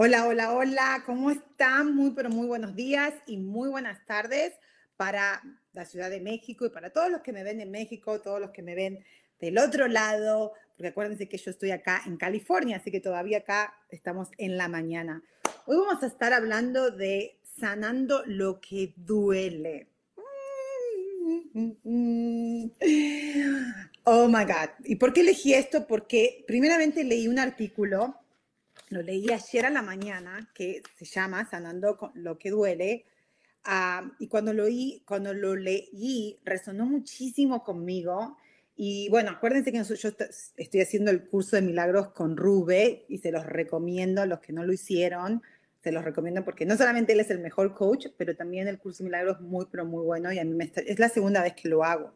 Hola, 0.00 0.28
hola, 0.28 0.52
hola, 0.52 1.02
¿cómo 1.04 1.28
están? 1.28 1.92
Muy, 1.92 2.12
pero 2.12 2.30
muy 2.30 2.46
buenos 2.46 2.76
días 2.76 3.12
y 3.26 3.36
muy 3.36 3.68
buenas 3.68 4.06
tardes 4.06 4.52
para 4.96 5.42
la 5.72 5.84
Ciudad 5.86 6.08
de 6.08 6.20
México 6.20 6.64
y 6.64 6.70
para 6.70 6.90
todos 6.90 7.10
los 7.10 7.20
que 7.20 7.32
me 7.32 7.42
ven 7.42 7.60
en 7.60 7.72
México, 7.72 8.20
todos 8.20 8.40
los 8.40 8.52
que 8.52 8.62
me 8.62 8.76
ven 8.76 9.04
del 9.40 9.58
otro 9.58 9.88
lado, 9.88 10.52
porque 10.76 10.90
acuérdense 10.90 11.28
que 11.28 11.36
yo 11.36 11.50
estoy 11.50 11.72
acá 11.72 12.00
en 12.06 12.16
California, 12.16 12.76
así 12.76 12.92
que 12.92 13.00
todavía 13.00 13.38
acá 13.38 13.74
estamos 13.90 14.28
en 14.38 14.56
la 14.56 14.68
mañana. 14.68 15.24
Hoy 15.66 15.78
vamos 15.78 16.00
a 16.04 16.06
estar 16.06 16.32
hablando 16.32 16.92
de 16.92 17.40
sanando 17.42 18.22
lo 18.24 18.60
que 18.60 18.94
duele. 18.94 19.88
Oh 24.04 24.28
my 24.28 24.44
God. 24.44 24.70
¿Y 24.84 24.94
por 24.94 25.12
qué 25.12 25.22
elegí 25.22 25.54
esto? 25.54 25.88
Porque 25.88 26.44
primeramente 26.46 27.02
leí 27.02 27.26
un 27.26 27.40
artículo 27.40 28.14
lo 28.90 29.02
leí 29.02 29.30
ayer 29.30 29.66
a 29.66 29.70
la 29.70 29.82
mañana, 29.82 30.50
que 30.54 30.82
se 30.96 31.04
llama 31.04 31.48
Sanando 31.48 31.96
con 31.96 32.12
lo 32.14 32.38
que 32.38 32.50
duele, 32.50 33.06
ah, 33.64 34.10
y 34.18 34.28
cuando 34.28 34.52
lo, 34.52 34.64
leí, 34.64 35.02
cuando 35.06 35.34
lo 35.34 35.56
leí 35.56 36.38
resonó 36.44 36.86
muchísimo 36.86 37.62
conmigo. 37.64 38.36
Y 38.76 39.08
bueno, 39.10 39.30
acuérdense 39.30 39.72
que 39.72 39.82
yo 39.82 40.10
estoy 40.56 40.80
haciendo 40.80 41.10
el 41.10 41.26
curso 41.26 41.56
de 41.56 41.62
milagros 41.62 42.10
con 42.12 42.36
Rube 42.36 43.06
y 43.08 43.18
se 43.18 43.32
los 43.32 43.44
recomiendo 43.44 44.22
a 44.22 44.26
los 44.26 44.38
que 44.38 44.52
no 44.52 44.64
lo 44.64 44.72
hicieron. 44.72 45.42
Se 45.82 45.90
los 45.90 46.04
recomiendo 46.04 46.44
porque 46.44 46.64
no 46.64 46.76
solamente 46.76 47.12
él 47.12 47.20
es 47.20 47.30
el 47.30 47.40
mejor 47.40 47.74
coach, 47.74 48.06
pero 48.16 48.36
también 48.36 48.68
el 48.68 48.78
curso 48.78 48.98
de 48.98 49.10
milagros 49.10 49.38
es 49.38 49.42
muy, 49.42 49.66
pero 49.70 49.84
muy 49.84 50.04
bueno 50.04 50.32
y 50.32 50.38
a 50.38 50.44
mí 50.44 50.54
me 50.54 50.70
es 50.74 50.98
la 50.98 51.08
segunda 51.08 51.42
vez 51.42 51.54
que 51.54 51.68
lo 51.68 51.84
hago. 51.84 52.14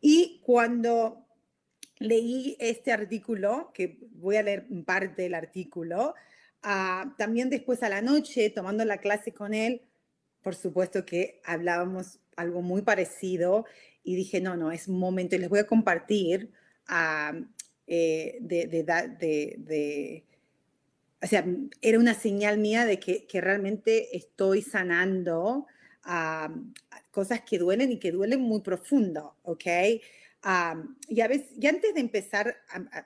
Y 0.00 0.40
cuando 0.44 1.27
leí 1.98 2.56
este 2.60 2.92
artículo, 2.92 3.70
que 3.74 3.98
voy 4.12 4.36
a 4.36 4.42
leer 4.42 4.66
parte 4.84 5.22
del 5.22 5.34
artículo, 5.34 6.14
ah, 6.62 7.14
también 7.18 7.50
después 7.50 7.82
a 7.82 7.88
la 7.88 8.02
noche, 8.02 8.50
tomando 8.50 8.84
la 8.84 8.98
clase 8.98 9.32
con 9.32 9.54
él, 9.54 9.82
por 10.42 10.54
supuesto 10.54 11.04
que 11.04 11.40
hablábamos 11.44 12.20
algo 12.36 12.62
muy 12.62 12.82
parecido 12.82 13.66
y 14.04 14.16
dije, 14.16 14.40
no, 14.40 14.56
no, 14.56 14.70
es 14.72 14.88
un 14.88 14.98
momento 14.98 15.36
y 15.36 15.38
les 15.40 15.48
voy 15.48 15.58
a 15.58 15.66
compartir 15.66 16.50
ah, 16.86 17.32
eh, 17.86 18.38
de, 18.40 18.66
de, 18.66 18.82
de, 19.58 20.24
o 21.20 21.26
sea, 21.26 21.44
era 21.82 21.98
una 21.98 22.14
señal 22.14 22.58
mía 22.58 22.84
de 22.84 23.00
que, 23.00 23.26
que 23.26 23.40
realmente 23.40 24.16
estoy 24.16 24.62
sanando 24.62 25.66
ah, 26.04 26.54
cosas 27.10 27.40
que 27.40 27.58
duelen 27.58 27.90
y 27.92 27.98
que 27.98 28.12
duelen 28.12 28.40
muy 28.40 28.60
profundo, 28.60 29.36
¿ok? 29.42 29.64
Y 31.08 31.20
a 31.20 31.28
veces, 31.28 31.50
y 31.58 31.66
antes 31.66 31.94
de 31.94 32.00
empezar, 32.00 32.56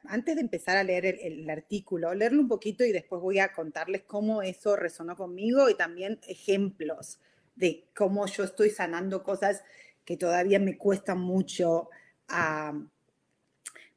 antes 0.05 0.35
de 0.35 0.43
empezar 0.43 0.77
a 0.77 0.85
leer 0.85 1.07
el, 1.07 1.49
artículo, 1.49 2.13
leerlo 2.15 2.41
un 2.41 2.49
poquito 2.49 2.85
y 2.85 2.93
después 2.93 3.23
voy 3.23 3.39
a 3.39 3.53
contarles 3.53 4.03
cómo 4.03 4.43
eso 4.43 4.77
resonó 4.77 5.17
conmigo 5.17 5.71
y 5.71 5.75
también 5.75 6.21
ejemplos 6.29 7.21
de 7.57 7.89
cómo 7.95 8.27
yo 8.27 8.45
estoy 8.45 8.71
sanando 8.71 9.23
cosas 9.23 9.63
que 10.05 10.17
todavía 10.17 10.59
me 10.59 10.77
cuesta 10.77 11.15
mucho 11.15 11.89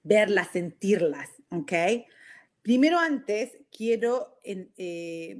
verlas, 0.03 0.49
sentirlas, 0.51 1.29
¿ok? 1.49 1.73
Primero 2.61 2.99
antes 2.99 3.57
quiero 3.69 4.39
eh, 4.43 5.37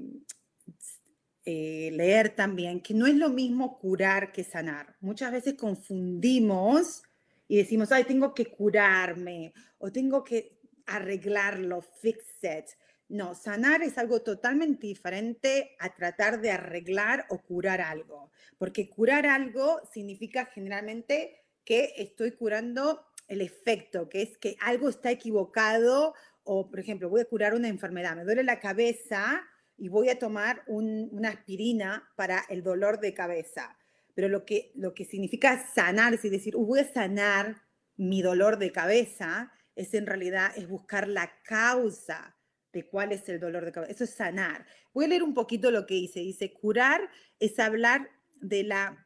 eh, 1.46 1.90
leer 1.94 2.36
también 2.36 2.82
que 2.82 2.94
no 2.94 3.08
es 3.08 3.16
lo 3.16 3.30
mismo 3.30 3.78
curar 3.80 4.32
que 4.32 4.44
sanar. 4.44 4.96
Muchas 5.00 5.32
veces 5.32 5.56
confundimos 5.56 7.04
y 7.48 7.58
decimos, 7.58 7.92
ay, 7.92 8.04
tengo 8.06 8.34
que 8.34 8.46
curarme 8.46 9.54
o 9.78 9.92
tengo 9.92 10.24
que 10.24 10.60
arreglarlo, 10.86 11.82
fix 11.82 12.26
it. 12.44 12.66
No, 13.08 13.36
sanar 13.36 13.84
es 13.84 13.98
algo 13.98 14.22
totalmente 14.22 14.88
diferente 14.88 15.76
a 15.80 15.94
tratar 15.94 16.42
de 16.42 16.52
arreglar 16.52 17.26
o 17.30 17.38
curar 17.38 17.82
algo, 17.82 18.32
porque 18.58 18.90
curar 18.90 19.28
algo 19.28 19.80
significa 19.92 20.46
generalmente 20.46 21.44
que 21.64 21.94
estoy 21.98 22.32
curando 22.32 23.06
el 23.28 23.42
efecto, 23.42 24.10
que 24.10 24.24
es 24.24 24.38
que 24.38 24.56
algo 24.60 24.90
está 24.90 25.12
equivocado 25.12 26.16
o, 26.44 26.70
por 26.70 26.80
ejemplo, 26.80 27.10
voy 27.10 27.22
a 27.22 27.26
curar 27.26 27.54
una 27.54 27.68
enfermedad, 27.68 28.16
me 28.16 28.24
duele 28.24 28.44
la 28.44 28.60
cabeza 28.60 29.44
y 29.78 29.88
voy 29.88 30.10
a 30.10 30.18
tomar 30.18 30.64
una 30.68 31.30
aspirina 31.30 32.12
para 32.16 32.44
el 32.50 32.64
dolor 32.64 33.00
de 33.00 33.14
cabeza 33.14 33.78
pero 34.16 34.30
lo 34.30 34.46
que, 34.46 34.72
lo 34.76 34.94
que 34.94 35.06
significa 35.06 35.68
sanar, 35.74 36.18
y 36.22 36.30
decir, 36.30 36.56
voy 36.56 36.80
a 36.80 36.92
sanar 36.92 37.62
mi 37.98 38.22
dolor 38.22 38.58
de 38.58 38.72
cabeza, 38.72 39.52
es 39.76 39.94
en 39.94 40.08
realidad 40.08 40.52
es 40.56 40.68
buscar 40.68 41.08
la 41.08 41.32
causa 41.44 42.36
de 42.72 42.88
cuál 42.88 43.12
es 43.12 43.28
el 43.30 43.40
dolor 43.40 43.66
de 43.66 43.72
cabeza. 43.72 43.92
Eso 43.92 44.04
es 44.06 44.16
sanar. 44.16 44.66
Voy 44.94 45.06
a 45.06 45.08
leer 45.10 45.24
un 45.24 45.34
poquito 45.34 45.70
lo 45.70 45.86
que 45.86 45.96
dice. 45.96 46.22
Dice, 46.22 46.54
curar 46.54 47.10
es 47.40 47.60
hablar 47.60 48.10
de 48.36 48.64
la 48.64 49.06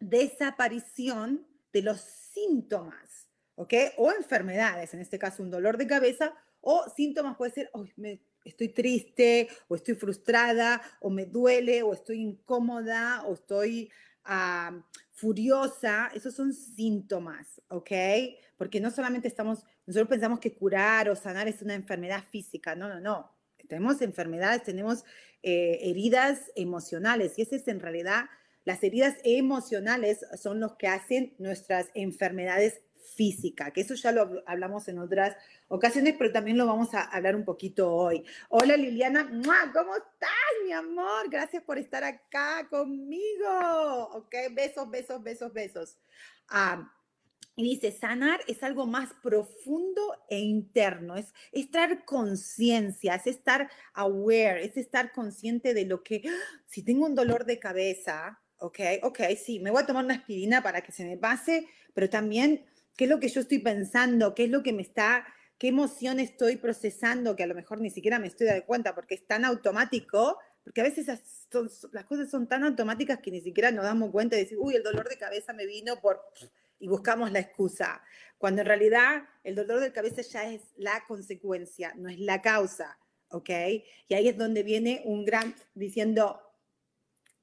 desaparición 0.00 1.46
de 1.72 1.82
los 1.82 2.00
síntomas, 2.00 3.28
¿ok? 3.54 3.74
O 3.96 4.12
enfermedades, 4.12 4.92
en 4.94 5.00
este 5.00 5.18
caso 5.18 5.42
un 5.42 5.50
dolor 5.50 5.78
de 5.78 5.86
cabeza, 5.86 6.34
o 6.60 6.84
síntomas 6.94 7.36
puede 7.36 7.52
ser, 7.52 7.70
oh, 7.72 7.84
estoy 8.44 8.68
triste, 8.68 9.48
o 9.68 9.76
estoy 9.76 9.94
frustrada, 9.94 10.82
o 11.00 11.10
me 11.10 11.26
duele, 11.26 11.82
o 11.82 11.92
estoy 11.92 12.20
incómoda, 12.20 13.22
o 13.26 13.34
estoy 13.34 13.90
furiosa, 15.10 16.10
esos 16.14 16.34
son 16.34 16.52
síntomas, 16.52 17.60
¿ok? 17.68 17.90
Porque 18.56 18.80
no 18.80 18.90
solamente 18.90 19.28
estamos, 19.28 19.64
nosotros 19.86 20.08
pensamos 20.08 20.40
que 20.40 20.54
curar 20.54 21.08
o 21.08 21.16
sanar 21.16 21.48
es 21.48 21.62
una 21.62 21.74
enfermedad 21.74 22.24
física, 22.30 22.74
no, 22.74 22.88
no, 22.88 23.00
no. 23.00 23.32
Tenemos 23.68 24.02
enfermedades, 24.02 24.64
tenemos 24.64 25.04
eh, 25.42 25.78
heridas 25.82 26.50
emocionales 26.56 27.38
y 27.38 27.42
esa 27.42 27.56
es 27.56 27.68
en 27.68 27.80
realidad, 27.80 28.26
las 28.64 28.82
heridas 28.84 29.16
emocionales 29.24 30.24
son 30.36 30.60
los 30.60 30.76
que 30.76 30.88
hacen 30.88 31.34
nuestras 31.38 31.88
enfermedades 31.94 32.80
física, 33.02 33.70
que 33.70 33.82
eso 33.82 33.94
ya 33.94 34.12
lo 34.12 34.42
hablamos 34.46 34.88
en 34.88 34.98
otras 34.98 35.36
ocasiones, 35.68 36.14
pero 36.18 36.32
también 36.32 36.56
lo 36.56 36.66
vamos 36.66 36.94
a 36.94 37.02
hablar 37.02 37.36
un 37.36 37.44
poquito 37.44 37.92
hoy. 37.92 38.24
Hola 38.48 38.76
Liliana, 38.76 39.28
¿cómo 39.72 39.96
estás, 39.96 40.30
mi 40.64 40.72
amor? 40.72 41.28
Gracias 41.30 41.62
por 41.62 41.78
estar 41.78 42.04
acá 42.04 42.68
conmigo. 42.70 44.08
Ok, 44.12 44.34
besos, 44.52 44.90
besos, 44.90 45.22
besos, 45.22 45.52
besos. 45.52 45.98
Ah, 46.48 46.92
y 47.54 47.64
dice, 47.64 47.92
sanar 47.92 48.40
es 48.46 48.62
algo 48.62 48.86
más 48.86 49.10
profundo 49.22 50.00
e 50.30 50.38
interno, 50.38 51.16
es, 51.16 51.34
estar 51.52 52.04
conciencia, 52.06 53.16
es 53.16 53.26
estar 53.26 53.70
aware, 53.92 54.64
es 54.64 54.76
estar 54.78 55.12
consciente 55.12 55.74
de 55.74 55.84
lo 55.84 56.02
que, 56.02 56.22
si 56.66 56.82
tengo 56.82 57.04
un 57.04 57.14
dolor 57.14 57.44
de 57.44 57.58
cabeza, 57.58 58.40
ok, 58.56 58.78
ok, 59.02 59.20
sí, 59.36 59.60
me 59.60 59.70
voy 59.70 59.82
a 59.82 59.86
tomar 59.86 60.04
una 60.04 60.14
aspirina 60.14 60.62
para 60.62 60.80
que 60.80 60.92
se 60.92 61.04
me 61.04 61.18
pase, 61.18 61.68
pero 61.92 62.08
también 62.08 62.64
qué 62.96 63.04
es 63.04 63.10
lo 63.10 63.20
que 63.20 63.28
yo 63.28 63.40
estoy 63.40 63.58
pensando, 63.58 64.34
qué 64.34 64.44
es 64.44 64.50
lo 64.50 64.62
que 64.62 64.72
me 64.72 64.82
está, 64.82 65.26
qué 65.58 65.68
emoción 65.68 66.18
estoy 66.18 66.56
procesando, 66.56 67.36
que 67.36 67.44
a 67.44 67.46
lo 67.46 67.54
mejor 67.54 67.80
ni 67.80 67.90
siquiera 67.90 68.18
me 68.18 68.26
estoy 68.26 68.48
dando 68.48 68.66
cuenta 68.66 68.94
porque 68.94 69.14
es 69.14 69.26
tan 69.26 69.44
automático, 69.44 70.38
porque 70.64 70.80
a 70.80 70.84
veces 70.84 71.06
las 71.92 72.04
cosas 72.04 72.30
son 72.30 72.48
tan 72.48 72.64
automáticas 72.64 73.20
que 73.20 73.30
ni 73.30 73.40
siquiera 73.40 73.70
nos 73.70 73.84
damos 73.84 74.10
cuenta 74.10 74.36
de 74.36 74.42
decir, 74.42 74.58
uy, 74.60 74.74
el 74.74 74.82
dolor 74.82 75.08
de 75.08 75.18
cabeza 75.18 75.52
me 75.52 75.66
vino 75.66 76.00
por... 76.00 76.20
y 76.78 76.88
buscamos 76.88 77.30
la 77.30 77.38
excusa, 77.38 78.02
cuando 78.38 78.62
en 78.62 78.66
realidad 78.66 79.22
el 79.44 79.54
dolor 79.54 79.78
de 79.78 79.92
cabeza 79.92 80.22
ya 80.22 80.50
es 80.50 80.62
la 80.76 81.04
consecuencia, 81.06 81.94
no 81.96 82.08
es 82.08 82.18
la 82.18 82.42
causa, 82.42 82.98
¿ok? 83.28 83.50
Y 84.08 84.14
ahí 84.14 84.28
es 84.28 84.36
donde 84.36 84.64
viene 84.64 85.02
un 85.04 85.24
gran 85.24 85.54
diciendo, 85.74 86.40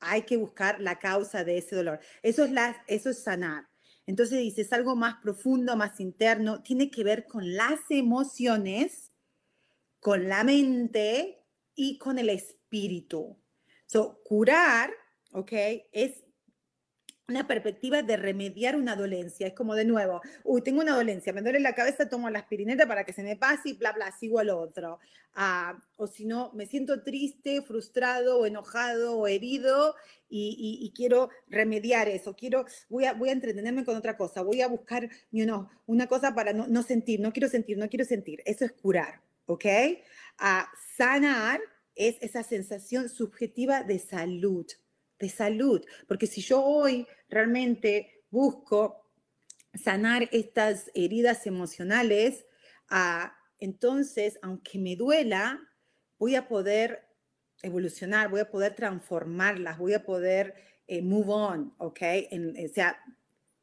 hay 0.01 0.23
que 0.23 0.35
buscar 0.35 0.81
la 0.81 0.99
causa 0.99 1.45
de 1.45 1.57
ese 1.57 1.77
dolor. 1.77 2.01
Eso 2.21 2.43
es, 2.43 2.51
la, 2.51 2.83
eso 2.87 3.09
es 3.09 3.23
sanar. 3.23 3.68
Entonces 4.09 4.39
dice, 4.39 4.67
algo 4.71 4.95
más 4.95 5.17
profundo, 5.21 5.75
más 5.75 5.99
interno, 5.99 6.63
tiene 6.63 6.89
que 6.89 7.03
ver 7.03 7.27
con 7.27 7.53
las 7.55 7.79
emociones, 7.91 9.11
con 9.99 10.27
la 10.27 10.43
mente 10.43 11.45
y 11.75 11.99
con 11.99 12.17
el 12.17 12.29
espíritu. 12.29 13.39
So, 13.85 14.19
curar, 14.23 14.89
¿ok? 15.31 15.51
Es 15.91 16.23
una 17.29 17.47
perspectiva 17.47 18.01
de 18.01 18.17
remediar 18.17 18.75
una 18.75 18.95
dolencia. 18.95 19.47
Es 19.47 19.53
como 19.53 19.75
de 19.75 19.85
nuevo, 19.85 20.21
uy, 20.43 20.61
tengo 20.61 20.81
una 20.81 20.95
dolencia, 20.95 21.33
me 21.33 21.41
duele 21.41 21.59
la 21.59 21.75
cabeza, 21.75 22.09
tomo 22.09 22.29
la 22.29 22.39
aspirineta 22.39 22.87
para 22.87 23.03
que 23.03 23.13
se 23.13 23.23
me 23.23 23.35
pase 23.35 23.69
y 23.69 23.73
bla, 23.73 23.91
bla, 23.91 24.11
sigo 24.11 24.39
al 24.39 24.49
otro. 24.49 24.99
Ah, 25.33 25.79
o 25.95 26.07
si 26.07 26.25
no, 26.25 26.51
me 26.53 26.65
siento 26.65 27.03
triste, 27.03 27.61
frustrado 27.61 28.39
o 28.39 28.45
enojado 28.45 29.17
o 29.17 29.27
herido 29.27 29.95
y, 30.29 30.91
quiero 30.95 31.29
remediar 31.47 32.07
eso. 32.09 32.35
Quiero, 32.35 32.65
voy 32.89 33.05
a, 33.05 33.13
voy 33.13 33.29
a 33.29 33.33
entretenerme 33.33 33.85
con 33.85 33.95
otra 33.95 34.17
cosa, 34.17 34.41
voy 34.41 34.61
a 34.61 34.67
buscar 34.67 35.09
you 35.31 35.45
una 35.85 36.07
cosa 36.07 36.33
para 36.33 36.53
no, 36.53 36.67
no, 36.67 36.83
sentir, 36.83 37.19
no 37.19 37.31
quiero 37.31 37.47
sentir, 37.47 37.77
no 37.77 37.89
quiero 37.89 38.05
sentir. 38.05 38.41
Eso 38.45 38.65
es 38.65 38.71
curar, 38.73 39.21
¿ok? 39.45 39.65
Ah, 40.37 40.69
sanar 40.97 41.61
es 41.95 42.15
esa 42.21 42.43
sensación 42.43 43.09
subjetiva 43.09 43.83
de 43.83 43.99
salud 43.99 44.65
de 45.19 45.29
salud, 45.29 45.85
porque 46.07 46.27
si 46.27 46.41
yo 46.41 46.63
hoy 46.63 47.07
realmente 47.29 48.23
busco 48.31 49.11
sanar 49.73 50.29
estas 50.31 50.89
heridas 50.93 51.45
emocionales, 51.45 52.45
ah, 52.89 53.35
entonces, 53.59 54.39
aunque 54.41 54.79
me 54.79 54.95
duela, 54.95 55.59
voy 56.17 56.35
a 56.35 56.47
poder 56.47 57.07
evolucionar, 57.61 58.29
voy 58.29 58.39
a 58.39 58.49
poder 58.49 58.75
transformarlas, 58.75 59.77
voy 59.77 59.93
a 59.93 60.03
poder 60.03 60.55
eh, 60.87 61.01
move 61.01 61.31
on, 61.31 61.73
¿ok? 61.77 62.01
o 62.65 62.73
sea, 62.73 62.97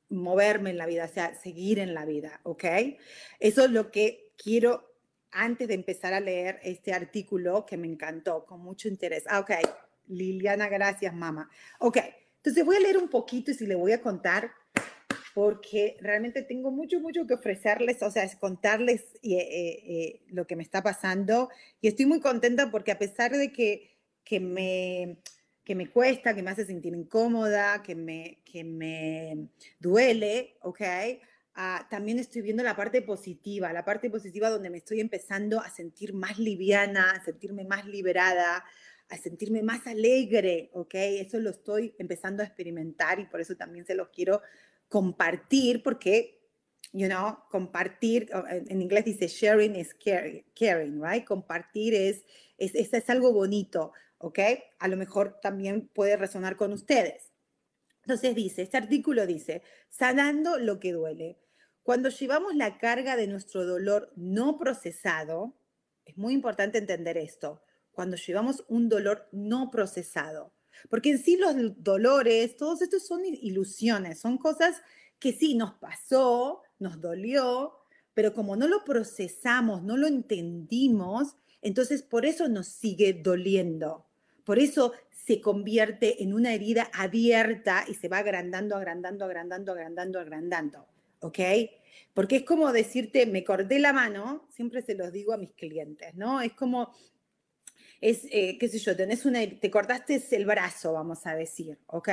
moverme 0.09 0.71
en 0.71 0.79
la 0.79 0.87
vida, 0.87 1.07
o 1.07 1.13
sea, 1.13 1.35
seguir 1.35 1.79
en 1.79 1.95
la 1.95 2.05
vida, 2.05 2.41
¿ok? 2.45 2.65
Eso 3.41 3.65
es 3.65 3.71
lo 3.71 3.91
que 3.91 4.33
quiero 4.37 4.95
antes 5.33 5.69
de 5.69 5.75
empezar 5.75 6.13
a 6.13 6.21
leer 6.21 6.61
este 6.63 6.93
artículo 6.93 7.67
que 7.67 7.77
me 7.77 7.89
encantó, 7.89 8.45
con 8.47 8.61
mucho 8.61 8.89
interés. 8.89 9.25
Ah, 9.29 9.41
ok, 9.41 9.51
Liliana, 10.09 10.69
gracias, 10.69 11.15
mamá. 11.15 11.51
Ok, 11.79 11.99
entonces 12.37 12.65
voy 12.65 12.77
a 12.77 12.81
leer 12.81 12.99
un 12.99 13.09
poquito 13.09 13.51
y 13.51 13.55
si 13.55 13.67
le 13.67 13.75
voy 13.75 13.93
a 13.93 14.01
contar, 14.01 14.53
porque 15.35 15.97
realmente 16.01 16.43
tengo 16.43 16.71
mucho, 16.71 16.99
mucho 17.01 17.27
que 17.27 17.35
ofrecerles, 17.35 18.03
o 18.03 18.11
sea, 18.11 18.25
es 18.25 18.37
contarles 18.37 19.03
eh, 19.23 19.37
eh, 19.37 19.83
eh, 19.87 20.23
lo 20.29 20.47
que 20.47 20.57
me 20.57 20.63
está 20.63 20.83
pasando. 20.83 21.51
Y 21.81 21.89
estoy 21.89 22.07
muy 22.07 22.21
contenta 22.21 22.71
porque 22.71 22.93
a 22.93 22.99
pesar 22.99 23.33
de 23.33 23.53
que, 23.53 23.99
que, 24.25 24.41
me, 24.41 25.19
que 25.63 25.75
me 25.75 25.91
cuesta, 25.91 26.35
que 26.35 26.43
me 26.43 26.51
hace 26.51 26.65
sentir 26.65 26.95
incómoda, 26.95 27.83
que 27.83 27.95
me, 27.95 28.43
que 28.45 28.65
me 28.65 29.49
duele, 29.79 30.57
¿ok? 30.63 30.81
Ah, 31.59 31.87
también 31.91 32.19
estoy 32.19 32.43
viendo 32.43 32.63
la 32.63 32.77
parte 32.77 33.01
positiva, 33.01 33.73
la 33.73 33.83
parte 33.85 34.11
positiva 34.11 34.51
donde 34.51 34.69
me 34.69 34.77
estoy 34.77 35.01
empezando 35.01 35.61
a 35.61 35.71
sentir 35.71 36.13
más 36.13 36.39
liviana, 36.39 37.13
a 37.13 37.25
sentirme 37.25 37.65
más 37.65 37.87
liberada, 37.87 38.63
a 39.09 39.17
sentirme 39.17 39.63
más 39.63 39.87
alegre, 39.87 40.71
¿ok? 40.73 40.95
Eso 40.95 41.39
lo 41.39 41.51
estoy 41.51 41.95
empezando 41.99 42.43
a 42.43 42.47
experimentar 42.47 43.21
y 43.21 43.27
por 43.27 43.41
eso 43.41 43.57
también 43.57 43.87
se 43.87 43.95
los 43.95 44.09
quiero 44.09 44.43
compartir 44.89 45.83
porque, 45.83 46.41
you 46.93 47.07
know, 47.09 47.39
compartir, 47.51 48.29
en 48.49 48.83
inglés 48.83 49.05
dice 49.05 49.29
sharing 49.29 49.77
is 49.77 49.95
caring, 50.55 51.03
right? 51.03 51.25
Compartir 51.25 51.95
es, 51.95 52.25
es, 52.59 52.75
es, 52.75 53.11
algo 53.11 53.33
bonito, 53.33 53.93
¿ok? 54.19 54.39
A 54.79 54.89
lo 54.89 54.97
mejor 54.97 55.39
también 55.41 55.89
puede 55.89 56.17
resonar 56.17 56.57
con 56.57 56.73
ustedes. 56.73 57.33
Entonces 58.03 58.35
dice, 58.35 58.63
este 58.63 58.77
artículo 58.77 59.27
dice, 59.27 59.63
sanando 59.89 60.59
lo 60.59 60.79
que 60.79 60.93
duele. 60.93 61.39
Cuando 61.83 62.09
llevamos 62.09 62.55
la 62.55 62.79
carga 62.79 63.17
de 63.17 63.27
nuestro 63.29 63.65
dolor 63.65 64.13
no 64.17 64.59
procesado, 64.59 65.57
es 66.05 66.17
muy 66.17 66.35
importante 66.35 66.79
entender 66.79 67.17
esto, 67.17 67.63
cuando 67.97 68.19
llevamos 68.19 68.63
un 68.69 68.91
dolor 68.91 69.27
no 69.33 69.71
procesado. 69.71 70.53
Porque 70.91 71.09
en 71.09 71.19
sí 71.19 71.39
los 71.39 71.55
dolores, 71.83 72.57
todos 72.59 72.83
estos 72.83 73.07
son 73.07 73.25
ilusiones, 73.25 74.21
son 74.21 74.37
cosas 74.37 74.83
que 75.19 75.33
sí 75.33 75.55
nos 75.55 75.73
pasó, 75.75 76.61
nos 76.79 77.01
dolió, 77.01 77.73
pero 78.13 78.35
como 78.35 78.55
no 78.55 78.69
lo 78.69 78.85
procesamos, 78.85 79.83
no 79.83 79.97
lo 79.97 80.07
entendimos, 80.07 81.37
entonces 81.63 82.03
por 82.03 82.27
eso 82.27 82.49
nos 82.49 82.69
sigue 82.69 83.15
doliendo. 83.15 84.07
Por 84.45 84.59
eso 84.59 84.93
se 85.11 85.41
convierte 85.41 86.23
en 86.23 86.35
una 86.35 86.53
herida 86.53 86.91
abierta 86.93 87.87
y 87.89 87.95
se 87.95 88.09
va 88.09 88.19
agrandando, 88.19 88.77
agrandando, 88.77 89.25
agrandando, 89.25 89.73
agrandando, 89.73 90.21
agrandando. 90.21 90.87
¿Ok? 91.21 91.39
Porque 92.13 92.37
es 92.37 92.43
como 92.45 92.71
decirte, 92.73 93.25
me 93.25 93.43
corté 93.43 93.79
la 93.79 93.95
mano, 93.95 94.47
siempre 94.51 94.83
se 94.83 94.95
los 94.95 95.13
digo 95.13 95.33
a 95.33 95.39
mis 95.39 95.55
clientes, 95.55 96.15
¿no? 96.15 96.43
Es 96.43 96.53
como 96.53 96.93
es, 98.01 98.27
eh, 98.31 98.57
qué 98.59 98.69
sé 98.69 98.79
yo, 98.79 98.97
tenés 98.97 99.25
una, 99.25 99.41
te 99.61 99.71
cortaste 99.71 100.23
el 100.31 100.47
brazo, 100.47 100.93
vamos 100.93 101.27
a 101.27 101.35
decir, 101.35 101.79
¿ok? 101.87 102.09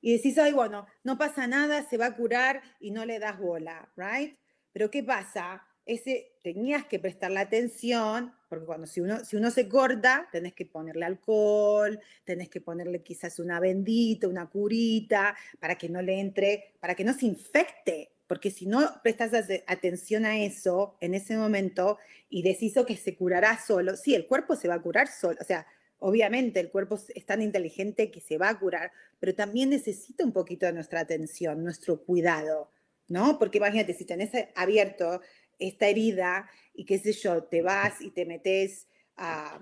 Y 0.00 0.12
decís, 0.12 0.38
ay, 0.38 0.52
bueno, 0.52 0.86
no 1.02 1.18
pasa 1.18 1.46
nada, 1.46 1.82
se 1.88 1.96
va 1.96 2.06
a 2.06 2.16
curar 2.16 2.62
y 2.80 2.90
no 2.90 3.04
le 3.04 3.18
das 3.18 3.38
bola, 3.38 3.90
¿right? 3.96 4.36
Pero 4.72 4.90
¿qué 4.90 5.02
pasa? 5.02 5.64
Ese, 5.84 6.36
tenías 6.42 6.86
que 6.86 6.98
prestarle 6.98 7.40
atención, 7.40 8.34
porque 8.48 8.66
cuando 8.66 8.86
si 8.86 9.00
uno, 9.00 9.24
si 9.24 9.36
uno 9.36 9.50
se 9.50 9.68
corta, 9.68 10.28
tenés 10.30 10.52
que 10.52 10.66
ponerle 10.66 11.06
alcohol, 11.06 11.98
tenés 12.24 12.48
que 12.50 12.60
ponerle 12.60 13.02
quizás 13.02 13.38
una 13.38 13.58
bendita, 13.58 14.28
una 14.28 14.48
curita, 14.48 15.34
para 15.58 15.76
que 15.76 15.88
no 15.88 16.02
le 16.02 16.20
entre, 16.20 16.74
para 16.78 16.94
que 16.94 17.04
no 17.04 17.14
se 17.14 17.26
infecte, 17.26 18.12
porque 18.28 18.50
si 18.50 18.66
no 18.66 19.00
prestas 19.02 19.32
atención 19.66 20.26
a 20.26 20.38
eso 20.38 20.96
en 21.00 21.14
ese 21.14 21.36
momento 21.36 21.98
y 22.28 22.42
decís 22.42 22.74
que 22.86 22.96
se 22.96 23.16
curará 23.16 23.58
solo, 23.58 23.96
sí, 23.96 24.14
el 24.14 24.26
cuerpo 24.26 24.54
se 24.54 24.68
va 24.68 24.74
a 24.74 24.82
curar 24.82 25.08
solo, 25.08 25.38
o 25.40 25.44
sea, 25.44 25.66
obviamente 25.98 26.60
el 26.60 26.70
cuerpo 26.70 27.00
es 27.14 27.26
tan 27.26 27.42
inteligente 27.42 28.10
que 28.10 28.20
se 28.20 28.36
va 28.36 28.50
a 28.50 28.58
curar, 28.58 28.92
pero 29.18 29.34
también 29.34 29.70
necesita 29.70 30.24
un 30.24 30.32
poquito 30.32 30.66
de 30.66 30.74
nuestra 30.74 31.00
atención, 31.00 31.64
nuestro 31.64 32.04
cuidado, 32.04 32.70
¿no? 33.08 33.38
Porque 33.38 33.58
imagínate, 33.58 33.94
si 33.94 34.04
tenés 34.04 34.30
abierto 34.54 35.22
esta 35.58 35.88
herida 35.88 36.48
y 36.74 36.84
qué 36.84 36.98
sé 36.98 37.12
yo, 37.12 37.44
te 37.44 37.62
vas 37.62 38.00
y 38.00 38.10
te 38.10 38.26
metes 38.26 38.86
a, 39.16 39.58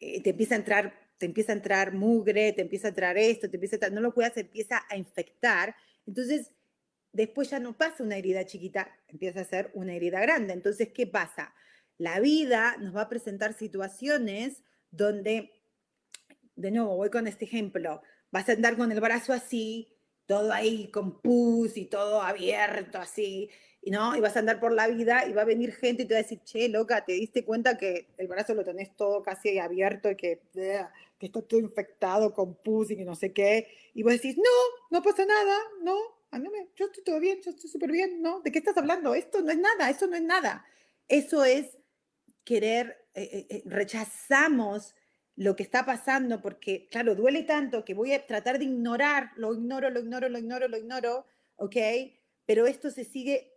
eh, 0.00 0.22
te 0.22 0.30
empieza 0.30 0.54
a 0.54 0.58
entrar, 0.58 1.08
te 1.18 1.26
empieza 1.26 1.52
a 1.52 1.56
entrar 1.56 1.92
mugre, 1.92 2.52
te 2.54 2.62
empieza 2.62 2.88
a 2.88 2.90
entrar 2.90 3.18
esto, 3.18 3.50
te 3.50 3.56
empieza 3.56 3.74
a 3.74 3.76
entrar, 3.76 3.92
no 3.92 4.00
lo 4.00 4.14
cuidas, 4.14 4.36
empieza 4.38 4.82
a 4.88 4.96
infectar, 4.96 5.76
entonces 6.06 6.52
después 7.18 7.50
ya 7.50 7.58
no 7.58 7.76
pasa 7.76 8.02
una 8.02 8.16
herida 8.16 8.46
chiquita, 8.46 8.88
empieza 9.08 9.40
a 9.40 9.44
ser 9.44 9.70
una 9.74 9.94
herida 9.94 10.20
grande. 10.20 10.52
Entonces, 10.52 10.90
¿qué 10.94 11.06
pasa? 11.06 11.54
La 11.98 12.20
vida 12.20 12.76
nos 12.78 12.94
va 12.94 13.02
a 13.02 13.08
presentar 13.08 13.52
situaciones 13.54 14.62
donde, 14.90 15.50
de 16.54 16.70
nuevo, 16.70 16.96
voy 16.96 17.10
con 17.10 17.26
este 17.26 17.44
ejemplo, 17.44 18.02
vas 18.30 18.48
a 18.48 18.52
andar 18.52 18.76
con 18.76 18.92
el 18.92 19.00
brazo 19.00 19.32
así, 19.32 19.96
todo 20.26 20.52
ahí 20.52 20.90
con 20.90 21.20
pus 21.20 21.76
y 21.76 21.86
todo 21.86 22.22
abierto 22.22 22.98
así, 22.98 23.50
no, 23.90 24.16
y 24.16 24.20
vas 24.20 24.36
a 24.36 24.40
andar 24.40 24.60
por 24.60 24.72
la 24.72 24.86
vida 24.86 25.26
y 25.26 25.32
va 25.32 25.42
a 25.42 25.46
venir 25.46 25.72
gente 25.72 26.02
y 26.02 26.06
te 26.06 26.14
va 26.14 26.20
a 26.20 26.22
decir, 26.22 26.40
che, 26.44 26.68
loca, 26.68 27.04
te 27.04 27.12
diste 27.12 27.44
cuenta 27.44 27.76
que 27.78 28.08
el 28.18 28.28
brazo 28.28 28.54
lo 28.54 28.64
tenés 28.64 28.94
todo 28.96 29.22
casi 29.22 29.58
abierto 29.58 30.10
y 30.10 30.16
que, 30.16 30.40
que 30.52 31.26
está 31.26 31.42
todo 31.42 31.60
infectado 31.60 32.32
con 32.34 32.54
pus 32.56 32.90
y 32.90 32.96
que 32.96 33.04
no 33.04 33.14
sé 33.14 33.32
qué, 33.32 33.68
y 33.94 34.02
vos 34.02 34.12
decís, 34.12 34.36
no, 34.36 34.42
no 34.90 35.02
pasa 35.02 35.24
nada, 35.24 35.58
no, 35.82 35.96
a 36.30 36.38
mí 36.38 36.48
me, 36.48 36.68
yo 36.76 36.86
estoy 36.86 37.04
todo 37.04 37.20
bien, 37.20 37.40
yo 37.42 37.50
estoy 37.50 37.70
súper 37.70 37.90
bien, 37.90 38.20
¿no? 38.20 38.40
¿De 38.40 38.52
qué 38.52 38.58
estás 38.58 38.76
hablando? 38.76 39.14
Esto 39.14 39.40
no 39.40 39.50
es 39.50 39.58
nada, 39.58 39.88
eso 39.90 40.06
no 40.06 40.16
es 40.16 40.22
nada. 40.22 40.64
Eso 41.08 41.44
es 41.44 41.78
querer, 42.44 43.08
eh, 43.14 43.22
eh, 43.32 43.46
eh, 43.48 43.62
rechazamos 43.66 44.94
lo 45.36 45.56
que 45.56 45.62
está 45.62 45.86
pasando 45.86 46.40
porque, 46.42 46.88
claro, 46.90 47.14
duele 47.14 47.44
tanto 47.44 47.84
que 47.84 47.94
voy 47.94 48.12
a 48.12 48.26
tratar 48.26 48.58
de 48.58 48.64
ignorar, 48.64 49.30
lo 49.36 49.54
ignoro, 49.54 49.88
lo 49.90 50.00
ignoro, 50.00 50.28
lo 50.28 50.38
ignoro, 50.38 50.68
lo 50.68 50.76
ignoro, 50.76 51.26
¿ok? 51.56 51.76
Pero 52.44 52.66
esto 52.66 52.90
se 52.90 53.04
sigue, 53.04 53.52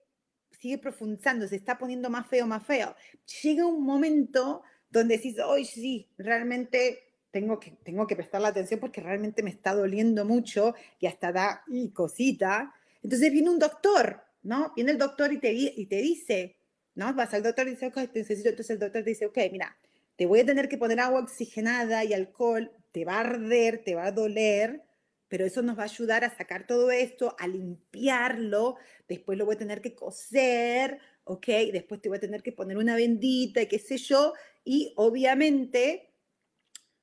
sigue 0.51 0.77
profundizando, 0.77 1.47
se 1.47 1.55
está 1.55 1.77
poniendo 1.77 2.09
más 2.09 2.27
feo, 2.27 2.45
más 2.45 2.65
feo. 2.65 2.95
Llega 3.41 3.65
un 3.65 3.83
momento 3.83 4.61
donde 4.89 5.17
decís, 5.17 5.39
hoy 5.39 5.65
sí, 5.65 6.11
realmente 6.17 7.10
tengo 7.31 7.59
que, 7.59 7.71
tengo 7.83 8.05
que 8.07 8.15
prestar 8.15 8.41
la 8.41 8.49
atención 8.49 8.79
porque 8.79 9.01
realmente 9.01 9.41
me 9.43 9.49
está 9.49 9.73
doliendo 9.73 10.25
mucho 10.25 10.75
y 10.99 11.07
hasta 11.07 11.31
da 11.31 11.63
y 11.67 11.89
cosita. 11.91 12.73
Entonces 13.01 13.31
viene 13.31 13.49
un 13.49 13.59
doctor, 13.59 14.21
¿no? 14.43 14.73
Viene 14.75 14.91
el 14.91 14.97
doctor 14.97 15.31
y 15.33 15.39
te, 15.39 15.51
y 15.53 15.85
te 15.87 15.97
dice, 15.97 16.57
¿no? 16.95 17.13
Vas 17.13 17.33
al 17.33 17.43
doctor 17.43 17.67
y 17.67 17.71
dice, 17.71 17.87
ok, 17.87 17.95
te 18.11 18.19
necesito. 18.19 18.49
Entonces 18.49 18.71
el 18.71 18.79
doctor 18.79 19.03
te 19.03 19.09
dice, 19.09 19.25
ok, 19.25 19.37
mira, 19.51 19.77
te 20.15 20.25
voy 20.25 20.41
a 20.41 20.45
tener 20.45 20.69
que 20.69 20.77
poner 20.77 20.99
agua 20.99 21.21
oxigenada 21.21 22.03
y 22.03 22.13
alcohol, 22.13 22.71
te 22.91 23.05
va 23.05 23.15
a 23.15 23.19
arder, 23.21 23.83
te 23.83 23.95
va 23.95 24.05
a 24.07 24.11
doler, 24.11 24.83
pero 25.27 25.45
eso 25.45 25.61
nos 25.61 25.77
va 25.77 25.83
a 25.83 25.85
ayudar 25.85 26.25
a 26.25 26.35
sacar 26.35 26.67
todo 26.67 26.91
esto, 26.91 27.35
a 27.39 27.47
limpiarlo, 27.47 28.75
después 29.07 29.37
lo 29.37 29.45
voy 29.45 29.55
a 29.55 29.59
tener 29.59 29.81
que 29.81 29.95
coser, 29.95 30.99
¿ok? 31.23 31.47
Después 31.71 32.01
te 32.01 32.09
voy 32.09 32.17
a 32.17 32.21
tener 32.21 32.43
que 32.43 32.51
poner 32.51 32.77
una 32.77 32.95
bendita 32.95 33.61
y 33.61 33.67
qué 33.67 33.79
sé 33.79 33.97
yo, 33.97 34.33
y 34.65 34.93
obviamente 34.97 36.10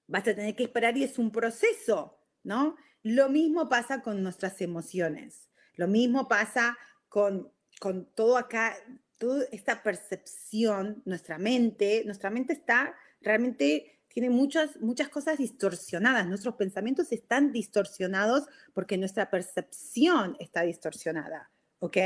vas 0.08 0.26
a 0.26 0.34
tener 0.34 0.56
que 0.56 0.64
esperar 0.64 0.96
y 0.96 1.04
es 1.04 1.18
un 1.18 1.30
proceso, 1.30 2.18
¿no? 2.42 2.76
Lo 3.02 3.28
mismo 3.28 3.68
pasa 3.68 4.02
con 4.02 4.22
nuestras 4.22 4.60
emociones, 4.60 5.48
lo 5.74 5.86
mismo 5.86 6.26
pasa 6.26 6.76
con, 7.08 7.52
con 7.80 8.06
todo 8.14 8.36
acá, 8.36 8.76
toda 9.18 9.44
esta 9.52 9.82
percepción, 9.82 11.02
nuestra 11.04 11.38
mente, 11.38 12.02
nuestra 12.04 12.30
mente 12.30 12.52
está 12.52 12.94
realmente 13.20 13.98
tiene 14.08 14.30
muchas, 14.30 14.80
muchas 14.80 15.08
cosas 15.08 15.38
distorsionadas. 15.38 16.26
Nuestros 16.26 16.56
pensamientos 16.56 17.12
están 17.12 17.52
distorsionados 17.52 18.46
porque 18.74 18.98
nuestra 18.98 19.30
percepción 19.30 20.36
está 20.40 20.62
distorsionada. 20.62 21.50
¿Ok? 21.78 21.96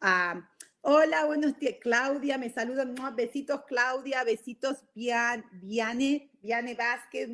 Ah, 0.00 0.48
hola, 0.82 1.24
buenos 1.26 1.58
días, 1.58 1.76
Claudia. 1.80 2.38
Me 2.38 2.50
saludan. 2.50 2.94
Besitos, 3.16 3.62
Claudia. 3.66 4.24
Besitos, 4.24 4.84
Viane, 4.94 6.30
Viane 6.40 6.74
Vázquez. 6.74 7.28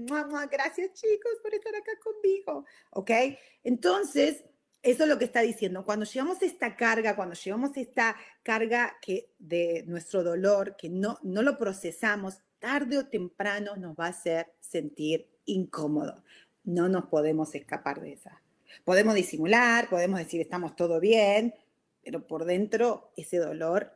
Gracias, 0.50 0.92
chicos, 0.92 1.32
por 1.42 1.54
estar 1.54 1.74
acá 1.74 1.92
conmigo. 2.02 2.64
¿Ok? 2.90 3.10
Entonces, 3.64 4.44
eso 4.82 5.02
es 5.02 5.08
lo 5.08 5.18
que 5.18 5.24
está 5.24 5.40
diciendo. 5.40 5.84
Cuando 5.84 6.04
llevamos 6.04 6.40
esta 6.42 6.76
carga, 6.76 7.16
cuando 7.16 7.34
llevamos 7.34 7.76
esta 7.76 8.16
carga 8.42 8.96
que 9.02 9.32
de 9.38 9.84
nuestro 9.86 10.22
dolor, 10.22 10.76
que 10.76 10.88
no, 10.88 11.18
no 11.22 11.42
lo 11.42 11.58
procesamos, 11.58 12.40
tarde 12.58 12.98
o 12.98 13.06
temprano 13.06 13.76
nos 13.76 13.94
va 13.96 14.06
a 14.06 14.10
hacer 14.10 14.52
sentir 14.60 15.28
incómodo. 15.44 16.22
No 16.64 16.88
nos 16.88 17.06
podemos 17.06 17.54
escapar 17.54 18.00
de 18.00 18.12
esa. 18.12 18.42
Podemos 18.84 19.14
disimular, 19.14 19.88
podemos 19.88 20.18
decir 20.18 20.40
estamos 20.40 20.76
todo 20.76 21.00
bien, 21.00 21.54
pero 22.02 22.26
por 22.26 22.44
dentro 22.44 23.12
ese 23.16 23.38
dolor 23.38 23.92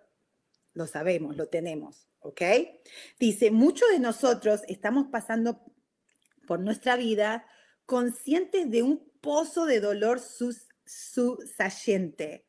lo 0.74 0.86
sabemos, 0.86 1.36
lo 1.36 1.48
tenemos, 1.48 2.08
¿ok? 2.20 2.42
Dice, 3.18 3.50
muchos 3.50 3.88
de 3.90 3.98
nosotros 3.98 4.62
estamos 4.68 5.08
pasando 5.10 5.60
por 6.46 6.60
nuestra 6.60 6.96
vida 6.96 7.46
conscientes 7.86 8.70
de 8.70 8.82
un 8.82 9.10
pozo 9.20 9.66
de 9.66 9.80
dolor 9.80 10.20
susayente 10.84 12.46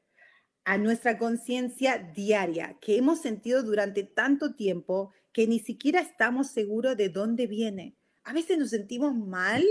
a 0.66 0.78
nuestra 0.78 1.18
conciencia 1.18 1.98
diaria 1.98 2.78
que 2.80 2.98
hemos 2.98 3.22
sentido 3.22 3.64
durante 3.64 4.04
tanto 4.04 4.56
tiempo 4.56 5.12
que 5.34 5.48
ni 5.48 5.60
siquiera 5.60 6.00
estamos 6.00 6.52
seguros 6.52 6.96
de 6.96 7.10
dónde 7.10 7.48
viene. 7.48 7.98
A 8.24 8.34
veces 8.34 8.58
nos 8.58 8.70
sentimos 8.70 9.14
mal 9.16 9.66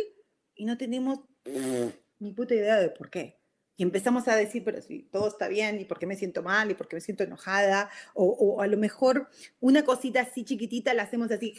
y 0.54 0.66
no 0.66 0.76
tenemos 0.76 1.20
ni 2.18 2.32
puta 2.32 2.54
idea 2.54 2.78
de 2.78 2.90
por 2.90 3.10
qué. 3.10 3.41
Y 3.76 3.82
empezamos 3.82 4.28
a 4.28 4.36
decir, 4.36 4.62
pero 4.64 4.80
si 4.82 5.04
todo 5.04 5.28
está 5.28 5.48
bien, 5.48 5.80
y 5.80 5.84
por 5.84 5.98
qué 5.98 6.06
me 6.06 6.16
siento 6.16 6.42
mal, 6.42 6.70
y 6.70 6.74
por 6.74 6.88
qué 6.88 6.96
me 6.96 7.00
siento 7.00 7.24
enojada, 7.24 7.90
o, 8.14 8.24
o 8.24 8.60
a 8.60 8.66
lo 8.66 8.76
mejor 8.76 9.28
una 9.60 9.84
cosita 9.84 10.20
así 10.20 10.44
chiquitita 10.44 10.94
la 10.94 11.04
hacemos 11.04 11.30
así 11.30 11.54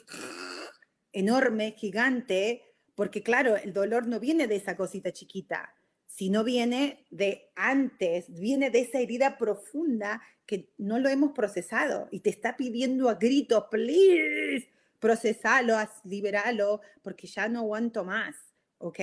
enorme, 1.11 1.75
gigante, 1.77 2.63
porque 2.95 3.23
claro, 3.23 3.55
el 3.55 3.73
dolor 3.73 4.07
no 4.07 4.19
viene 4.19 4.47
de 4.47 4.55
esa 4.55 4.75
cosita 4.75 5.11
chiquita, 5.11 5.73
sino 6.05 6.43
viene 6.43 7.05
de 7.09 7.51
antes, 7.55 8.25
viene 8.29 8.69
de 8.69 8.81
esa 8.81 8.99
herida 8.99 9.37
profunda 9.37 10.21
que 10.45 10.71
no 10.77 10.99
lo 10.99 11.09
hemos 11.09 11.31
procesado 11.31 12.07
y 12.11 12.19
te 12.19 12.29
está 12.29 12.55
pidiendo 12.55 13.09
a 13.09 13.15
grito, 13.15 13.67
please, 13.69 14.69
procesalo, 14.99 15.75
liberalo, 16.03 16.81
porque 17.01 17.27
ya 17.27 17.47
no 17.47 17.61
aguanto 17.61 18.03
más, 18.03 18.35
¿ok? 18.77 18.99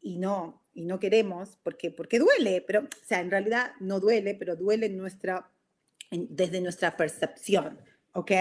Y 0.00 0.18
no, 0.18 0.59
y 0.72 0.84
no 0.84 0.98
queremos, 0.98 1.58
porque, 1.62 1.90
porque 1.90 2.18
duele, 2.18 2.62
pero, 2.66 2.80
o 2.80 3.06
sea, 3.06 3.20
en 3.20 3.30
realidad 3.30 3.72
no 3.80 4.00
duele, 4.00 4.34
pero 4.34 4.56
duele 4.56 4.88
nuestra, 4.88 5.50
desde 6.10 6.60
nuestra 6.60 6.96
percepción, 6.96 7.80
¿ok? 8.12 8.32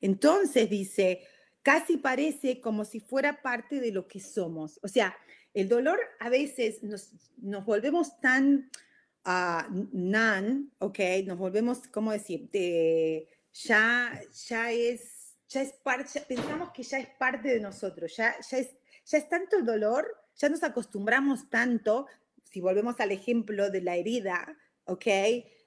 Entonces 0.00 0.68
dice, 0.68 1.22
casi 1.62 1.96
parece 1.96 2.60
como 2.60 2.84
si 2.84 3.00
fuera 3.00 3.42
parte 3.42 3.80
de 3.80 3.92
lo 3.92 4.08
que 4.08 4.20
somos, 4.20 4.80
o 4.82 4.88
sea, 4.88 5.16
el 5.54 5.68
dolor 5.68 5.98
a 6.20 6.28
veces 6.28 6.82
nos, 6.82 7.12
nos 7.38 7.64
volvemos 7.64 8.20
tan 8.20 8.70
uh, 9.26 9.88
nan, 9.92 10.72
¿ok? 10.78 10.98
Nos 11.26 11.38
volvemos, 11.38 11.86
¿cómo 11.88 12.12
decir? 12.12 12.48
ya, 13.52 14.20
ya 14.48 14.70
es, 14.70 15.36
ya 15.48 15.62
es 15.62 15.72
parte, 15.72 16.20
pensamos 16.20 16.70
que 16.70 16.82
ya 16.82 16.98
es 16.98 17.08
parte 17.18 17.48
de 17.48 17.60
nosotros, 17.60 18.14
ya, 18.16 18.34
ya, 18.48 18.58
es, 18.58 18.70
ya 19.04 19.18
es 19.18 19.28
tanto 19.28 19.56
el 19.56 19.66
dolor, 19.66 20.19
ya 20.36 20.48
nos 20.48 20.62
acostumbramos 20.62 21.48
tanto, 21.50 22.06
si 22.44 22.60
volvemos 22.60 22.98
al 23.00 23.12
ejemplo 23.12 23.70
de 23.70 23.82
la 23.82 23.96
herida, 23.96 24.56
¿ok? 24.84 25.06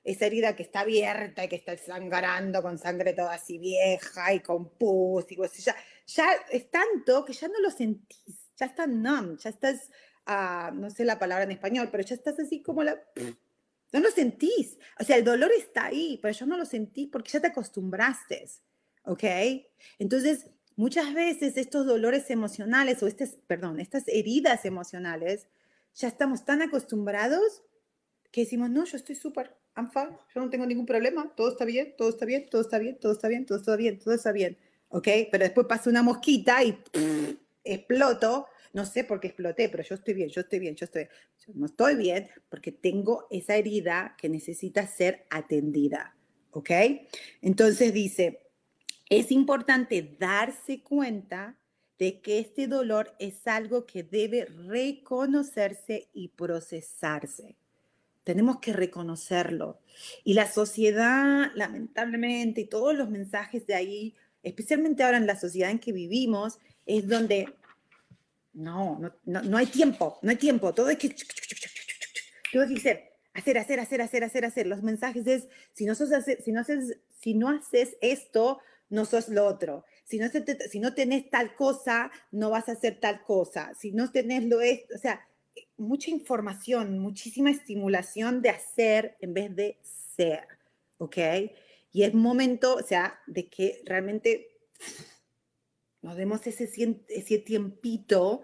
Esa 0.04 0.26
herida 0.26 0.56
que 0.56 0.64
está 0.64 0.82
abierta 0.82 1.46
y 1.46 1.48
que 1.48 1.56
está 1.56 1.78
sangrando 1.78 2.62
con 2.62 2.78
sangre 2.78 3.14
toda 3.14 3.34
así 3.34 3.58
vieja 3.58 4.34
y 4.34 4.42
con 4.42 4.78
pus 4.78 5.32
y 5.32 5.36
cosas, 5.36 5.64
ya, 5.64 5.76
ya 6.08 6.34
es 6.52 6.70
tanto 6.70 7.24
que 7.24 7.34
ya 7.34 7.48
no 7.48 7.60
lo 7.62 7.72
sentís 7.72 8.44
ya 8.58 8.66
estás 8.68 8.88
numb, 8.88 9.38
ya 9.40 9.50
estás, 9.50 9.90
ah, 10.26 10.72
no 10.74 10.90
sé 10.90 11.06
la 11.06 11.20
palabra 11.20 11.44
en 11.44 11.52
español, 11.52 11.90
pero 11.92 12.04
ya 12.04 12.16
estás 12.16 12.40
así 12.40 12.62
como 12.62 12.84
la... 12.84 13.02
No 13.92 14.00
lo 14.00 14.10
sentís. 14.10 14.80
O 15.00 15.04
sea, 15.04 15.18
el 15.18 15.24
dolor 15.24 15.52
está 15.52 15.86
ahí, 15.86 16.18
pero 16.22 16.34
yo 16.34 16.46
no 16.48 16.58
lo 16.58 16.66
sentí 16.66 17.08
porque 17.08 17.32
ya 17.32 17.42
te 17.42 17.48
acostumbraste. 17.48 18.50
¿Ok? 19.04 19.24
Entonces, 20.00 20.48
muchas 20.76 21.14
veces 21.14 21.58
estos 21.58 21.86
dolores 21.86 22.30
emocionales 22.30 23.02
o 23.04 23.08
estas, 23.08 23.38
perdón, 23.48 23.80
estas 23.80 24.08
heridas 24.08 24.66
emocionales, 24.66 25.48
ya 25.96 26.08
estamos 26.08 26.46
tan 26.46 26.62
acostumbrados 26.62 27.64
que 28.32 28.42
decimos, 28.42 28.70
no, 28.70 28.84
yo 28.86 28.98
estoy 28.98 29.16
súper, 29.16 29.56
I'm 29.76 29.92
fine, 29.92 30.18
yo 30.34 30.42
no 30.42 30.50
tengo 30.50 30.66
ningún 30.66 30.86
problema, 30.86 31.32
todo 31.36 31.52
está 31.52 31.66
bien, 31.66 31.94
todo 31.98 32.10
está 32.10 32.26
bien, 32.26 32.50
todo 32.50 32.62
está 32.62 32.80
bien, 32.80 32.98
todo 33.00 33.12
está 33.12 33.28
bien, 33.28 33.46
todo 33.46 33.58
está 33.60 33.76
bien, 33.76 34.00
todo 34.00 34.14
está 34.14 34.32
bien, 34.32 34.58
¿ok? 34.90 35.08
Pero 35.32 35.44
después 35.44 35.68
pasa 35.68 35.90
una 35.90 36.02
mosquita 36.02 36.64
y 36.64 36.78
exploto, 37.64 38.48
no 38.74 38.86
sé 38.86 39.04
por 39.04 39.20
qué 39.20 39.28
exploté, 39.28 39.70
pero 39.70 39.84
yo 39.84 39.96
estoy 39.96 40.16
bien, 40.16 40.30
yo 40.30 40.42
estoy 40.42 40.60
bien, 40.60 40.76
yo 40.76 40.86
estoy 40.86 41.08
Yo 41.46 41.54
no 41.54 41.68
estoy 41.68 41.96
bien 41.96 42.28
porque 42.50 42.72
tengo 42.72 43.28
esa 43.30 43.56
herida 43.56 44.16
que 44.18 44.30
necesita 44.30 44.88
ser 44.88 45.26
atendida, 45.30 46.16
¿ok? 46.52 46.72
Entonces 47.42 47.94
dice, 47.94 48.43
es 49.10 49.32
importante 49.32 50.16
darse 50.20 50.82
cuenta 50.82 51.58
de 52.00 52.20
que 52.22 52.40
este 52.40 52.68
dolor 52.68 53.16
es 53.20 53.48
algo 53.48 53.86
que 53.86 54.04
debe 54.04 54.46
reconocerse 54.46 56.10
y 56.14 56.30
procesarse. 56.30 57.56
Tenemos 58.24 58.60
que 58.60 58.74
reconocerlo. 58.74 59.80
Y 60.24 60.34
la 60.34 60.52
sociedad, 60.52 61.52
lamentablemente, 61.56 62.62
y 62.62 62.66
todos 62.66 62.96
los 62.96 63.10
mensajes 63.10 63.68
de 63.68 63.76
ahí, 63.76 64.16
especialmente 64.42 65.04
ahora 65.04 65.18
en 65.18 65.28
la 65.28 65.40
sociedad 65.40 65.72
en 65.72 65.80
que 65.80 65.92
vivimos, 65.92 66.60
es 66.86 67.08
donde 67.08 67.54
no, 68.54 69.00
no, 69.26 69.42
no, 69.42 69.58
hay 69.58 69.66
tiempo, 69.66 70.20
no 70.22 70.30
hay 70.30 70.38
tiempo, 70.38 70.74
todo 70.74 70.90
es 70.90 70.98
que... 70.98 71.16
Todo 72.52 72.64
es 72.64 72.72
hacer, 72.72 73.12
hacer, 73.34 73.58
hacer, 73.58 73.80
hacer, 73.80 74.02
hacer, 74.02 74.24
hacer, 74.24 74.46
hacer. 74.46 74.68
Los 74.68 74.84
mensajes 74.84 75.26
es, 75.26 75.48
si 75.74 75.86
no, 75.86 75.96
sos, 75.96 76.10
si 76.44 76.52
no, 76.52 76.62
haces, 76.62 76.98
si 77.20 77.34
no 77.34 77.50
haces 77.50 77.98
esto, 78.00 78.60
no 78.94 79.06
sos 79.06 79.28
lo 79.30 79.48
otro. 79.48 79.86
Si 80.04 80.20
no, 80.20 80.28
si 80.70 80.80
no 80.80 80.94
tenés 80.94 81.28
tal 81.32 81.56
cosa, 81.56 82.12
no 82.32 82.52
vas 82.52 82.70
a 82.70 82.74
hacer 82.74 83.00
tal 83.00 83.24
cosa. 83.24 83.74
Si 83.74 83.92
no 83.92 84.12
tenés 84.12 84.44
lo 84.44 84.62
esto, 84.62 84.94
o 84.94 85.00
sea, 85.00 85.28
mucha 85.78 86.12
información, 86.12 87.00
muchísima 87.00 87.50
estimulación 87.50 88.44
de 88.44 88.50
hacer 88.50 89.18
en 89.20 89.34
vez 89.34 89.56
de 89.56 89.80
ser, 90.16 90.48
¿ok? 91.00 91.18
Y 91.92 92.04
es 92.04 92.14
momento, 92.14 92.76
o 92.76 92.84
sea, 92.84 93.20
de 93.26 93.50
que 93.50 93.82
realmente 93.84 94.60
nos 96.04 96.16
demos 96.16 96.46
ese, 96.46 96.70
ese 97.08 97.38
tiempito 97.40 98.44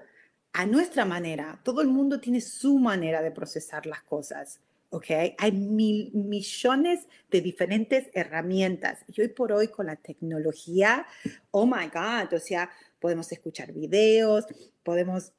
a 0.51 0.65
nuestra 0.65 1.05
manera. 1.05 1.61
Todo 1.63 1.81
el 1.81 1.89
mundo 1.89 2.19
tiene 2.19 2.41
su 2.41 2.79
manera 2.79 3.21
de 3.21 3.29
procesar 3.29 3.85
las 3.85 4.01
cosas. 4.01 4.61
¿Ok? 4.89 5.05
Hay 5.37 5.51
mil, 5.51 6.11
millones 6.13 7.07
de 7.29 7.41
diferentes 7.41 8.09
herramientas. 8.13 9.03
Y 9.07 9.21
hoy 9.21 9.29
por 9.29 9.51
hoy 9.51 9.67
con 9.67 9.85
la 9.85 9.95
tecnología, 9.95 11.05
oh 11.51 11.65
my 11.65 11.87
God, 11.93 12.33
o 12.33 12.39
sea, 12.39 12.69
podemos 12.99 13.31
escuchar 13.31 13.71
videos, 13.71 14.45
podemos 14.83 15.33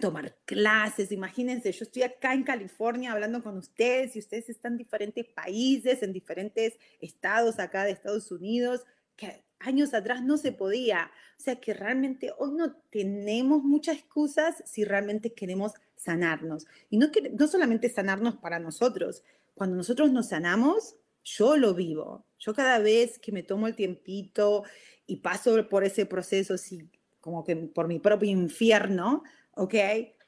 tomar 0.00 0.36
clases. 0.44 1.10
Imagínense, 1.10 1.72
yo 1.72 1.84
estoy 1.84 2.02
acá 2.02 2.34
en 2.34 2.44
California 2.44 3.12
hablando 3.12 3.42
con 3.42 3.56
ustedes 3.56 4.14
y 4.14 4.18
ustedes 4.18 4.50
están 4.50 4.72
en 4.72 4.78
diferentes 4.78 5.26
países, 5.26 6.02
en 6.02 6.12
diferentes 6.12 6.78
estados 7.00 7.58
acá 7.58 7.84
de 7.84 7.92
Estados 7.92 8.30
Unidos, 8.30 8.84
que 9.16 9.45
años 9.66 9.94
atrás 9.94 10.22
no 10.22 10.36
se 10.36 10.52
podía. 10.52 11.10
O 11.38 11.42
sea 11.42 11.56
que 11.56 11.74
realmente 11.74 12.32
hoy 12.38 12.52
no 12.52 12.74
tenemos 12.90 13.62
muchas 13.62 13.98
excusas 13.98 14.62
si 14.66 14.84
realmente 14.84 15.32
queremos 15.32 15.72
sanarnos. 15.96 16.66
Y 16.90 16.98
no, 16.98 17.08
no 17.38 17.48
solamente 17.48 17.88
sanarnos 17.88 18.36
para 18.36 18.58
nosotros. 18.58 19.22
Cuando 19.54 19.76
nosotros 19.76 20.12
nos 20.12 20.28
sanamos, 20.28 20.96
yo 21.24 21.56
lo 21.56 21.74
vivo. 21.74 22.24
Yo 22.38 22.54
cada 22.54 22.78
vez 22.78 23.18
que 23.18 23.32
me 23.32 23.42
tomo 23.42 23.66
el 23.66 23.74
tiempito 23.74 24.64
y 25.06 25.16
paso 25.16 25.68
por 25.68 25.84
ese 25.84 26.06
proceso, 26.06 26.54
así 26.54 26.88
como 27.20 27.42
que 27.44 27.56
por 27.56 27.88
mi 27.88 27.98
propio 27.98 28.30
infierno, 28.30 29.24
¿ok? 29.52 29.74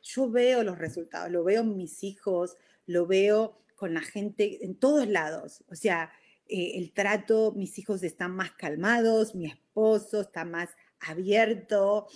Yo 0.02 0.30
veo 0.30 0.64
los 0.64 0.78
resultados, 0.78 1.30
lo 1.30 1.45
veo 1.45 1.62
en 1.62 1.76
mis 1.76 2.02
hijos, 2.02 2.57
lo 2.87 3.07
veo 3.07 3.59
con 3.76 3.95
la 3.95 4.00
gente 4.00 4.64
en 4.64 4.75
todos 4.75 5.07
lados. 5.07 5.62
O 5.68 5.76
sea, 5.76 6.11
eh, 6.49 6.78
el 6.78 6.93
trato, 6.93 7.52
mis 7.52 7.78
hijos 7.78 8.02
están 8.02 8.35
más 8.35 8.52
calmados, 8.52 9.35
mi 9.35 9.47
esposo 9.47 10.23
está 10.23 10.45
más 10.45 10.71
abierto. 11.00 12.07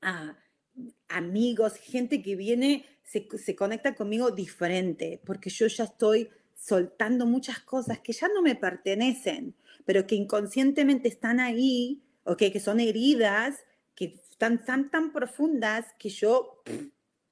Ah, 0.00 0.38
amigos, 1.08 1.76
gente 1.76 2.22
que 2.22 2.36
viene, 2.36 2.84
se, 3.02 3.26
se 3.36 3.56
conecta 3.56 3.94
conmigo 3.94 4.30
diferente, 4.30 5.20
porque 5.24 5.50
yo 5.50 5.66
ya 5.66 5.84
estoy 5.84 6.28
soltando 6.54 7.26
muchas 7.26 7.60
cosas 7.60 8.00
que 8.00 8.12
ya 8.12 8.28
no 8.28 8.42
me 8.42 8.54
pertenecen, 8.54 9.54
pero 9.84 10.06
que 10.06 10.14
inconscientemente 10.14 11.08
están 11.08 11.40
ahí, 11.40 12.02
okay, 12.24 12.50
que 12.50 12.60
son 12.60 12.80
heridas, 12.80 13.56
que 13.94 14.16
están 14.30 14.64
tan, 14.64 14.90
tan 14.90 15.12
profundas 15.12 15.86
que 15.98 16.10
yo 16.10 16.62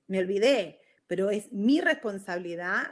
me 0.09 0.19
olvidé, 0.19 0.81
pero 1.07 1.31
es 1.31 1.53
mi 1.53 1.81
responsabilidad 1.81 2.89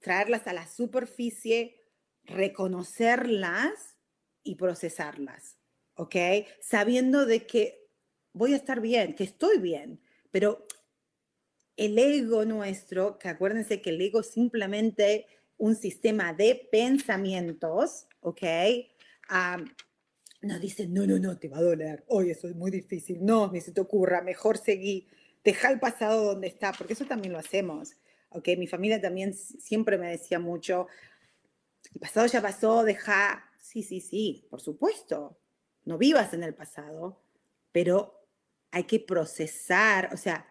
traerlas 0.00 0.46
a 0.46 0.52
la 0.52 0.68
superficie, 0.68 1.80
reconocerlas 2.26 3.96
y 4.42 4.56
procesarlas, 4.56 5.56
¿ok? 5.94 6.16
Sabiendo 6.60 7.26
de 7.26 7.46
que 7.46 7.86
voy 8.32 8.52
a 8.52 8.56
estar 8.56 8.80
bien, 8.80 9.14
que 9.14 9.24
estoy 9.24 9.58
bien, 9.58 10.00
pero 10.30 10.66
el 11.76 11.98
ego 11.98 12.44
nuestro, 12.44 13.18
que 13.18 13.28
acuérdense 13.28 13.80
que 13.80 13.90
el 13.90 14.00
ego 14.00 14.20
es 14.20 14.28
simplemente 14.28 15.26
un 15.58 15.74
sistema 15.74 16.32
de 16.32 16.68
pensamientos, 16.70 18.06
¿ok? 18.20 18.42
nos 20.42 20.60
dice, 20.60 20.86
no, 20.86 21.06
no, 21.06 21.18
no, 21.18 21.38
te 21.38 21.48
va 21.48 21.58
a 21.58 21.62
doler, 21.62 22.04
hoy 22.08 22.30
eso 22.30 22.46
es 22.46 22.54
muy 22.54 22.70
difícil, 22.70 23.24
no, 23.24 23.50
ni 23.50 23.60
se 23.60 23.72
te 23.72 23.80
ocurra, 23.80 24.22
mejor 24.22 24.58
seguí, 24.58 25.08
deja 25.42 25.70
el 25.70 25.80
pasado 25.80 26.24
donde 26.24 26.46
está, 26.46 26.72
porque 26.72 26.92
eso 26.92 27.04
también 27.06 27.32
lo 27.32 27.38
hacemos, 27.38 27.96
¿ok? 28.28 28.50
Mi 28.58 28.66
familia 28.66 29.00
también 29.00 29.34
siempre 29.34 29.98
me 29.98 30.10
decía 30.10 30.38
mucho, 30.38 30.86
el 31.94 32.00
pasado 32.00 32.26
ya 32.26 32.42
pasó, 32.42 32.84
deja, 32.84 33.50
sí, 33.58 33.82
sí, 33.82 34.00
sí, 34.00 34.46
por 34.50 34.60
supuesto, 34.60 35.38
no 35.84 35.98
vivas 35.98 36.34
en 36.34 36.42
el 36.42 36.54
pasado, 36.54 37.22
pero 37.72 38.28
hay 38.70 38.84
que 38.84 39.00
procesar, 39.00 40.10
o 40.12 40.16
sea, 40.16 40.46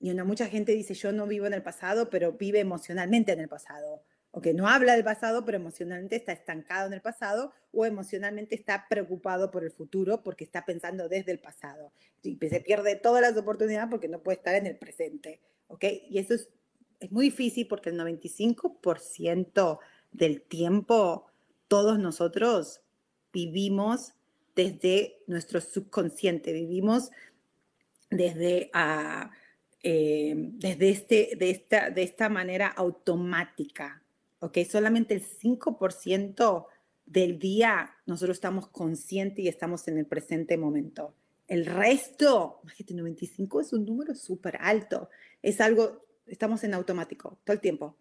y 0.00 0.10
una, 0.10 0.24
mucha 0.24 0.46
gente 0.46 0.72
dice, 0.72 0.94
yo 0.94 1.12
no 1.12 1.26
vivo 1.26 1.46
en 1.46 1.54
el 1.54 1.62
pasado, 1.62 2.08
pero 2.08 2.32
vive 2.32 2.60
emocionalmente 2.60 3.32
en 3.32 3.40
el 3.40 3.48
pasado. 3.48 4.02
O 4.30 4.40
que 4.40 4.54
no 4.54 4.68
habla 4.68 4.94
del 4.94 5.04
pasado, 5.04 5.44
pero 5.44 5.56
emocionalmente 5.56 6.14
está 6.16 6.32
estancado 6.32 6.86
en 6.86 6.92
el 6.92 7.00
pasado 7.00 7.52
o 7.72 7.84
emocionalmente 7.84 8.54
está 8.54 8.86
preocupado 8.88 9.50
por 9.50 9.64
el 9.64 9.72
futuro 9.72 10.22
porque 10.22 10.44
está 10.44 10.64
pensando 10.64 11.08
desde 11.08 11.32
el 11.32 11.40
pasado. 11.40 11.92
Y 12.22 12.38
se 12.48 12.60
pierde 12.60 12.94
todas 12.96 13.22
las 13.22 13.36
oportunidades 13.36 13.88
porque 13.90 14.06
no 14.06 14.22
puede 14.22 14.36
estar 14.36 14.54
en 14.54 14.66
el 14.66 14.76
presente. 14.76 15.40
¿ok? 15.68 15.84
Y 16.10 16.18
eso 16.18 16.34
es, 16.34 16.48
es 17.00 17.10
muy 17.10 17.26
difícil 17.26 17.66
porque 17.66 17.90
el 17.90 17.98
95% 17.98 19.78
del 20.12 20.42
tiempo 20.42 21.26
todos 21.68 21.98
nosotros 21.98 22.80
vivimos 23.32 24.14
desde 24.54 25.22
nuestro 25.26 25.60
subconsciente, 25.60 26.52
vivimos 26.52 27.10
desde... 28.10 28.70
Uh, 28.74 29.28
eh, 29.82 30.34
desde 30.36 30.88
este, 30.90 31.36
de, 31.38 31.50
esta, 31.50 31.90
de 31.90 32.02
esta 32.02 32.28
manera 32.28 32.66
automática. 32.66 34.02
¿ok? 34.40 34.58
Solamente 34.68 35.14
el 35.14 35.22
5% 35.22 36.66
del 37.06 37.38
día 37.38 37.94
nosotros 38.04 38.36
estamos 38.36 38.66
conscientes 38.68 39.44
y 39.44 39.48
estamos 39.48 39.86
en 39.88 39.98
el 39.98 40.06
presente 40.06 40.56
momento. 40.56 41.14
El 41.46 41.64
resto, 41.64 42.60
imagínate, 42.64 42.94
95 42.94 43.60
es 43.60 43.72
un 43.72 43.84
número 43.84 44.14
súper 44.14 44.58
alto. 44.60 45.08
Es 45.42 45.60
algo, 45.60 46.04
estamos 46.26 46.64
en 46.64 46.74
automático 46.74 47.38
todo 47.44 47.54
el 47.54 47.60
tiempo. 47.60 47.96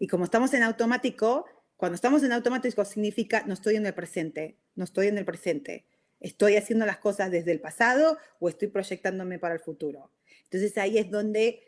Y 0.00 0.06
como 0.06 0.24
estamos 0.24 0.52
en 0.54 0.62
automático, 0.62 1.44
cuando 1.76 1.94
estamos 1.94 2.22
en 2.22 2.32
automático 2.32 2.84
significa 2.86 3.44
no 3.46 3.52
estoy 3.52 3.76
en 3.76 3.84
el 3.84 3.92
presente, 3.92 4.56
no 4.74 4.84
estoy 4.84 5.08
en 5.08 5.18
el 5.18 5.26
presente. 5.26 5.86
¿Estoy 6.20 6.56
haciendo 6.56 6.86
las 6.86 6.96
cosas 6.96 7.30
desde 7.30 7.52
el 7.52 7.60
pasado 7.60 8.16
o 8.40 8.48
estoy 8.48 8.68
proyectándome 8.68 9.38
para 9.38 9.54
el 9.54 9.60
futuro? 9.60 10.10
Entonces 10.44 10.76
ahí 10.78 10.96
es 10.96 11.10
donde 11.10 11.62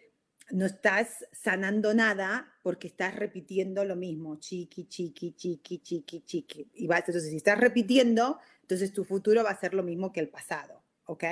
no 0.51 0.65
estás 0.65 1.27
sanando 1.31 1.93
nada 1.93 2.51
porque 2.63 2.89
estás 2.89 3.15
repitiendo 3.17 3.85
lo 3.85 3.97
mismo, 3.97 4.37
chiqui, 4.37 4.87
chiqui, 4.89 5.35
chiqui, 5.35 5.81
chiqui, 5.81 6.23
chiqui. 6.23 6.71
Y 6.73 6.87
vas, 6.87 7.01
entonces, 7.07 7.31
si 7.31 7.37
estás 7.37 7.59
repitiendo, 7.59 8.39
entonces 8.63 8.95
tu 8.95 9.05
futuro 9.05 9.45
va 9.45 9.51
a 9.51 9.61
ser 9.61 9.75
lo 9.75 9.83
mismo 9.83 10.11
que 10.11 10.21
el 10.21 10.31
pasado, 10.31 10.83
¿ok? 11.05 11.25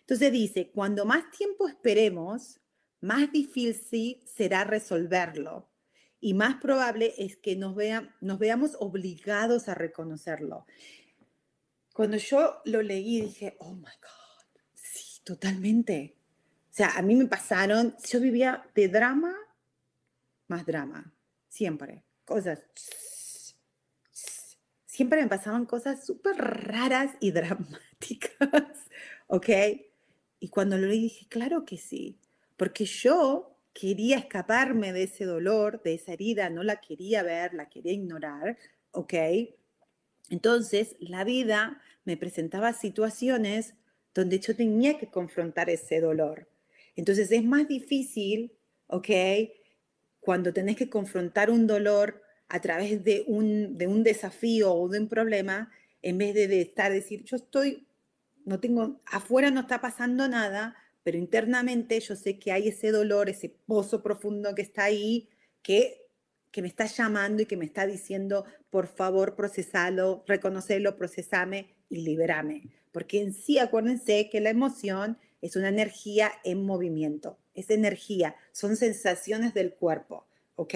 Entonces 0.00 0.32
dice, 0.32 0.70
cuando 0.70 1.04
más 1.04 1.30
tiempo 1.30 1.68
esperemos, 1.68 2.58
más 3.00 3.30
difícil 3.30 4.22
será 4.26 4.64
resolverlo 4.64 5.67
y 6.20 6.34
más 6.34 6.56
probable 6.56 7.14
es 7.18 7.36
que 7.36 7.56
nos, 7.56 7.76
nos 8.20 8.38
veamos 8.38 8.76
obligados 8.80 9.68
a 9.68 9.74
reconocerlo. 9.74 10.66
Cuando 11.92 12.16
yo 12.16 12.60
lo 12.64 12.82
leí 12.82 13.20
dije, 13.20 13.56
oh 13.60 13.74
my 13.74 13.82
God, 13.82 14.62
sí, 14.74 15.20
totalmente. 15.24 16.16
O 16.70 16.74
sea, 16.74 16.90
a 16.96 17.02
mí 17.02 17.14
me 17.16 17.26
pasaron, 17.26 17.96
yo 18.08 18.20
vivía 18.20 18.68
de 18.74 18.88
drama 18.88 19.34
más 20.48 20.66
drama, 20.66 21.14
siempre. 21.48 22.04
Cosas, 22.24 22.60
siempre 24.86 25.22
me 25.22 25.28
pasaban 25.28 25.66
cosas 25.66 26.04
súper 26.04 26.36
raras 26.36 27.12
y 27.20 27.30
dramáticas, 27.32 28.88
¿ok? 29.28 29.48
Y 30.40 30.48
cuando 30.48 30.76
lo 30.76 30.86
leí 30.86 31.02
dije, 31.02 31.26
claro 31.28 31.64
que 31.64 31.76
sí, 31.76 32.18
porque 32.56 32.84
yo 32.84 33.47
quería 33.78 34.18
escaparme 34.18 34.92
de 34.92 35.04
ese 35.04 35.24
dolor, 35.24 35.80
de 35.84 35.94
esa 35.94 36.12
herida, 36.12 36.50
no 36.50 36.64
la 36.64 36.80
quería 36.80 37.22
ver, 37.22 37.54
la 37.54 37.68
quería 37.68 37.92
ignorar, 37.92 38.58
¿ok? 38.90 39.14
Entonces, 40.30 40.96
la 40.98 41.22
vida 41.22 41.80
me 42.04 42.16
presentaba 42.16 42.72
situaciones 42.72 43.74
donde 44.14 44.40
yo 44.40 44.56
tenía 44.56 44.98
que 44.98 45.08
confrontar 45.08 45.70
ese 45.70 46.00
dolor. 46.00 46.48
Entonces, 46.96 47.30
es 47.30 47.44
más 47.44 47.68
difícil, 47.68 48.52
¿ok? 48.88 49.10
Cuando 50.18 50.52
tenés 50.52 50.74
que 50.74 50.90
confrontar 50.90 51.48
un 51.48 51.68
dolor 51.68 52.20
a 52.48 52.60
través 52.60 53.04
de 53.04 53.24
un, 53.28 53.78
de 53.78 53.86
un 53.86 54.02
desafío 54.02 54.74
o 54.74 54.88
de 54.88 54.98
un 54.98 55.08
problema, 55.08 55.70
en 56.02 56.18
vez 56.18 56.34
de, 56.34 56.60
estar, 56.60 56.92
decir, 56.92 57.22
yo 57.22 57.36
estoy, 57.36 57.86
no 58.44 58.58
tengo, 58.58 59.00
afuera 59.06 59.52
no 59.52 59.60
está 59.60 59.80
pasando 59.80 60.26
nada, 60.26 60.74
pero 61.08 61.16
internamente 61.16 61.98
yo 62.00 62.14
sé 62.14 62.38
que 62.38 62.52
hay 62.52 62.68
ese 62.68 62.90
dolor, 62.90 63.30
ese 63.30 63.48
pozo 63.48 64.02
profundo 64.02 64.54
que 64.54 64.60
está 64.60 64.84
ahí, 64.84 65.30
que 65.62 66.06
que 66.50 66.60
me 66.60 66.68
está 66.68 66.84
llamando 66.84 67.42
y 67.42 67.46
que 67.46 67.56
me 67.56 67.64
está 67.64 67.86
diciendo, 67.86 68.44
por 68.68 68.88
favor, 68.88 69.34
procesalo, 69.34 70.22
reconocelo, 70.26 70.98
procesame 70.98 71.74
y 71.88 72.02
liberame. 72.02 72.68
Porque 72.92 73.22
en 73.22 73.32
sí, 73.32 73.58
acuérdense 73.58 74.28
que 74.30 74.42
la 74.42 74.50
emoción 74.50 75.16
es 75.40 75.56
una 75.56 75.70
energía 75.70 76.30
en 76.44 76.62
movimiento, 76.62 77.38
es 77.54 77.70
energía, 77.70 78.36
son 78.52 78.76
sensaciones 78.76 79.54
del 79.54 79.72
cuerpo, 79.72 80.26
¿ok? 80.56 80.74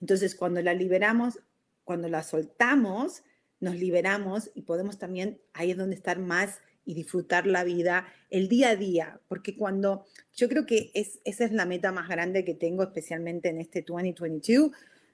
Entonces, 0.00 0.34
cuando 0.34 0.62
la 0.62 0.72
liberamos, 0.72 1.40
cuando 1.84 2.08
la 2.08 2.22
soltamos, 2.22 3.22
nos 3.60 3.74
liberamos 3.74 4.50
y 4.54 4.62
podemos 4.62 4.98
también, 4.98 5.42
ahí 5.52 5.72
es 5.72 5.76
donde 5.76 5.94
estar 5.94 6.18
más 6.18 6.62
y 6.88 6.94
disfrutar 6.94 7.46
la 7.46 7.64
vida 7.64 8.06
el 8.30 8.48
día 8.48 8.70
a 8.70 8.76
día, 8.76 9.20
porque 9.28 9.54
cuando 9.54 10.06
yo 10.34 10.48
creo 10.48 10.64
que 10.64 10.90
es, 10.94 11.20
esa 11.26 11.44
es 11.44 11.52
la 11.52 11.66
meta 11.66 11.92
más 11.92 12.08
grande 12.08 12.46
que 12.46 12.54
tengo, 12.54 12.82
especialmente 12.82 13.50
en 13.50 13.60
este 13.60 13.82
2022, 13.82 14.70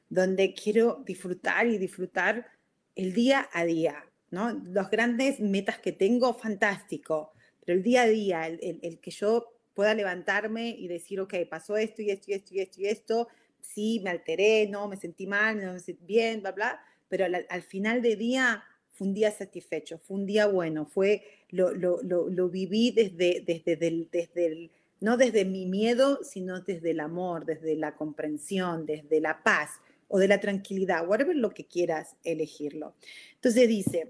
donde 0.08 0.54
quiero 0.54 1.02
disfrutar 1.04 1.66
y 1.66 1.78
disfrutar 1.78 2.46
el 2.94 3.12
día 3.12 3.48
a 3.52 3.64
día, 3.64 4.04
¿no? 4.30 4.52
Los 4.52 4.88
grandes 4.88 5.40
metas 5.40 5.80
que 5.80 5.90
tengo, 5.90 6.32
fantástico, 6.34 7.32
pero 7.66 7.76
el 7.76 7.82
día 7.82 8.02
a 8.02 8.06
día, 8.06 8.46
el, 8.46 9.00
que 9.00 9.10
yo 9.10 9.52
pueda 9.74 9.94
levantarme 9.94 10.68
y 10.78 10.86
decir, 10.86 11.18
ok, 11.18 11.34
pasó 11.50 11.76
esto 11.76 12.02
y 12.02 12.10
esto 12.10 12.30
y 12.30 12.34
esto 12.34 12.54
y 12.54 12.60
esto 12.60 12.80
y 12.80 12.86
esto, 12.86 13.28
sí, 13.60 14.00
me 14.04 14.10
alteré, 14.10 14.68
no, 14.68 14.86
me 14.86 14.96
sentí 14.96 15.26
mal, 15.26 15.60
no 15.60 15.72
me 15.72 15.80
sentí 15.80 16.04
bien, 16.04 16.40
bla, 16.40 16.52
bla, 16.52 16.80
pero 17.08 17.24
al, 17.24 17.62
final 17.62 18.00
del 18.00 18.16
día 18.16 18.62
fue 18.94 19.08
un 19.08 19.14
día 19.14 19.30
satisfecho, 19.30 19.98
fue 19.98 20.16
un 20.18 20.26
día 20.26 20.46
bueno, 20.46 20.86
fue, 20.86 21.24
lo, 21.50 21.72
lo, 21.72 22.00
lo, 22.02 22.48
viví 22.48 22.92
desde, 22.92 23.42
desde, 23.44 23.76
desde 23.76 24.46
el, 24.46 24.70
no 25.00 25.16
desde 25.16 25.44
mi 25.44 25.66
miedo, 25.66 26.20
sino 26.22 26.60
desde 26.60 26.92
el 26.92 27.00
amor, 27.00 27.44
desde 27.44 27.76
la 27.76 27.96
comprensión, 27.96 28.86
desde 28.86 29.20
la 29.20 29.42
paz, 29.42 29.70
o 30.08 30.18
de 30.18 30.28
la 30.28 30.40
tranquilidad, 30.40 31.08
whatever 31.08 31.34
lo 31.34 31.50
que 31.50 31.66
quieras 31.66 32.16
elegirlo. 32.22 32.94
Entonces 33.34 33.68
dice, 33.68 34.08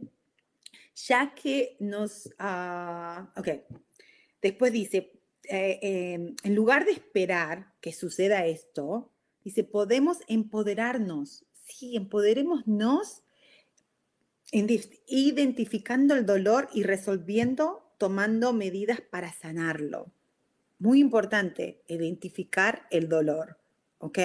ya 0.94 1.34
que 1.34 1.76
nos, 1.80 2.26
uh, 2.38 3.40
ok, 3.40 3.48
después 4.42 4.72
dice, 4.72 5.12
eh, 5.48 5.78
em, 5.82 6.36
en 6.42 6.54
lugar 6.54 6.84
de 6.84 6.92
esperar 6.92 7.72
que 7.80 7.92
suceda 7.92 8.46
esto, 8.46 9.10
dice, 9.42 9.64
podemos 9.64 10.18
empoderarnos, 10.28 11.44
sí, 11.64 11.96
empoderémonos 11.96 13.23
identificando 14.54 16.14
el 16.14 16.24
dolor 16.24 16.68
y 16.72 16.84
resolviendo, 16.84 17.92
tomando 17.98 18.52
medidas 18.52 19.00
para 19.00 19.32
sanarlo. 19.32 20.12
Muy 20.78 21.00
importante, 21.00 21.82
identificar 21.88 22.86
el 22.90 23.08
dolor, 23.08 23.58
¿ok? 23.98 24.18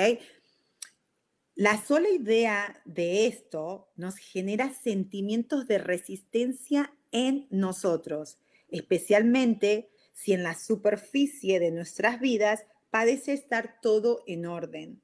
La 1.55 1.83
sola 1.83 2.09
idea 2.09 2.81
de 2.85 3.27
esto 3.27 3.89
nos 3.95 4.17
genera 4.17 4.73
sentimientos 4.73 5.67
de 5.67 5.77
resistencia 5.77 6.93
en 7.11 7.47
nosotros. 7.49 8.37
especialmente 8.71 9.89
si 10.13 10.33
en 10.33 10.43
la 10.43 10.53
superficie 10.53 11.59
de 11.59 11.71
nuestras 11.71 12.19
vidas 12.19 12.67
parece 12.91 13.33
estar 13.33 13.81
todo 13.81 14.23
en 14.27 14.45
orden. 14.45 15.01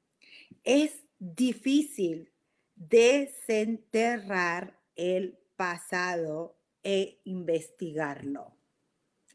Es 0.64 0.92
difícil 1.20 2.32
desenterrar 2.76 4.78
el 4.96 5.38
pasado 5.56 6.58
e 6.84 7.20
investigarlo. 7.24 8.56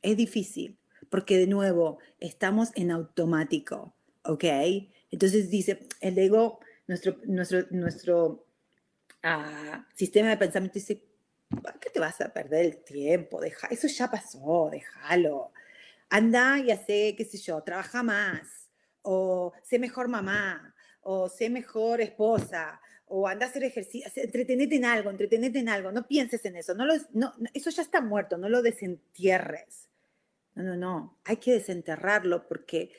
Es 0.02 0.16
difícil 0.16 0.78
porque 1.10 1.38
de 1.38 1.46
nuevo 1.46 1.98
estamos 2.18 2.70
en 2.74 2.90
automático, 2.90 3.94
¿ok? 4.24 4.44
Entonces 5.10 5.50
dice, 5.50 5.88
el 6.00 6.18
ego, 6.18 6.60
nuestro, 6.86 7.16
nuestro, 7.24 7.66
nuestro 7.70 8.46
ah, 9.22 9.86
sistema 9.94 10.30
de 10.30 10.36
pensamiento 10.36 10.74
dice, 10.74 11.02
¿para 11.62 11.78
qué 11.78 11.90
te 11.90 12.00
vas 12.00 12.20
a 12.20 12.32
perder 12.32 12.64
el 12.64 12.84
tiempo? 12.84 13.40
Deja, 13.40 13.66
eso 13.68 13.88
ya 13.88 14.10
pasó, 14.10 14.68
déjalo. 14.70 15.52
Anda 16.08 16.58
y 16.58 16.70
hace, 16.70 17.14
qué 17.16 17.24
sé 17.24 17.38
yo, 17.38 17.62
trabaja 17.62 18.02
más, 18.02 18.70
o 19.02 19.52
sé 19.62 19.78
mejor 19.78 20.08
mamá, 20.08 20.74
o 21.02 21.28
sé 21.28 21.50
mejor 21.50 22.00
esposa, 22.00 22.80
o 23.12 23.26
anda 23.26 23.46
a 23.46 23.48
hacer 23.48 23.64
ejercicio, 23.64 24.08
entretenete 24.14 24.76
en 24.76 24.84
algo, 24.84 25.10
entretenete 25.10 25.58
en 25.58 25.68
algo, 25.68 25.90
no 25.90 26.06
pienses 26.06 26.44
en 26.44 26.56
eso, 26.56 26.74
no, 26.74 26.86
lo, 26.86 26.94
no 27.12 27.32
eso 27.52 27.70
ya 27.70 27.82
está 27.82 28.00
muerto, 28.00 28.38
no 28.38 28.48
lo 28.48 28.62
desentierres. 28.62 29.88
No, 30.54 30.62
no, 30.62 30.76
no, 30.76 31.18
hay 31.24 31.38
que 31.38 31.52
desenterrarlo 31.52 32.46
porque 32.46 32.92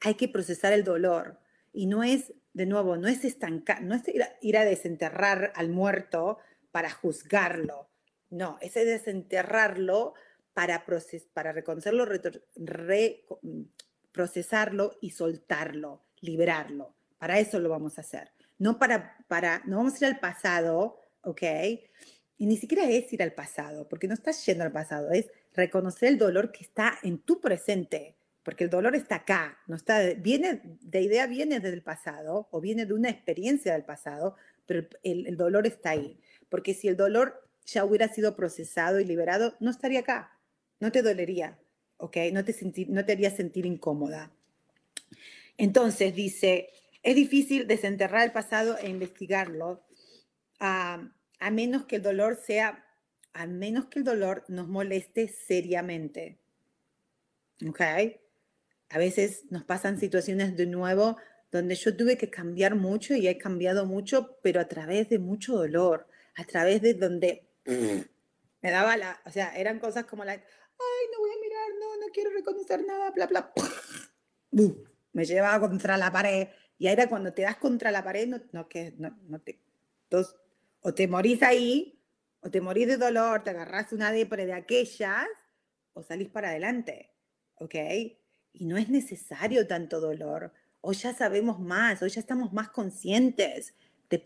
hay 0.00 0.14
que 0.14 0.28
procesar 0.28 0.72
el 0.72 0.84
dolor. 0.84 1.40
Y 1.72 1.86
no 1.86 2.04
es, 2.04 2.32
de 2.52 2.66
nuevo, 2.66 2.96
no 2.96 3.08
es 3.08 3.24
estancar, 3.24 3.82
no 3.82 3.94
es 3.94 4.02
ir 4.40 4.56
a, 4.56 4.64
desenterrar 4.64 5.52
al 5.56 5.68
muerto 5.68 6.38
para 6.70 6.90
juzgarlo. 6.90 7.88
No, 8.30 8.56
es 8.60 8.74
desenterrarlo 8.74 10.14
para, 10.54 10.84
para 11.32 11.52
reconocerlo, 11.52 12.06
procesarlo 14.12 14.96
y 15.00 15.10
soltarlo, 15.10 16.04
liberarlo. 16.20 16.94
Para 17.18 17.40
eso 17.40 17.58
lo 17.58 17.68
vamos 17.68 17.98
a 17.98 18.02
hacer. 18.02 18.30
No 18.60 18.78
para, 18.78 19.16
para, 19.26 19.62
no 19.64 19.78
vamos 19.78 19.94
a 19.94 19.98
ir 19.98 20.04
al 20.04 20.20
pasado, 20.20 21.00
¿ok? 21.22 21.42
Y 22.36 22.46
ni 22.46 22.56
siquiera 22.56 22.88
es 22.88 23.12
ir 23.12 23.22
al 23.22 23.32
pasado, 23.32 23.88
porque 23.88 24.06
no 24.06 24.14
estás 24.14 24.44
yendo 24.44 24.64
al 24.64 24.70
pasado, 24.70 25.10
es 25.10 25.26
reconocer 25.54 26.10
el 26.10 26.18
dolor 26.18 26.52
que 26.52 26.62
está 26.62 26.98
en 27.02 27.18
tu 27.18 27.40
presente, 27.40 28.16
porque 28.42 28.64
el 28.64 28.70
dolor 28.70 28.94
está 28.94 29.16
acá, 29.16 29.58
no 29.66 29.76
está, 29.76 30.00
viene, 30.14 30.60
de 30.80 31.00
idea 31.00 31.26
viene 31.26 31.58
del 31.58 31.82
pasado 31.82 32.48
o 32.50 32.60
viene 32.60 32.86
de 32.86 32.94
una 32.94 33.08
experiencia 33.08 33.72
del 33.72 33.84
pasado, 33.84 34.36
pero 34.66 34.86
el, 35.02 35.36
dolor 35.36 35.66
está 35.66 35.90
ahí. 35.90 36.20
Porque 36.48 36.74
si 36.74 36.88
el 36.88 36.96
dolor 36.96 37.46
ya 37.64 37.84
hubiera 37.84 38.08
sido 38.08 38.36
procesado 38.36 39.00
y 39.00 39.04
liberado, 39.04 39.54
no 39.60 39.70
estaría 39.70 40.00
acá, 40.00 40.38
no 40.80 40.92
te 40.92 41.02
dolería, 41.02 41.58
¿ok? 41.96 42.16
No 42.32 42.44
te, 42.44 42.54
no 42.88 43.04
te 43.04 43.12
haría 43.12 43.30
sentir 43.30 43.66
incómoda. 43.66 44.32
Entonces 45.58 46.14
dice, 46.14 46.70
es 47.02 47.14
difícil 47.14 47.66
desenterrar 47.66 48.24
el 48.24 48.32
pasado 48.32 48.76
e 48.78 48.88
investigarlo, 48.88 49.82
a 50.58 51.10
menos 51.50 51.86
que 51.86 51.96
el 51.96 52.02
dolor 52.02 52.36
sea 52.36 52.84
a 53.32 53.46
menos 53.46 53.86
que 53.86 54.00
el 54.00 54.04
dolor 54.04 54.44
nos 54.48 54.68
moleste 54.68 55.28
seriamente. 55.28 56.38
¿Ok? 57.68 57.80
A 58.88 58.98
veces 58.98 59.44
nos 59.50 59.64
pasan 59.64 60.00
situaciones 60.00 60.56
de 60.56 60.66
nuevo 60.66 61.16
donde 61.50 61.74
yo 61.74 61.96
tuve 61.96 62.16
que 62.16 62.30
cambiar 62.30 62.74
mucho 62.76 63.14
y 63.14 63.28
he 63.28 63.38
cambiado 63.38 63.84
mucho, 63.84 64.38
pero 64.42 64.60
a 64.60 64.68
través 64.68 65.08
de 65.08 65.18
mucho 65.18 65.56
dolor, 65.56 66.06
a 66.36 66.44
través 66.44 66.80
de 66.80 66.94
donde 66.94 67.48
me 67.64 68.70
daba 68.70 68.96
la, 68.96 69.20
o 69.24 69.30
sea, 69.30 69.56
eran 69.56 69.80
cosas 69.80 70.04
como 70.06 70.24
la, 70.24 70.32
ay, 70.32 70.40
no 71.12 71.18
voy 71.18 71.30
a 71.30 71.40
mirar, 71.40 71.68
no, 71.78 72.06
no 72.06 72.12
quiero 72.12 72.30
reconocer 72.30 72.84
nada, 72.84 73.10
bla, 73.10 73.26
bla. 73.26 73.52
Me 75.12 75.24
llevaba 75.24 75.68
contra 75.68 75.96
la 75.96 76.12
pared 76.12 76.48
y 76.80 76.86
ahí 76.86 76.94
era 76.94 77.10
cuando 77.10 77.34
te 77.34 77.42
das 77.42 77.56
contra 77.56 77.90
la 77.90 78.02
pared, 78.02 78.26
no, 78.26 78.40
no, 78.52 78.66
que, 78.66 78.94
no, 78.96 79.14
no 79.28 79.38
te, 79.38 79.60
o 80.80 80.94
te 80.94 81.06
morís 81.06 81.42
ahí 81.42 82.00
o 82.40 82.50
te 82.50 82.62
morís 82.62 82.88
de 82.88 82.96
dolor, 82.96 83.44
te 83.44 83.50
agarrás 83.50 83.92
una 83.92 84.10
depre 84.10 84.46
de 84.46 84.54
aquellas, 84.54 85.28
o 85.92 86.02
salís 86.02 86.30
para 86.30 86.48
adelante, 86.48 87.10
¿ok? 87.56 87.74
Y 88.54 88.64
no 88.64 88.78
es 88.78 88.88
necesario 88.88 89.66
tanto 89.66 90.00
dolor. 90.00 90.54
Hoy 90.80 90.94
ya 90.94 91.12
sabemos 91.12 91.60
más, 91.60 92.00
hoy 92.00 92.08
ya 92.08 92.20
estamos 92.20 92.50
más 92.54 92.70
conscientes. 92.70 93.74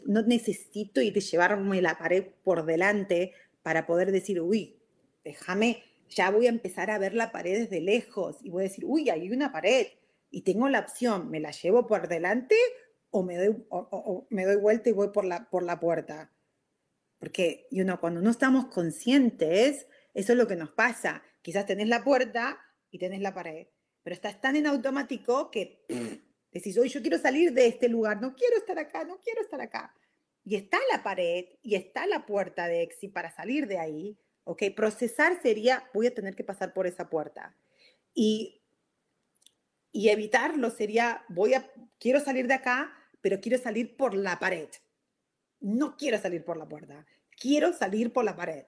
no 0.06 0.22
necesito 0.22 1.00
ir 1.00 1.16
a 1.16 1.20
llevarme 1.20 1.82
la 1.82 1.98
pared 1.98 2.24
por 2.44 2.64
delante 2.64 3.32
para 3.64 3.84
poder 3.84 4.12
decir, 4.12 4.40
uy, 4.40 4.78
déjame, 5.24 5.82
ya 6.08 6.30
voy 6.30 6.46
a 6.46 6.50
empezar 6.50 6.92
a 6.92 6.98
ver 6.98 7.14
la 7.14 7.32
pared 7.32 7.62
desde 7.62 7.80
lejos 7.80 8.36
y 8.42 8.50
voy 8.50 8.62
a 8.62 8.68
decir, 8.68 8.84
uy, 8.86 9.10
hay 9.10 9.28
una 9.32 9.50
pared. 9.50 9.88
Y 10.34 10.42
tengo 10.42 10.68
la 10.68 10.80
opción, 10.80 11.30
¿me 11.30 11.38
la 11.38 11.52
llevo 11.52 11.86
por 11.86 12.08
delante 12.08 12.56
o 13.10 13.22
me 13.22 13.36
doy, 13.36 13.64
me 14.30 14.44
doy 14.44 14.56
vuelta 14.56 14.88
y 14.88 14.92
voy 14.92 15.10
por 15.10 15.24
la, 15.24 15.48
por 15.48 15.62
la 15.62 15.78
puerta? 15.78 16.32
Porque 17.20 17.68
cuando 18.00 18.20
no 18.20 18.30
estamos 18.30 18.66
conscientes, 18.66 19.86
eso 20.12 20.32
es 20.32 20.38
lo 20.38 20.48
que 20.48 20.56
nos 20.56 20.70
pasa. 20.70 21.22
Quizás 21.40 21.66
tenés 21.66 21.86
la 21.86 22.02
puerta 22.02 22.58
y 22.90 22.98
tenés 22.98 23.20
la 23.20 23.32
pared, 23.32 23.68
pero 24.02 24.14
estás 24.14 24.40
tan 24.40 24.56
en 24.56 24.66
automático 24.66 25.52
que 25.52 25.84
decís, 26.52 26.76
hoy 26.78 26.88
yo 26.88 27.00
quiero 27.00 27.18
salir 27.18 27.52
de 27.52 27.68
este 27.68 27.88
lugar, 27.88 28.20
no 28.20 28.34
quiero 28.34 28.56
estar 28.56 28.76
acá, 28.80 29.04
no 29.04 29.20
quiero 29.20 29.40
estar 29.40 29.60
acá. 29.60 29.94
Y 30.42 30.56
está 30.56 30.78
la 30.90 31.04
pared 31.04 31.44
y 31.62 31.76
está 31.76 32.08
la 32.08 32.26
puerta 32.26 32.66
de 32.66 32.82
exit 32.82 33.12
para 33.12 33.30
salir 33.30 33.68
de 33.68 33.78
ahí. 33.78 34.18
¿ok? 34.42 34.64
Procesar 34.74 35.40
sería, 35.40 35.88
voy 35.94 36.08
a 36.08 36.14
tener 36.14 36.34
que 36.34 36.42
pasar 36.42 36.74
por 36.74 36.88
esa 36.88 37.08
puerta. 37.08 37.56
Y, 38.12 38.63
y 39.94 40.10
evitarlo 40.10 40.68
sería, 40.68 41.24
voy 41.30 41.54
a, 41.54 41.70
quiero 41.98 42.20
salir 42.20 42.46
de 42.46 42.54
acá, 42.54 42.92
pero 43.22 43.40
quiero 43.40 43.56
salir 43.56 43.96
por 43.96 44.12
la 44.12 44.38
pared 44.38 44.68
no 45.64 45.96
quiero 45.96 46.18
salir 46.18 46.44
por 46.44 46.58
la 46.58 46.68
puerta, 46.68 47.06
quiero 47.40 47.72
salir 47.72 48.12
por 48.12 48.24
la 48.24 48.36
pared. 48.36 48.66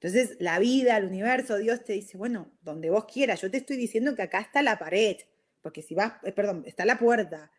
Entonces, 0.00 0.36
la 0.40 0.58
vida, 0.58 0.96
el 0.96 1.06
universo, 1.06 1.56
Dios 1.58 1.84
te 1.84 1.92
dice, 1.92 2.18
bueno, 2.18 2.50
donde 2.60 2.90
vos 2.90 3.04
quieras, 3.04 3.40
yo 3.40 3.50
te 3.50 3.58
estoy 3.58 3.76
diciendo 3.76 4.16
que 4.16 4.22
acá 4.22 4.40
está 4.40 4.62
la 4.62 4.78
pared, 4.78 5.16
porque 5.62 5.80
si 5.80 5.94
vas, 5.94 6.14
eh, 6.24 6.32
perdón, 6.32 6.64
está 6.66 6.84
la 6.84 6.98
puerta, 6.98 7.52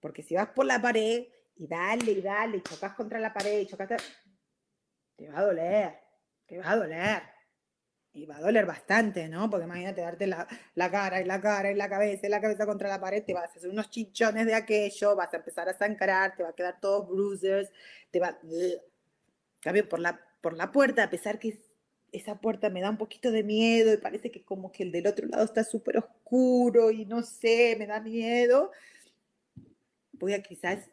porque 0.00 0.22
si 0.22 0.34
vas 0.34 0.48
por 0.48 0.64
la 0.64 0.80
pared 0.80 1.26
y 1.54 1.66
dale 1.66 2.10
y 2.10 2.22
dale 2.22 2.56
y 2.56 2.62
chocas 2.62 2.94
contra 2.94 3.20
la 3.20 3.34
pared 3.34 3.60
y 3.60 3.66
chocas, 3.66 4.02
te 5.14 5.28
va 5.28 5.38
a 5.38 5.44
doler, 5.44 6.00
te 6.46 6.58
va 6.58 6.70
a 6.70 6.76
doler 6.76 7.22
y 8.14 8.26
va 8.26 8.36
a 8.36 8.40
doler 8.40 8.66
bastante, 8.66 9.28
¿no? 9.28 9.48
Porque 9.48 9.64
imagínate 9.64 10.02
darte 10.02 10.26
la, 10.26 10.46
cara 10.90 11.20
y 11.22 11.24
la 11.24 11.40
cara 11.40 11.70
y 11.70 11.74
la 11.74 11.88
cabeza 11.88 12.26
y 12.26 12.30
la 12.30 12.40
cabeza 12.40 12.66
contra 12.66 12.88
la 12.88 13.00
pared, 13.00 13.24
te 13.24 13.32
vas 13.32 13.50
a 13.50 13.58
hacer 13.58 13.70
unos 13.70 13.88
chichones 13.90 14.46
de 14.46 14.54
aquello, 14.54 15.16
vas 15.16 15.32
a 15.32 15.38
empezar 15.38 15.68
a 15.68 15.78
sangrar, 15.78 16.36
te 16.36 16.42
va 16.42 16.50
a 16.50 16.54
quedar 16.54 16.78
todos 16.80 17.08
bruisers, 17.08 17.70
te 18.10 18.20
va... 18.20 18.38
Cambio 19.60 19.88
por 19.88 20.00
la, 20.00 20.20
por 20.40 20.56
la 20.56 20.72
puerta, 20.72 21.04
a 21.04 21.10
pesar 21.10 21.38
que 21.38 21.58
esa 22.10 22.40
puerta 22.40 22.68
me 22.68 22.82
da 22.82 22.90
un 22.90 22.98
poquito 22.98 23.30
de 23.30 23.42
miedo 23.42 23.94
y 23.94 23.96
parece 23.96 24.30
que 24.30 24.44
como 24.44 24.70
que 24.70 24.82
el 24.82 24.92
del 24.92 25.06
otro 25.06 25.26
lado 25.28 25.44
está 25.44 25.64
súper 25.64 25.96
oscuro 25.96 26.90
y 26.90 27.06
no 27.06 27.22
sé, 27.22 27.76
me 27.78 27.86
da 27.86 28.00
miedo, 28.00 28.70
voy 30.12 30.34
a 30.34 30.42
quizás 30.42 30.90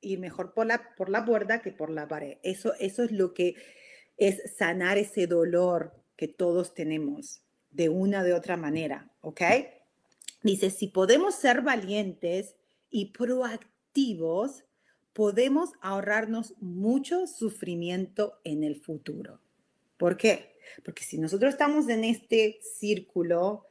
ir 0.00 0.18
mejor 0.18 0.54
por 0.54 0.66
la, 0.66 0.94
por 0.96 1.08
la 1.10 1.24
puerta 1.24 1.62
que 1.62 1.70
por 1.70 1.90
la 1.90 2.08
pared. 2.08 2.38
Eso, 2.42 2.74
eso 2.80 3.04
es 3.04 3.12
lo 3.12 3.34
que 3.34 3.54
es 4.16 4.56
sanar 4.56 4.98
ese 4.98 5.28
dolor, 5.28 5.92
que 6.18 6.28
todos 6.28 6.74
tenemos 6.74 7.42
de 7.70 7.88
una 7.88 8.24
de 8.24 8.34
otra 8.34 8.56
manera, 8.56 9.10
¿ok? 9.20 9.40
Dice, 10.42 10.68
si 10.70 10.88
podemos 10.88 11.36
ser 11.36 11.62
valientes 11.62 12.56
y 12.90 13.12
proactivos, 13.12 14.64
podemos 15.12 15.70
ahorrarnos 15.80 16.54
mucho 16.60 17.28
sufrimiento 17.28 18.40
en 18.42 18.64
el 18.64 18.76
futuro. 18.76 19.40
¿Por 19.96 20.16
qué? 20.16 20.56
Porque 20.84 21.04
si 21.04 21.18
nosotros 21.18 21.54
estamos 21.54 21.88
en 21.88 22.02
este 22.02 22.58
círculo 22.62 23.66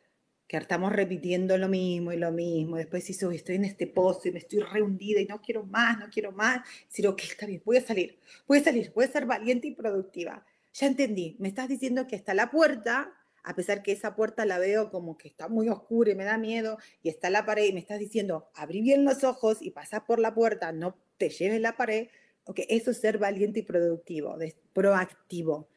que 0.47 0.55
estamos 0.55 0.93
repitiendo 0.93 1.57
lo 1.57 1.67
mismo 1.67 2.13
y 2.13 2.17
lo 2.17 2.31
mismo, 2.31 2.77
después 2.77 3.03
si 3.03 3.11
estoy 3.11 3.55
en 3.55 3.65
este 3.65 3.87
pozo 3.87 4.29
y 4.29 4.31
me 4.31 4.39
estoy 4.39 4.59
rehundida 4.59 5.19
y 5.19 5.25
no 5.25 5.41
quiero 5.41 5.65
más, 5.65 5.99
no 5.99 6.09
quiero 6.09 6.31
más, 6.31 6.65
decir, 6.87 7.05
ok, 7.09 7.21
está 7.23 7.45
bien, 7.45 7.61
voy 7.65 7.75
a 7.75 7.81
salir, 7.81 8.17
voy 8.47 8.59
a 8.59 8.63
salir, 8.63 8.91
voy 8.95 9.03
a 9.03 9.11
ser 9.11 9.25
valiente 9.25 9.67
y 9.67 9.75
productiva 9.75 10.45
ya 10.77 10.85
entendí, 10.85 11.35
me 11.39 11.47
estás 11.47 11.67
diciendo 11.67 12.05
que 12.05 12.15
está 12.15 12.35
la 12.35 12.51
puerta, 12.51 13.11
a 13.43 13.55
pesar 13.55 13.81
que 13.81 13.91
esa 13.91 14.15
puerta 14.15 14.45
la 14.45 14.59
veo 14.59 14.91
como 14.91 15.17
que 15.17 15.27
está 15.27 15.47
muy 15.47 15.69
oscura 15.69 16.11
y 16.11 16.15
me 16.15 16.23
da 16.23 16.37
miedo, 16.37 16.77
y 17.01 17.09
está 17.09 17.31
la 17.31 17.47
pared 17.47 17.65
y 17.65 17.73
me 17.73 17.79
estás 17.79 17.97
diciendo, 17.97 18.51
abrí 18.53 18.81
bien 18.81 19.03
los 19.03 19.23
ojos 19.23 19.57
y 19.59 19.71
pasas 19.71 20.01
por 20.01 20.19
la 20.19 20.35
puerta, 20.35 20.71
no 20.71 20.95
te 21.17 21.29
lleves 21.29 21.61
la 21.61 21.75
pared, 21.75 22.09
ok, 22.43 22.59
eso 22.69 22.91
es 22.91 22.97
ser 22.97 23.17
valiente 23.17 23.61
y 23.61 23.63
productivo, 23.63 24.37
proactivo. 24.73 25.67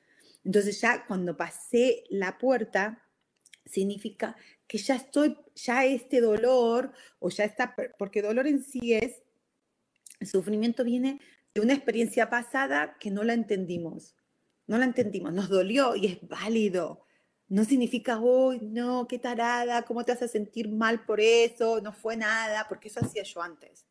Entonces 0.45 0.79
ya 0.79 1.07
cuando 1.07 1.35
pasé 1.35 2.05
la 2.11 2.37
puerta, 2.37 3.03
significa 3.65 4.37
que 4.67 4.77
ya 4.77 4.97
estoy, 4.97 5.39
ya 5.55 5.87
este 5.87 6.21
dolor, 6.21 6.93
o 7.21 7.31
ya 7.31 7.45
está, 7.45 7.75
porque 7.99 8.21
dolor 8.21 8.47
en 8.47 8.63
sí 8.63 8.93
es, 8.93 9.23
el 10.19 10.27
sufrimiento 10.27 10.85
viene 10.85 11.21
de 11.55 11.63
una 11.63 11.73
experiencia 11.73 12.29
pasada 12.29 12.99
que 13.01 13.11
no 13.11 13.25
la 13.25 13.33
entendimos 13.33 14.15
no 14.71 14.79
la 14.79 14.85
entendimos, 14.85 15.33
nos 15.33 15.49
dolió 15.49 15.97
y 15.97 16.07
es 16.07 16.29
válido, 16.29 17.05
no 17.49 17.65
significa, 17.65 18.21
uy, 18.21 18.61
no, 18.63 19.09
qué 19.09 19.19
tarada, 19.19 19.83
¿cómo 19.83 20.05
te 20.05 20.13
a 20.13 20.29
sentir 20.29 20.69
mal 20.69 21.05
por 21.05 21.21
eso? 21.21 21.81
No 21.81 21.93
fue 21.93 22.17
nada, 22.17 22.67
porque 22.69 22.87
eso 22.87 23.01
hacía 23.01 23.25
yo 23.25 23.43
antes. 23.43 23.85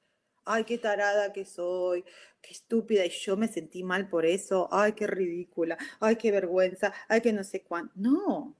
Ay, 0.46 0.64
qué 0.64 0.78
tarada 0.78 1.34
que 1.34 1.44
soy, 1.44 2.06
qué 2.42 2.54
estúpida, 2.54 3.06
y 3.06 3.10
yo 3.10 3.36
me 3.36 3.50
sentí 3.50 3.84
mal 3.84 4.08
por 4.08 4.26
eso. 4.26 4.70
Ay, 4.72 4.94
qué 4.94 5.06
ridícula, 5.06 5.78
ay, 6.00 6.16
qué 6.16 6.32
vergüenza, 6.32 6.94
ay, 7.10 7.20
que 7.20 7.34
no 7.34 7.44
sé 7.44 7.64
cuánto. 7.64 7.92
No, 7.98 8.56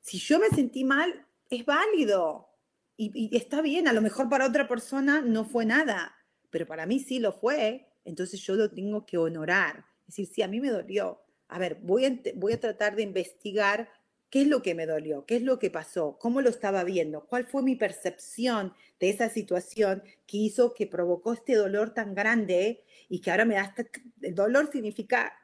si 0.00 0.16
yo 0.16 0.38
me 0.38 0.48
sentí 0.48 0.84
mal, 0.84 1.26
es 1.50 1.66
válido 1.66 2.48
y, 2.96 3.12
y 3.14 3.36
está 3.36 3.60
bien. 3.60 3.88
A 3.88 3.92
lo 3.92 4.00
mejor 4.00 4.30
para 4.30 4.46
otra 4.46 4.66
persona 4.66 5.20
no 5.20 5.44
fue 5.44 5.66
nada, 5.66 6.16
pero 6.48 6.66
para 6.66 6.86
mí 6.86 6.98
sí 6.98 7.18
lo 7.18 7.34
fue. 7.34 7.90
Entonces 8.06 8.40
yo 8.40 8.54
lo 8.54 8.70
tengo 8.70 9.04
que 9.04 9.18
honorar. 9.18 9.84
Es 10.08 10.16
decir, 10.16 10.34
sí, 10.34 10.42
a 10.42 10.48
mí 10.48 10.58
me 10.58 10.70
dolió. 10.70 11.21
A 11.52 11.58
ver, 11.58 11.78
voy 11.82 12.06
a, 12.06 12.18
voy 12.34 12.52
a 12.54 12.60
tratar 12.60 12.96
de 12.96 13.02
investigar 13.02 13.88
¿Qué 14.32 14.40
es 14.40 14.48
lo 14.48 14.62
que 14.62 14.74
me 14.74 14.86
dolió? 14.86 15.26
¿Qué 15.26 15.36
es 15.36 15.42
lo 15.42 15.58
que 15.58 15.68
pasó? 15.68 16.16
¿Cómo 16.18 16.40
lo 16.40 16.48
estaba 16.48 16.84
viendo? 16.84 17.26
¿Cuál 17.26 17.44
fue 17.44 17.62
mi 17.62 17.76
percepción 17.76 18.72
de 18.98 19.10
esa 19.10 19.28
situación 19.28 20.02
que 20.26 20.38
hizo 20.38 20.72
que 20.72 20.86
provocó 20.86 21.34
este 21.34 21.54
dolor 21.54 21.92
tan 21.92 22.14
grande 22.14 22.82
y 23.10 23.20
que 23.20 23.30
ahora 23.30 23.44
me 23.44 23.56
da 23.56 23.64
hasta... 23.64 23.84
El 24.22 24.34
dolor 24.34 24.72
significa, 24.72 25.38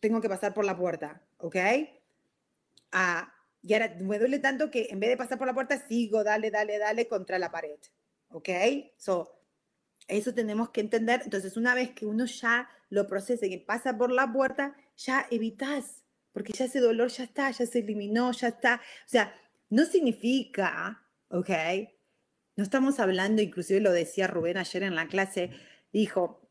tengo 0.00 0.20
que 0.20 0.28
pasar 0.28 0.52
por 0.52 0.64
la 0.64 0.76
puerta, 0.76 1.22
¿ok? 1.38 1.54
Ah, 2.90 3.32
y 3.62 3.74
ahora 3.74 3.94
me 4.00 4.18
duele 4.18 4.40
tanto 4.40 4.72
que 4.72 4.88
en 4.90 4.98
vez 4.98 5.10
de 5.10 5.16
pasar 5.16 5.38
por 5.38 5.46
la 5.46 5.54
puerta, 5.54 5.78
sigo, 5.86 6.24
dale, 6.24 6.50
dale, 6.50 6.78
dale 6.78 7.06
contra 7.06 7.38
la 7.38 7.52
pared, 7.52 7.78
¿ok? 8.30 8.48
So, 8.96 9.40
eso 10.08 10.34
tenemos 10.34 10.70
que 10.70 10.80
entender. 10.80 11.20
Entonces, 11.22 11.56
una 11.56 11.76
vez 11.76 11.90
que 11.90 12.06
uno 12.06 12.24
ya 12.24 12.68
lo 12.88 13.06
procesa 13.06 13.46
y 13.46 13.56
pasa 13.58 13.96
por 13.96 14.10
la 14.10 14.32
puerta, 14.32 14.74
ya 15.04 15.26
evitas 15.30 16.00
porque 16.32 16.52
ya 16.52 16.66
ese 16.66 16.80
dolor 16.80 17.08
ya 17.08 17.24
está, 17.24 17.50
ya 17.50 17.66
se 17.66 17.80
eliminó, 17.80 18.32
ya 18.32 18.48
está. 18.48 18.80
O 19.06 19.08
sea, 19.08 19.34
no 19.68 19.84
significa, 19.84 21.02
¿ok? 21.28 21.50
No 22.56 22.64
estamos 22.64 23.00
hablando, 23.00 23.42
inclusive 23.42 23.80
lo 23.80 23.92
decía 23.92 24.26
Rubén 24.26 24.56
ayer 24.56 24.82
en 24.82 24.94
la 24.94 25.08
clase, 25.08 25.50
dijo, 25.92 26.48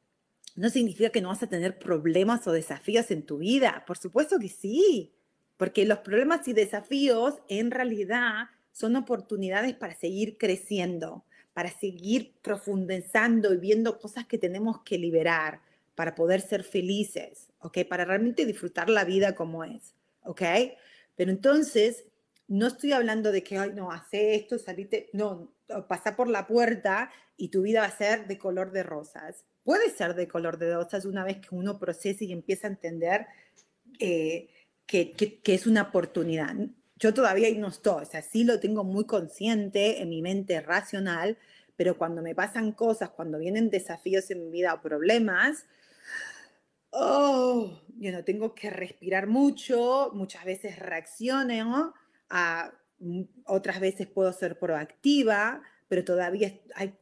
no 0.55 0.69
significa 0.69 1.09
que 1.11 1.21
no 1.21 1.29
vas 1.29 1.43
a 1.43 1.49
tener 1.49 1.79
problemas 1.79 2.45
o 2.47 2.51
desafíos 2.51 3.11
en 3.11 3.25
tu 3.25 3.37
vida. 3.37 3.83
Por 3.87 3.97
supuesto 3.97 4.39
que 4.39 4.49
sí, 4.49 5.13
porque 5.55 5.85
los 5.85 5.99
problemas 5.99 6.47
y 6.47 6.53
desafíos 6.53 7.35
en 7.47 7.71
realidad 7.71 8.49
son 8.71 8.95
oportunidades 8.95 9.75
para 9.75 9.95
seguir 9.95 10.37
creciendo, 10.37 11.25
para 11.53 11.69
seguir 11.69 12.35
profundizando 12.41 13.53
y 13.53 13.57
viendo 13.57 13.99
cosas 13.99 14.25
que 14.25 14.37
tenemos 14.37 14.81
que 14.83 14.97
liberar 14.97 15.61
para 15.99 16.15
poder 16.15 16.39
ser 16.39 16.63
felices, 16.63 17.49
¿ok? 17.59 17.79
Para 17.89 18.05
realmente 18.05 18.45
disfrutar 18.45 18.89
la 18.89 19.03
vida 19.03 19.35
como 19.35 19.65
es, 19.65 19.95
¿ok? 20.23 20.41
Pero 21.17 21.29
entonces, 21.29 22.05
no 22.47 22.67
estoy 22.67 22.93
hablando 22.93 23.33
de 23.33 23.43
que, 23.43 23.57
ay, 23.57 23.73
no, 23.75 23.91
hace 23.91 24.35
esto, 24.35 24.57
salite, 24.57 25.09
no, 25.11 25.51
pasa 25.89 26.15
por 26.15 26.29
la 26.29 26.47
puerta 26.47 27.11
y 27.35 27.49
tu 27.49 27.63
vida 27.63 27.81
va 27.81 27.87
a 27.87 27.97
ser 27.97 28.27
de 28.27 28.37
color 28.37 28.71
de 28.71 28.83
rosas. 28.83 29.43
Puede 29.65 29.89
ser 29.89 30.15
de 30.15 30.29
color 30.29 30.57
de 30.57 30.73
rosas 30.73 31.03
una 31.03 31.25
vez 31.25 31.39
que 31.39 31.53
uno 31.53 31.77
procese 31.77 32.23
y 32.23 32.31
empieza 32.31 32.67
a 32.67 32.69
entender 32.69 33.25
eh, 33.99 34.47
que, 34.85 35.11
que, 35.11 35.53
es 35.53 35.67
una 35.67 35.81
oportunidad. 35.81 36.55
Yo 36.95 37.13
todavía 37.13 37.53
no 37.55 37.67
estoy, 37.67 38.03
o 38.03 38.05
sea, 38.05 38.21
sí 38.21 38.45
lo 38.45 38.61
tengo 38.61 38.85
muy 38.85 39.03
consciente 39.03 40.01
en 40.01 40.07
mi 40.07 40.21
mente 40.21 40.61
racional, 40.61 41.37
pero 41.75 41.97
cuando 41.97 42.21
me 42.21 42.35
pasan 42.35 42.71
cosas, 42.71 43.09
cuando 43.09 43.37
vienen 43.37 43.69
desafíos 43.69 44.31
en 44.31 44.45
mi 44.45 44.49
vida 44.49 44.73
o 44.73 44.81
problemas, 44.81 45.65
oh, 46.91 47.79
yo 47.97 48.11
no 48.11 48.23
tengo 48.23 48.55
que 48.55 48.69
respirar 48.69 49.27
mucho, 49.27 50.11
muchas 50.13 50.45
veces 50.45 50.79
reacciono, 50.79 51.93
a, 52.29 52.71
mm, 52.99 53.21
otras 53.45 53.79
veces 53.79 54.07
puedo 54.07 54.31
ser 54.33 54.57
proactiva, 54.57 55.61
pero 55.87 56.03
todavía 56.03 56.59
hay, 56.75 56.95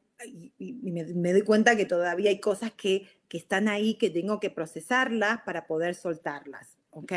me, 0.57 1.05
me, 1.05 1.33
doy 1.33 1.43
cuenta 1.43 1.75
que 1.75 1.85
todavía 1.85 2.29
hay 2.29 2.39
cosas 2.39 2.71
que, 2.71 3.07
que 3.27 3.37
están 3.37 3.67
ahí 3.67 3.95
que 3.95 4.09
tengo 4.09 4.39
que 4.39 4.49
procesarlas 4.49 5.41
para 5.41 5.67
poder 5.67 5.95
soltarlas, 5.95 6.77
¿ok? 6.89 7.13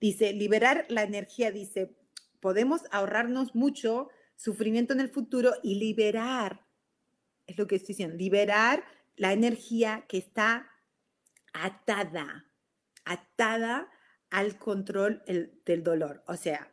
Dice, 0.00 0.32
liberar 0.32 0.86
la 0.88 1.02
energía, 1.02 1.50
dice, 1.50 1.94
podemos 2.40 2.82
ahorrarnos 2.90 3.54
mucho 3.54 4.08
sufrimiento 4.34 4.92
en 4.92 5.00
el 5.00 5.08
futuro 5.08 5.54
y 5.62 5.76
liberar, 5.76 6.64
es 7.46 7.56
lo 7.56 7.66
que 7.66 7.76
estoy 7.76 7.88
diciendo, 7.88 8.16
liberar 8.16 8.84
la 9.16 9.32
energía 9.32 10.04
que 10.08 10.18
está 10.18 10.68
atada, 11.64 12.46
atada 13.04 13.90
al 14.30 14.58
control 14.58 15.22
del 15.64 15.82
dolor. 15.82 16.22
O 16.26 16.36
sea, 16.36 16.72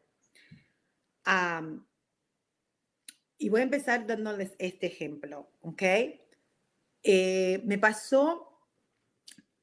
y 3.37 3.49
voy 3.49 3.61
a 3.61 3.63
empezar 3.63 4.05
dándoles 4.07 4.55
este 4.57 4.87
ejemplo, 4.87 5.49
¿ok? 5.61 5.83
Eh, 7.03 7.61
me 7.65 7.77
pasó 7.77 8.49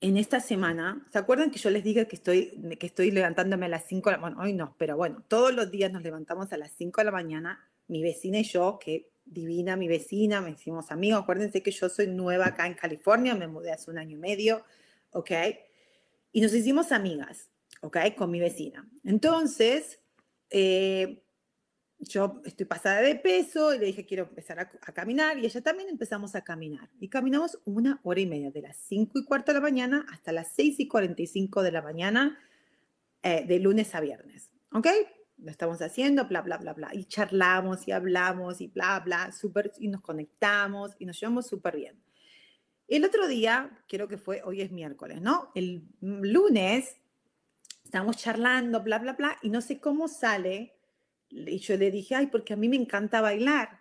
en 0.02 0.16
esta 0.16 0.40
semana, 0.40 1.06
¿se 1.12 1.18
acuerdan 1.18 1.50
que 1.50 1.58
yo 1.58 1.68
les 1.70 1.84
dije 1.84 2.06
que 2.06 2.16
estoy, 2.16 2.58
que 2.78 2.86
estoy 2.86 3.10
levantándome 3.10 3.66
a 3.66 3.68
las 3.68 3.84
5 3.86 4.08
de 4.10 4.16
la? 4.16 4.20
Bueno, 4.20 4.40
hoy 4.40 4.54
no, 4.54 4.74
pero 4.78 4.96
bueno, 4.96 5.22
todos 5.28 5.52
los 5.52 5.70
días 5.70 5.92
nos 5.92 6.02
levantamos 6.02 6.52
a 6.52 6.56
las 6.56 6.72
5 6.72 7.00
de 7.02 7.04
la 7.04 7.10
mañana, 7.10 7.70
mi 7.86 8.02
vecina 8.02 8.38
y 8.38 8.44
yo, 8.44 8.78
que 8.78 9.10
divina 9.24 9.76
mi 9.76 9.88
vecina, 9.88 10.40
me 10.40 10.50
hicimos 10.50 10.90
amigos, 10.90 11.22
acuérdense 11.22 11.62
que 11.62 11.70
yo 11.70 11.88
soy 11.88 12.06
nueva 12.06 12.48
acá 12.48 12.66
en 12.66 12.74
California, 12.74 13.34
me 13.34 13.46
mudé 13.46 13.72
hace 13.72 13.90
un 13.90 13.98
año 13.98 14.16
y 14.16 14.20
medio, 14.20 14.64
¿ok? 15.12 15.30
Y 16.32 16.40
nos 16.40 16.54
hicimos 16.54 16.92
amigas, 16.92 17.50
¿ok? 17.80 17.98
Con 18.16 18.30
mi 18.30 18.40
vecina. 18.40 18.88
Entonces, 19.04 20.00
eh, 20.50 21.22
yo 22.00 22.40
estoy 22.44 22.66
pasada 22.66 23.02
de 23.02 23.14
peso 23.16 23.74
y 23.74 23.78
le 23.78 23.86
dije, 23.86 24.06
quiero 24.06 24.24
empezar 24.24 24.58
a, 24.58 24.92
caminar 24.92 25.38
y 25.38 25.44
ella 25.44 25.60
también 25.60 25.88
empezamos 25.88 26.34
a 26.34 26.42
caminar. 26.42 26.88
Y 26.98 27.08
caminamos 27.08 27.58
una 27.64 28.00
hora 28.02 28.20
y 28.20 28.26
media, 28.26 28.50
de 28.50 28.62
las 28.62 28.76
5 28.78 29.18
y 29.18 29.24
cuarto 29.24 29.52
de 29.52 29.58
la 29.58 29.62
mañana 29.62 30.06
hasta 30.10 30.32
las 30.32 30.48
6 30.52 30.80
y 30.80 30.88
45 30.88 31.62
de 31.62 31.72
la 31.72 31.82
mañana, 31.82 32.38
eh, 33.22 33.44
de 33.46 33.58
lunes 33.58 33.94
a 33.94 34.00
viernes, 34.00 34.50
¿ok? 34.72 34.86
Lo 35.36 35.50
estamos 35.50 35.80
haciendo, 35.82 36.26
bla, 36.26 36.40
bla, 36.40 36.56
bla, 36.56 36.72
bla. 36.72 36.90
Y 36.94 37.04
charlamos 37.04 37.86
y 37.86 37.92
hablamos 37.92 38.60
y 38.60 38.68
bla, 38.68 39.00
bla, 39.00 39.30
súper, 39.32 39.72
y 39.78 39.88
nos 39.88 40.00
conectamos 40.00 40.96
y 40.98 41.06
nos 41.06 41.20
llevamos 41.20 41.46
súper 41.46 41.76
bien. 41.76 42.09
El 42.90 43.04
otro 43.04 43.28
día, 43.28 43.70
creo 43.88 44.08
que 44.08 44.18
fue, 44.18 44.42
hoy 44.44 44.60
es 44.60 44.72
miércoles, 44.72 45.22
¿no? 45.22 45.52
El 45.54 45.84
lunes 46.00 46.96
estábamos 47.84 48.16
charlando, 48.16 48.82
bla, 48.82 48.98
bla, 48.98 49.12
bla, 49.12 49.38
y 49.42 49.48
no 49.48 49.60
sé 49.60 49.78
cómo 49.78 50.08
sale. 50.08 50.74
Y 51.28 51.58
yo 51.58 51.76
le 51.76 51.92
dije, 51.92 52.16
ay, 52.16 52.26
porque 52.26 52.52
a 52.52 52.56
mí 52.56 52.68
me 52.68 52.74
encanta 52.74 53.20
bailar. 53.20 53.80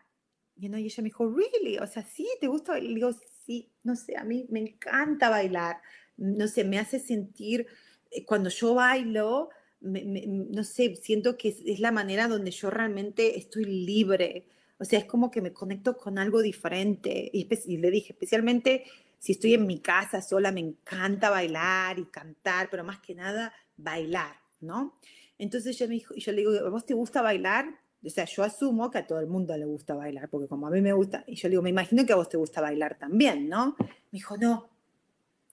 Y, 0.55 0.67
ella 0.67 1.01
me 1.01 1.09
dijo, 1.09 1.27
¿really? 1.27 1.79
O 1.79 1.87
sea, 1.87 2.03
¿sí? 2.03 2.27
¿Te 2.39 2.45
gusta? 2.47 2.77
Y 2.77 2.89
le 2.89 2.95
digo, 2.95 3.11
sí, 3.45 3.71
no 3.81 3.95
sé, 3.95 4.15
a 4.15 4.23
mí 4.23 4.45
me 4.49 4.59
encanta 4.59 5.29
bailar. 5.29 5.81
No 6.15 6.47
sé, 6.47 6.63
me 6.63 6.77
hace 6.77 6.99
sentir, 6.99 7.65
eh, 8.11 8.25
cuando 8.25 8.49
yo 8.49 8.75
bailo, 8.75 9.49
no 9.81 10.63
sé, 10.63 10.95
siento 10.97 11.35
que 11.35 11.49
es, 11.49 11.79
la 11.79 11.91
manera 11.91 12.27
donde 12.27 12.51
yo 12.51 12.69
realmente 12.69 13.39
estoy 13.39 13.65
libre. 13.65 14.47
O 14.79 14.85
sea, 14.85 14.99
es 14.99 15.05
como 15.05 15.29
que 15.29 15.41
me 15.41 15.53
conecto 15.53 15.97
con 15.97 16.17
algo 16.17 16.41
diferente. 16.41 17.29
Y, 17.33 17.77
le 17.77 17.91
dije, 17.91 18.13
especialmente 18.13 18.85
si 19.19 19.33
estoy 19.33 19.53
en 19.53 19.67
mi 19.67 19.79
casa 19.79 20.21
sola, 20.21 20.51
me 20.51 20.61
encanta 20.61 21.29
bailar 21.29 21.99
y 21.99 22.05
cantar, 22.05 22.69
pero 22.69 22.85
más 22.85 22.99
que 22.99 23.13
nada 23.13 23.53
bailar, 23.75 24.37
¿no? 24.61 24.97
Entonces 25.37 25.77
yo, 25.77 25.87
me 25.89 25.95
dijo, 25.95 26.15
yo 26.15 26.31
le 26.31 26.37
digo, 26.39 26.53
¿a 26.65 26.69
vos 26.69 26.85
te 26.85 26.93
gusta 26.93 27.21
bailar? 27.21 27.67
O 28.03 28.09
sea, 28.09 28.23
yo 28.23 28.43
asumo 28.43 28.89
que 28.89 28.99
a 28.99 29.07
todo 29.07 29.19
el 29.19 29.27
mundo 29.27 29.55
le 29.57 29.65
gusta 29.65 29.93
bailar, 29.93 30.29
porque 30.29 30.47
como 30.47 30.67
a 30.67 30.71
mí 30.71 30.79
me 30.79 30.93
gusta, 30.93 31.25
y 31.27 31.35
yo 31.35 31.49
le 31.49 31.51
digo, 31.51 31.61
me 31.61 31.69
imagino 31.69 32.05
que 32.05 32.13
a 32.13 32.15
vos 32.15 32.29
te 32.29 32.37
gusta 32.37 32.61
bailar 32.61 32.97
también, 32.97 33.49
¿no? 33.49 33.75
Me 33.77 33.87
dijo, 34.11 34.37
no, 34.37 34.69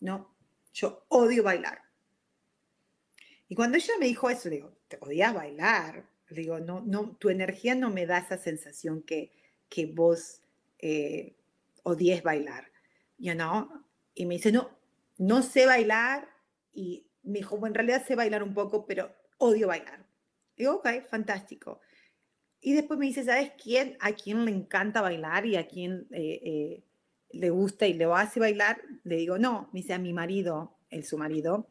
no, 0.01 0.33
yo 0.73 1.05
odio 1.09 1.43
bailar. 1.43 1.81
Y 3.49 3.57
cuando 3.57 3.77
ella 3.77 3.95
me 3.99 4.07
dijo 4.07 4.31
eso, 4.31 4.49
le 4.49 4.57
digo, 4.57 4.73
¿te 4.87 4.99
odias 5.01 5.35
bailar? 5.35 6.05
Digo, 6.31 6.59
no, 6.59 6.81
no, 6.81 7.17
tu 7.17 7.31
energía 7.31 7.75
no 7.75 7.91
me 7.91 8.07
da 8.07 8.19
esa 8.19 8.37
sensación 8.37 9.03
que, 9.03 9.33
que 9.69 9.87
vos 9.87 10.43
eh, 10.79 11.37
odies 11.85 12.23
bailar, 12.23 12.71
you 13.19 13.35
know? 13.35 13.69
Y 14.15 14.27
me 14.27 14.35
dice, 14.35 14.51
no, 14.51 14.71
no 15.19 15.43
sé 15.43 15.67
bailar. 15.67 16.29
Y 16.73 17.07
me 17.23 17.39
dijo, 17.39 17.57
bueno, 17.59 17.73
en 17.73 17.75
realidad 17.75 18.07
sé 18.07 18.17
bailar 18.17 18.43
un 18.43 18.55
poco, 18.55 18.87
pero 18.87 19.15
odio 19.39 19.69
bailar. 19.69 20.05
Digo, 20.57 20.77
ok, 20.77 20.89
fantástico. 21.09 21.81
Y 22.61 22.73
después 22.73 22.99
me 22.99 23.07
dice, 23.07 23.25
¿sabes 23.25 23.53
quién? 23.63 23.97
A 24.01 24.13
quién 24.13 24.45
le 24.45 24.51
encanta 24.51 25.01
bailar 25.03 25.47
y 25.47 25.57
a 25.57 25.69
quién 25.69 26.09
eh, 26.11 26.41
eh, 26.45 26.83
le 27.31 27.51
gusta 27.51 27.87
y 27.87 27.95
le 27.95 28.07
hace 28.07 28.41
bailar. 28.41 28.81
Le 29.05 29.17
digo, 29.17 29.39
no, 29.39 29.69
me 29.73 29.81
dice 29.81 29.95
a 29.95 29.99
mi 29.99 30.13
marido, 30.13 30.77
el 30.91 31.05
su 31.05 31.19
marido. 31.19 31.69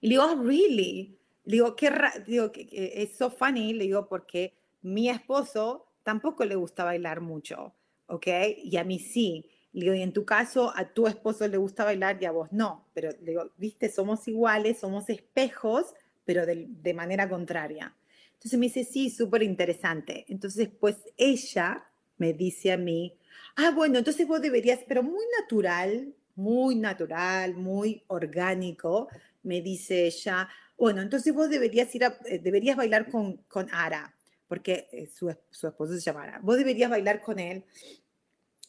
Y 0.00 0.08
le 0.08 0.10
digo, 0.10 0.24
oh, 0.24 0.42
really? 0.42 1.18
Digo, 1.48 1.76
qué 1.76 1.90
digo, 2.26 2.52
que, 2.52 2.68
es 2.70 3.16
so 3.16 3.30
funny, 3.30 3.72
le 3.72 3.84
digo, 3.84 4.06
porque 4.06 4.52
mi 4.82 5.08
esposo 5.08 5.86
tampoco 6.02 6.44
le 6.44 6.56
gusta 6.56 6.84
bailar 6.84 7.22
mucho, 7.22 7.74
¿ok? 8.06 8.26
Y 8.64 8.76
a 8.76 8.84
mí 8.84 8.98
sí. 8.98 9.48
Le 9.72 9.80
digo, 9.80 9.94
y 9.94 10.02
en 10.02 10.12
tu 10.12 10.26
caso, 10.26 10.70
a 10.76 10.92
tu 10.92 11.06
esposo 11.06 11.48
le 11.48 11.56
gusta 11.56 11.84
bailar 11.84 12.18
y 12.20 12.26
a 12.26 12.32
vos 12.32 12.52
no. 12.52 12.86
Pero 12.92 13.12
le 13.22 13.30
digo, 13.30 13.50
viste, 13.56 13.90
somos 13.90 14.28
iguales, 14.28 14.78
somos 14.78 15.08
espejos, 15.08 15.94
pero 16.26 16.44
de, 16.44 16.66
de 16.68 16.92
manera 16.92 17.26
contraria. 17.26 17.96
Entonces 18.34 18.58
me 18.58 18.66
dice, 18.66 18.84
sí, 18.84 19.08
súper 19.08 19.42
interesante. 19.42 20.26
Entonces, 20.28 20.68
pues 20.68 20.96
ella 21.16 21.82
me 22.18 22.34
dice 22.34 22.72
a 22.72 22.76
mí, 22.76 23.16
ah, 23.56 23.70
bueno, 23.74 23.96
entonces 23.96 24.28
vos 24.28 24.42
deberías, 24.42 24.80
pero 24.86 25.02
muy 25.02 25.24
natural, 25.40 26.14
muy 26.34 26.74
natural, 26.74 27.54
muy 27.54 28.02
orgánico, 28.08 29.08
me 29.42 29.62
dice 29.62 30.06
ella, 30.06 30.48
bueno, 30.78 31.02
entonces 31.02 31.34
vos 31.34 31.50
deberías 31.50 31.92
ir 31.94 32.04
a, 32.04 32.18
eh, 32.26 32.38
deberías 32.38 32.76
bailar 32.76 33.10
con, 33.10 33.38
con 33.48 33.68
Ara, 33.72 34.14
porque 34.46 34.88
eh, 34.92 35.06
su, 35.06 35.34
su 35.50 35.66
esposo 35.66 35.94
se 35.94 36.00
llama 36.00 36.22
Ara, 36.22 36.40
vos 36.42 36.56
deberías 36.56 36.88
bailar 36.88 37.20
con 37.20 37.38
él, 37.38 37.64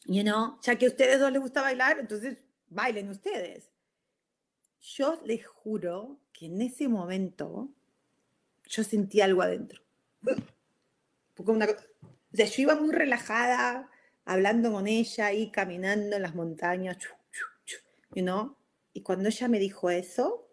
you 0.04 0.22
know, 0.22 0.58
ya 0.62 0.76
que 0.76 0.86
a 0.86 0.88
ustedes 0.88 1.20
dos 1.20 1.30
les 1.30 1.40
gusta 1.40 1.62
bailar, 1.62 2.00
entonces 2.00 2.38
bailen 2.68 3.08
ustedes. 3.08 3.70
Yo 4.80 5.20
les 5.24 5.46
juro 5.46 6.18
que 6.32 6.46
en 6.46 6.60
ese 6.62 6.88
momento 6.88 7.68
yo 8.66 8.82
sentí 8.82 9.20
algo 9.20 9.42
adentro. 9.42 9.82
Una, 11.36 11.66
o 11.66 12.36
sea, 12.36 12.46
yo 12.46 12.62
iba 12.62 12.74
muy 12.74 12.92
relajada, 12.92 13.90
hablando 14.24 14.72
con 14.72 14.86
ella 14.86 15.32
y 15.32 15.50
caminando 15.50 16.16
en 16.16 16.22
las 16.22 16.34
montañas, 16.34 16.98
you 18.14 18.22
know? 18.22 18.56
Y 18.92 19.02
cuando 19.02 19.28
ella 19.28 19.48
me 19.48 19.58
dijo 19.58 19.90
eso, 19.90 20.49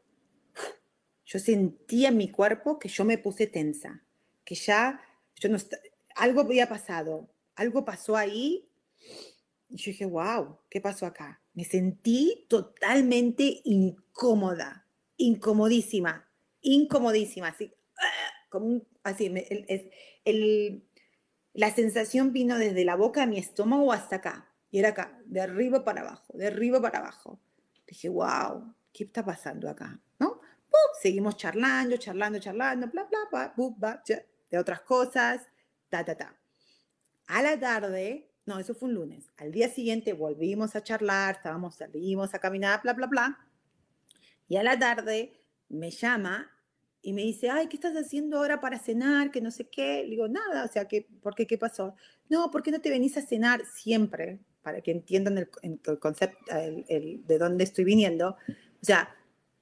yo 1.28 1.40
sentí 1.40 2.06
en 2.06 2.16
mi 2.16 2.32
cuerpo 2.32 2.80
que 2.80 2.88
yo 2.88 3.04
me 3.04 3.18
puse 3.18 3.48
tensa, 3.48 4.02
que 4.46 4.56
ya 4.56 5.02
yo 5.36 5.50
no 5.50 5.58
algo 6.16 6.42
había 6.42 6.70
pasado, 6.70 7.30
algo 7.56 7.84
pasó 7.84 8.16
ahí. 8.16 8.70
Y 9.70 9.76
yo 9.76 9.92
dije, 9.92 10.06
wow, 10.06 10.60
¿qué 10.70 10.80
pasó 10.80 11.06
acá? 11.06 11.42
Me 11.54 11.66
sentí 11.66 12.46
totalmente 12.48 13.60
incómoda, 13.66 14.88
incomodísima, 15.18 16.30
incomodísima, 16.62 17.50
así, 17.50 17.74
como 18.50 18.84
así, 19.04 19.26
el, 19.26 19.92
el, 20.24 20.88
la 21.54 21.76
sensación 21.76 22.32
vino 22.32 22.58
desde 22.58 22.86
la 22.86 22.96
boca 22.96 23.22
de 23.22 23.28
mi 23.28 23.38
estómago 23.38 23.92
hasta 23.92 24.16
acá, 24.18 24.50
y 24.72 24.80
era 24.80 24.90
acá, 24.90 25.22
de 25.26 25.42
arriba 25.42 25.84
para 25.84 26.02
abajo, 26.02 26.38
de 26.38 26.48
arriba 26.48 26.82
para 26.82 27.00
abajo. 27.00 27.42
Dije, 27.86 28.08
wow, 28.08 28.74
¿qué 28.94 29.04
está 29.04 29.26
pasando 29.26 29.70
acá? 29.70 30.00
¿No? 30.78 31.00
Seguimos 31.02 31.38
charlando, 31.38 31.98
charlando, 31.98 32.40
charlando, 32.40 32.88
bla, 32.88 33.08
bla, 33.32 33.54
bla, 33.56 34.04
de 34.50 34.58
otras 34.58 34.82
cosas, 34.82 35.48
ta, 35.90 36.04
ta, 36.04 36.16
ta. 36.16 36.36
A 37.28 37.42
la 37.42 37.60
tarde, 37.60 38.32
no, 38.46 38.60
eso 38.60 38.74
fue 38.74 38.90
un 38.90 38.96
lunes. 38.96 39.30
Al 39.38 39.52
día 39.52 39.70
siguiente 39.70 40.14
volvimos 40.14 40.76
a 40.76 40.84
charlar, 40.84 41.36
estábamos, 41.36 41.76
salimos 41.76 42.34
a 42.34 42.40
caminar, 42.40 42.82
bla, 42.82 42.94
bla, 42.94 43.08
bla. 43.08 43.48
Y 44.48 44.56
a 44.56 44.64
la 44.64 44.80
tarde 44.80 45.34
me 45.68 45.92
llama 45.92 46.50
y 47.02 47.14
me 47.14 47.24
dice, 47.24 47.50
ay, 47.50 47.68
¿qué 47.68 47.76
estás 47.76 47.96
haciendo 47.96 48.38
ahora 48.38 48.62
para 48.62 48.80
cenar? 48.80 49.32
Que 49.32 49.42
no 49.42 49.52
sé 49.52 49.68
qué. 49.70 50.04
Le 50.04 50.12
digo, 50.12 50.28
nada, 50.28 50.64
o 50.64 50.68
sea, 50.68 50.88
¿qué, 50.88 51.08
¿por 51.22 51.36
qué? 51.36 51.46
¿Qué 51.46 51.58
pasó? 51.58 51.96
No, 52.30 52.50
¿por 52.50 52.64
qué 52.64 52.72
no 52.72 52.80
te 52.80 52.90
venís 52.90 53.18
a 53.18 53.22
cenar 53.22 53.66
siempre? 53.66 54.40
Para 54.62 54.82
que 54.82 54.92
entiendan 54.92 55.38
el, 55.38 55.50
el 55.62 56.00
concepto, 56.00 56.38
el, 56.88 57.26
de 57.26 57.38
dónde 57.38 57.66
estoy 57.66 57.84
viniendo. 57.84 58.38
O 58.82 58.86
sea, 58.86 59.14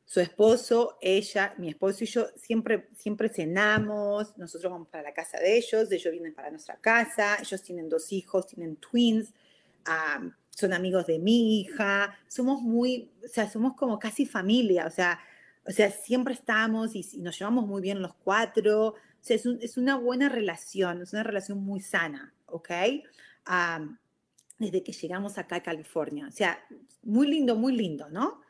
su 0.05 0.19
esposo, 0.19 0.97
ella, 1.01 1.55
mi 1.57 1.69
esposo 1.69 2.03
y 2.03 2.07
yo 2.07 2.27
siempre, 2.35 2.89
siempre 2.95 3.27
cenamos, 3.27 4.37
nosotros 4.37 4.71
vamos 4.71 4.87
para 4.87 5.03
la 5.03 5.13
casa 5.13 5.39
de 5.39 5.57
ellos, 5.57 5.91
ellos 5.91 6.11
vienen 6.11 6.35
para 6.35 6.51
nuestra 6.51 6.77
casa, 6.77 7.37
ellos 7.41 7.61
tienen 7.63 7.89
dos 7.89 8.13
hijos, 8.13 8.45
tienen 8.45 8.75
twins, 8.75 9.33
son 10.51 10.73
amigos 10.73 11.07
de 11.07 11.17
mi 11.17 11.59
hija, 11.59 12.17
somos 12.27 12.61
muy, 12.61 13.11
o 13.23 13.27
sea, 13.27 13.49
somos 13.49 13.75
como 13.75 13.97
casi 13.97 14.27
familia, 14.27 14.85
o 14.85 14.91
sea, 14.91 15.19
o 15.65 15.71
sea 15.71 15.89
siempre 15.89 16.35
estamos 16.35 16.95
y, 16.95 17.03
nos 17.17 17.37
llevamos 17.37 17.65
muy 17.65 17.81
bien 17.81 18.01
los 18.01 18.13
cuatro, 18.13 18.89
o 18.89 18.95
sea, 19.21 19.35
es, 19.35 19.45
es, 19.45 19.75
una 19.77 19.95
buena 19.97 20.29
relación, 20.29 21.01
es 21.01 21.13
una 21.13 21.23
relación 21.23 21.59
muy 21.59 21.81
sana, 21.81 22.33
¿ok? 22.45 22.69
desde 24.57 24.83
que 24.83 24.93
llegamos 24.93 25.37
acá 25.37 25.57
a 25.57 25.63
California, 25.63 26.27
o 26.27 26.31
sea, 26.31 26.59
muy 27.03 27.27
lindo, 27.27 27.55
muy 27.55 27.75
lindo, 27.75 28.09
¿no? 28.09 28.44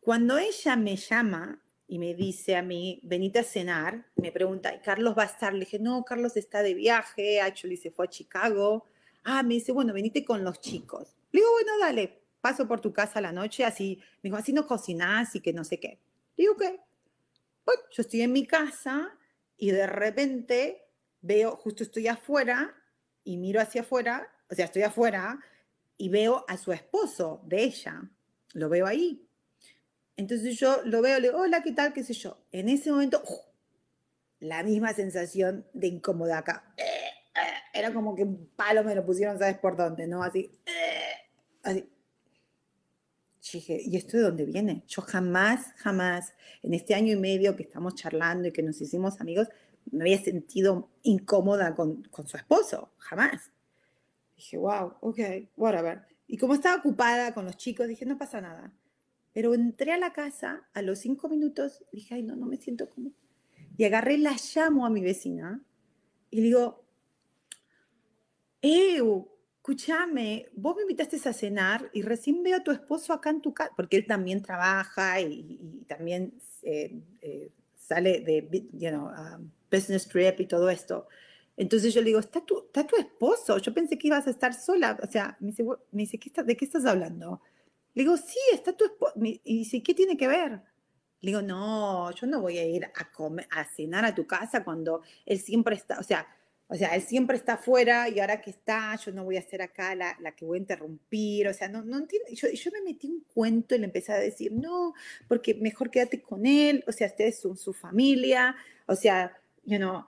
Cuando 0.00 0.38
ella 0.38 0.76
me 0.76 0.96
llama 0.96 1.62
y 1.86 1.98
me 1.98 2.14
dice 2.14 2.56
a 2.56 2.62
mí, 2.62 3.00
venite 3.02 3.40
a 3.40 3.44
cenar, 3.44 4.06
me 4.16 4.32
pregunta, 4.32 4.74
¿y 4.74 4.80
Carlos 4.80 5.14
va 5.16 5.24
a 5.24 5.26
estar? 5.26 5.52
Le 5.52 5.60
dije, 5.60 5.78
no, 5.78 6.04
Carlos 6.04 6.36
está 6.36 6.62
de 6.62 6.72
viaje, 6.72 7.40
actually 7.40 7.76
se 7.76 7.90
fue 7.90 8.06
a 8.06 8.08
Chicago. 8.08 8.86
Ah, 9.24 9.42
me 9.42 9.54
dice, 9.54 9.72
bueno, 9.72 9.92
venite 9.92 10.24
con 10.24 10.42
los 10.42 10.60
chicos. 10.60 11.16
Le 11.32 11.40
digo, 11.40 11.52
bueno, 11.52 11.72
dale, 11.78 12.22
paso 12.40 12.66
por 12.66 12.80
tu 12.80 12.92
casa 12.92 13.20
la 13.20 13.32
noche, 13.32 13.64
así, 13.64 13.98
me 14.22 14.28
dijo, 14.28 14.36
así 14.36 14.52
no 14.52 14.66
cocinas 14.66 15.34
y 15.34 15.40
que 15.40 15.52
no 15.52 15.64
sé 15.64 15.78
qué. 15.78 15.98
Le 16.36 16.44
digo, 16.44 16.56
¿qué? 16.56 16.80
Bueno, 17.66 17.82
yo 17.90 18.00
estoy 18.00 18.22
en 18.22 18.32
mi 18.32 18.46
casa 18.46 19.18
y 19.58 19.70
de 19.70 19.86
repente 19.86 20.86
veo, 21.20 21.56
justo 21.56 21.82
estoy 21.82 22.08
afuera 22.08 22.74
y 23.22 23.36
miro 23.36 23.60
hacia 23.60 23.82
afuera, 23.82 24.32
o 24.50 24.54
sea, 24.54 24.64
estoy 24.64 24.82
afuera 24.82 25.38
y 25.98 26.08
veo 26.08 26.44
a 26.48 26.56
su 26.56 26.72
esposo 26.72 27.42
de 27.44 27.64
ella, 27.64 28.10
lo 28.54 28.70
veo 28.70 28.86
ahí. 28.86 29.26
Entonces 30.20 30.58
yo 30.58 30.82
lo 30.84 31.00
veo, 31.00 31.18
le 31.18 31.28
digo, 31.28 31.40
hola, 31.40 31.62
¿qué 31.62 31.72
tal? 31.72 31.94
¿Qué 31.94 32.04
sé 32.04 32.12
yo? 32.12 32.36
En 32.52 32.68
ese 32.68 32.90
momento, 32.90 33.22
la 34.38 34.62
misma 34.62 34.92
sensación 34.92 35.64
de 35.72 35.86
incomodidad 35.86 36.40
acá. 36.40 36.74
Era 37.72 37.94
como 37.94 38.14
que 38.14 38.24
un 38.24 38.50
palo 38.54 38.84
me 38.84 38.94
lo 38.94 39.06
pusieron, 39.06 39.38
¿sabes 39.38 39.56
por 39.56 39.78
dónde? 39.78 40.06
¿No? 40.06 40.22
Así. 40.22 40.50
Así. 41.62 41.88
Dije, 43.50 43.80
¿y 43.82 43.96
esto 43.96 44.18
de 44.18 44.24
dónde 44.24 44.44
viene? 44.44 44.84
Yo 44.86 45.00
jamás, 45.00 45.72
jamás, 45.76 46.34
en 46.62 46.74
este 46.74 46.94
año 46.94 47.14
y 47.14 47.16
medio 47.16 47.56
que 47.56 47.62
estamos 47.62 47.94
charlando 47.94 48.48
y 48.48 48.52
que 48.52 48.62
nos 48.62 48.78
hicimos 48.78 49.22
amigos, 49.22 49.48
me 49.90 50.02
había 50.02 50.22
sentido 50.22 50.90
incómoda 51.02 51.74
con, 51.74 52.02
con 52.10 52.28
su 52.28 52.36
esposo. 52.36 52.92
Jamás. 52.98 53.50
Dije, 54.36 54.58
wow, 54.58 54.96
ok, 55.00 55.18
whatever. 55.56 56.02
Y 56.26 56.36
como 56.36 56.52
estaba 56.52 56.76
ocupada 56.76 57.32
con 57.32 57.46
los 57.46 57.56
chicos, 57.56 57.88
dije, 57.88 58.04
no 58.04 58.18
pasa 58.18 58.42
nada. 58.42 58.70
Pero 59.32 59.54
entré 59.54 59.92
a 59.92 59.98
la 59.98 60.12
casa, 60.12 60.68
a 60.74 60.82
los 60.82 60.98
cinco 60.98 61.28
minutos, 61.28 61.84
dije, 61.92 62.14
ay, 62.14 62.22
no, 62.22 62.36
no 62.36 62.46
me 62.46 62.56
siento 62.56 62.88
como. 62.88 63.12
Y 63.76 63.84
agarré, 63.84 64.18
la 64.18 64.36
llamo 64.54 64.84
a 64.84 64.90
mi 64.90 65.00
vecina 65.00 65.62
y 66.30 66.40
digo, 66.40 66.84
Eu, 68.62 69.30
escúchame, 69.56 70.48
vos 70.54 70.76
me 70.76 70.82
invitaste 70.82 71.16
a 71.28 71.32
cenar 71.32 71.90
y 71.92 72.02
recién 72.02 72.42
veo 72.42 72.58
a 72.58 72.64
tu 72.64 72.70
esposo 72.70 73.12
acá 73.12 73.30
en 73.30 73.40
tu 73.40 73.54
casa, 73.54 73.72
porque 73.74 73.96
él 73.96 74.06
también 74.06 74.42
trabaja 74.42 75.20
y, 75.20 75.84
también 75.88 76.34
eh, 76.62 77.00
eh, 77.22 77.50
sale 77.74 78.20
de, 78.20 78.68
you 78.72 78.90
know, 78.90 79.10
business 79.70 80.06
trip 80.08 80.40
y 80.40 80.46
todo 80.46 80.68
esto. 80.68 81.08
Entonces 81.56 81.94
yo 81.94 82.00
le 82.00 82.08
digo, 82.08 82.20
¿está 82.20 82.40
tu, 82.44 82.64
¿está 82.66 82.86
tu 82.86 82.96
esposo? 82.96 83.58
Yo 83.58 83.72
pensé 83.72 83.98
que 83.98 84.08
ibas 84.08 84.26
a 84.26 84.30
estar 84.30 84.54
sola. 84.54 84.98
O 85.02 85.10
sea, 85.10 85.36
me 85.40 85.48
dice, 85.48 85.64
me 85.92 86.02
dice 86.02 86.18
¿de 86.44 86.56
qué 86.56 86.64
estás 86.64 86.84
hablando? 86.86 87.40
Le 87.94 88.02
digo, 88.02 88.16
sí, 88.16 88.38
está 88.52 88.72
tu 88.72 88.84
esposo. 88.84 89.14
Y 89.22 89.58
dice, 89.58 89.82
¿qué 89.82 89.94
tiene 89.94 90.16
que 90.16 90.28
ver? 90.28 90.60
Le 91.20 91.30
digo, 91.30 91.42
no, 91.42 92.10
yo 92.12 92.26
no 92.26 92.40
voy 92.40 92.58
a 92.58 92.64
ir 92.64 92.84
a, 92.84 93.10
comer, 93.10 93.46
a 93.50 93.64
cenar 93.64 94.04
a 94.04 94.14
tu 94.14 94.26
casa 94.26 94.64
cuando 94.64 95.02
él 95.26 95.38
siempre 95.38 95.76
está, 95.76 95.98
o 95.98 96.02
sea, 96.02 96.26
o 96.72 96.76
sea, 96.76 96.94
él 96.94 97.02
siempre 97.02 97.36
está 97.36 97.54
afuera 97.54 98.08
y 98.08 98.20
ahora 98.20 98.40
que 98.40 98.50
está, 98.50 98.94
yo 98.96 99.12
no 99.12 99.24
voy 99.24 99.36
a 99.36 99.42
ser 99.42 99.60
acá 99.60 99.94
la, 99.96 100.16
la 100.20 100.36
que 100.36 100.44
voy 100.44 100.56
a 100.56 100.60
interrumpir, 100.60 101.48
o 101.48 101.52
sea, 101.52 101.68
no, 101.68 101.82
no 101.82 101.98
entiendo. 101.98 102.28
Yo, 102.30 102.48
yo, 102.48 102.70
me 102.70 102.80
metí 102.82 103.08
un 103.08 103.24
cuento 103.34 103.74
y 103.74 103.78
le 103.78 103.86
empecé 103.86 104.12
a 104.12 104.18
decir, 104.18 104.52
no, 104.52 104.94
porque 105.26 105.54
mejor 105.54 105.90
quédate 105.90 106.22
con 106.22 106.46
él, 106.46 106.84
o 106.86 106.92
sea, 106.92 107.08
ustedes 107.08 107.40
son 107.40 107.56
su 107.56 107.72
familia, 107.72 108.54
o 108.86 108.94
sea, 108.94 109.36
you 109.64 109.78
know, 109.78 110.06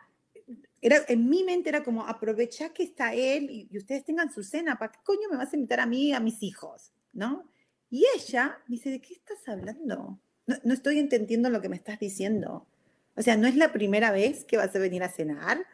era, 0.81 0.99
en 1.09 1.29
mi 1.29 1.42
mente 1.42 1.68
era 1.68 1.83
como, 1.83 2.07
aprovecha 2.07 2.73
que 2.73 2.85
está 2.85 3.12
él 3.12 3.51
y, 3.51 3.68
y 3.71 3.79
ustedes 3.79 4.05
tengan 4.05 4.33
su 4.33 4.45
cena, 4.45 4.79
¿para 4.79 4.92
qué 4.92 5.01
coño 5.03 5.29
me 5.31 5.37
vas 5.37 5.53
a 5.53 5.57
invitar 5.57 5.81
a 5.81 5.87
mí, 5.87 6.12
a 6.12 6.21
mis 6.21 6.45
hijos? 6.45 6.92
¿No? 7.12 7.52
Y 7.92 8.07
ella 8.16 8.59
me 8.68 8.76
dice, 8.76 8.88
¿de 8.88 9.02
qué 9.02 9.12
estás 9.12 9.46
hablando? 9.46 10.18
No, 10.46 10.72
estoy 10.72 10.98
entendiendo 10.98 11.51
lo 11.51 11.61
que 11.61 11.68
me 11.68 11.76
estás 11.76 12.01
diciendo. 12.01 12.66
O 13.16 13.20
sea, 13.20 13.36
no 13.36 13.47
es 13.47 13.55
la 13.55 13.70
primera 13.70 14.11
vez 14.11 14.47
que 14.47 14.57
vas 14.57 14.74
a 14.74 14.78
venir 14.78 15.03
a 15.03 15.11
cenar. 15.11 15.66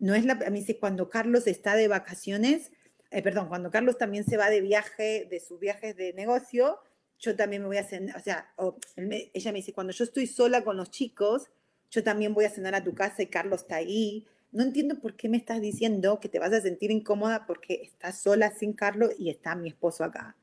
No 0.00 0.16
es 0.16 0.24
la, 0.24 0.34
me 0.34 0.50
dice, 0.50 0.80
cuando 0.80 1.08
Carlos 1.08 1.46
está 1.46 1.76
de 1.76 1.86
vacaciones, 1.86 2.72
eh, 3.12 3.22
perdón, 3.22 3.46
cuando 3.46 3.70
Carlos 3.70 3.96
también 3.96 4.24
se 4.24 4.36
va 4.36 4.50
de 4.50 4.60
viaje, 4.60 5.28
de 5.30 5.38
sus 5.38 5.60
viajes 5.60 5.96
de 5.96 6.12
negocio, 6.14 6.80
yo 7.20 7.36
también 7.36 7.62
me 7.62 7.68
voy 7.68 7.76
a 7.76 7.84
cenar, 7.84 8.16
o 8.16 8.20
sea, 8.20 8.52
ella 8.96 9.52
me 9.52 9.58
dice, 9.58 9.72
cuando 9.72 9.92
yo 9.92 10.02
estoy 10.02 10.26
sola 10.26 10.64
con 10.64 10.76
los 10.76 10.90
chicos, 10.90 11.48
yo 11.92 12.02
también 12.02 12.34
voy 12.34 12.44
a 12.44 12.50
cenar 12.50 12.74
a 12.74 12.82
tu 12.82 12.92
casa 12.92 13.22
y 13.22 13.26
Carlos 13.26 13.60
está 13.60 13.76
ahí. 13.76 14.26
No 14.50 14.64
entiendo 14.64 14.98
por 14.98 15.14
qué 15.14 15.28
me 15.28 15.36
estás 15.36 15.60
diciendo 15.60 16.18
que 16.18 16.28
te 16.28 16.40
vas 16.40 16.52
a 16.52 16.60
sentir 16.60 16.90
incómoda 16.90 17.46
porque 17.46 17.82
estás 17.84 18.20
sola 18.20 18.50
sin 18.50 18.72
Carlos 18.72 19.12
y 19.16 19.30
está 19.30 19.54
mi 19.54 19.68
esposo 19.68 20.02
acá. 20.02 20.36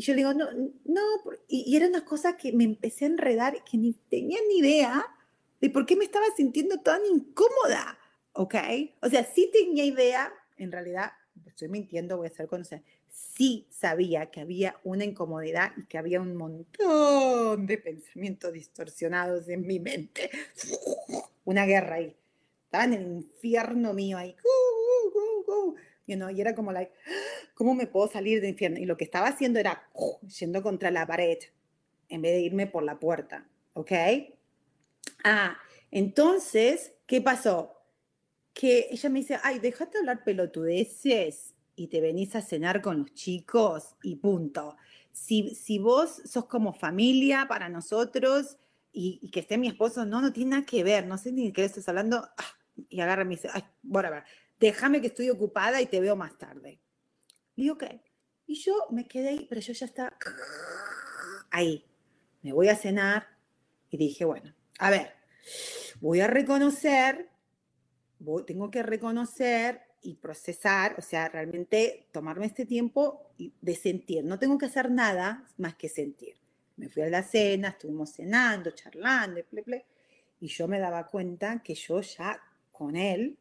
Y 0.00 0.02
yo 0.02 0.14
le 0.14 0.20
digo, 0.20 0.32
no, 0.32 0.50
no, 0.86 1.02
y, 1.46 1.76
era 1.76 1.86
una 1.86 2.06
cosa 2.06 2.38
que 2.38 2.54
me 2.54 2.64
empecé 2.64 3.04
a 3.04 3.08
enredar 3.08 3.62
que 3.64 3.76
ni 3.76 3.92
tenía 3.92 4.38
ni 4.48 4.60
idea 4.60 5.04
de 5.60 5.68
por 5.68 5.84
qué 5.84 5.94
me 5.94 6.06
estaba 6.06 6.24
sintiendo 6.34 6.80
tan 6.80 7.02
incómoda, 7.04 7.98
¿ok? 8.32 8.54
O 9.02 9.10
sea, 9.10 9.26
sí 9.26 9.50
tenía 9.52 9.84
idea, 9.84 10.32
en 10.56 10.72
realidad, 10.72 11.12
estoy 11.44 11.68
mintiendo, 11.68 12.16
voy 12.16 12.28
a 12.28 12.30
hacer 12.30 12.46
conocer, 12.46 12.82
sí 13.10 13.68
sabía 13.68 14.30
que 14.30 14.40
había 14.40 14.80
una 14.84 15.04
incomodidad 15.04 15.72
y 15.76 15.84
que 15.84 15.98
había 15.98 16.22
un 16.22 16.34
montón 16.34 17.66
de 17.66 17.76
pensamientos 17.76 18.54
distorsionados 18.54 19.50
en 19.50 19.66
mi 19.66 19.80
mente. 19.80 20.30
Una 21.44 21.66
guerra 21.66 21.96
ahí. 21.96 22.16
estaba 22.64 22.84
en 22.84 22.94
el 22.94 23.06
infierno 23.06 23.92
mío 23.92 24.16
ahí, 24.16 24.34
uh, 24.44 25.74
you 26.10 26.16
know, 26.16 26.30
y 26.30 26.40
era 26.40 26.54
como, 26.54 26.72
like, 26.72 26.92
¿cómo 27.54 27.74
me 27.74 27.86
puedo 27.86 28.08
salir 28.08 28.40
del 28.40 28.50
infierno? 28.50 28.78
Y 28.78 28.84
lo 28.84 28.96
que 28.96 29.04
estaba 29.04 29.28
haciendo 29.28 29.58
era 29.58 29.88
yendo 30.38 30.62
contra 30.62 30.90
la 30.90 31.06
pared 31.06 31.38
en 32.08 32.22
vez 32.22 32.32
de 32.32 32.40
irme 32.40 32.66
por 32.66 32.82
la 32.82 32.98
puerta, 32.98 33.46
¿ok? 33.72 33.92
Ah, 35.24 35.56
entonces, 35.90 36.92
¿qué 37.06 37.20
pasó? 37.20 37.76
Que 38.52 38.88
ella 38.90 39.08
me 39.08 39.20
dice, 39.20 39.38
ay, 39.42 39.60
déjate 39.60 39.98
hablar 39.98 40.24
pelotudeces 40.24 41.54
y 41.76 41.86
te 41.86 42.00
venís 42.00 42.34
a 42.36 42.42
cenar 42.42 42.82
con 42.82 42.98
los 42.98 43.14
chicos 43.14 43.94
y 44.02 44.16
punto. 44.16 44.76
Si, 45.12 45.54
si 45.54 45.78
vos 45.78 46.20
sos 46.24 46.46
como 46.46 46.72
familia 46.72 47.46
para 47.48 47.68
nosotros 47.68 48.58
y, 48.92 49.30
que 49.30 49.40
esté 49.40 49.56
mi 49.56 49.68
esposo, 49.68 50.04
no, 50.04 50.20
no 50.20 50.32
tiene 50.32 50.50
nada 50.50 50.66
que 50.66 50.82
ver, 50.82 51.06
no 51.06 51.16
sé 51.16 51.32
ni 51.32 51.46
de 51.46 51.52
qué 51.52 51.64
estás 51.64 51.88
hablando. 51.88 52.28
Ah, 52.36 52.44
y 52.88 53.00
agarra 53.00 53.22
y 53.22 53.26
me 53.26 53.36
dice, 53.36 53.48
ay, 53.52 53.62
bueno, 53.82 54.08
a 54.08 54.12
ver, 54.12 54.24
déjame 54.60 55.00
que 55.00 55.08
estoy 55.08 55.30
ocupada 55.30 55.80
y 55.80 55.86
te 55.86 56.00
veo 56.00 56.14
más 56.14 56.36
tarde. 56.38 56.80
Le 57.56 57.62
digo, 57.64 57.74
ok. 57.74 57.84
Y 58.46 58.54
yo 58.56 58.74
me 58.90 59.06
quedé 59.06 59.30
ahí, 59.30 59.46
pero 59.48 59.60
yo 59.60 59.72
ya 59.72 59.86
estaba 59.86 60.16
ahí. 61.50 61.84
Me 62.42 62.52
voy 62.52 62.68
a 62.68 62.76
cenar 62.76 63.26
y 63.90 63.96
dije, 63.96 64.24
bueno, 64.24 64.54
a 64.78 64.90
ver, 64.90 65.14
voy 66.00 66.20
a 66.20 66.26
reconocer, 66.26 67.30
tengo 68.46 68.70
que 68.70 68.82
reconocer 68.82 69.82
y 70.02 70.14
procesar, 70.14 70.94
o 70.98 71.02
sea, 71.02 71.28
realmente 71.28 72.08
tomarme 72.12 72.46
este 72.46 72.66
tiempo 72.66 73.32
de 73.38 73.74
sentir. 73.74 74.24
No 74.24 74.38
tengo 74.38 74.58
que 74.58 74.66
hacer 74.66 74.90
nada 74.90 75.46
más 75.58 75.74
que 75.76 75.88
sentir. 75.88 76.36
Me 76.76 76.88
fui 76.88 77.02
a 77.02 77.10
la 77.10 77.22
cena, 77.22 77.68
estuvimos 77.68 78.12
cenando, 78.12 78.70
charlando, 78.70 79.40
y 80.40 80.46
yo 80.48 80.66
me 80.66 80.78
daba 80.78 81.06
cuenta 81.06 81.62
que 81.62 81.74
yo 81.74 82.00
ya 82.00 82.40
con 82.72 82.96
él 82.96 83.38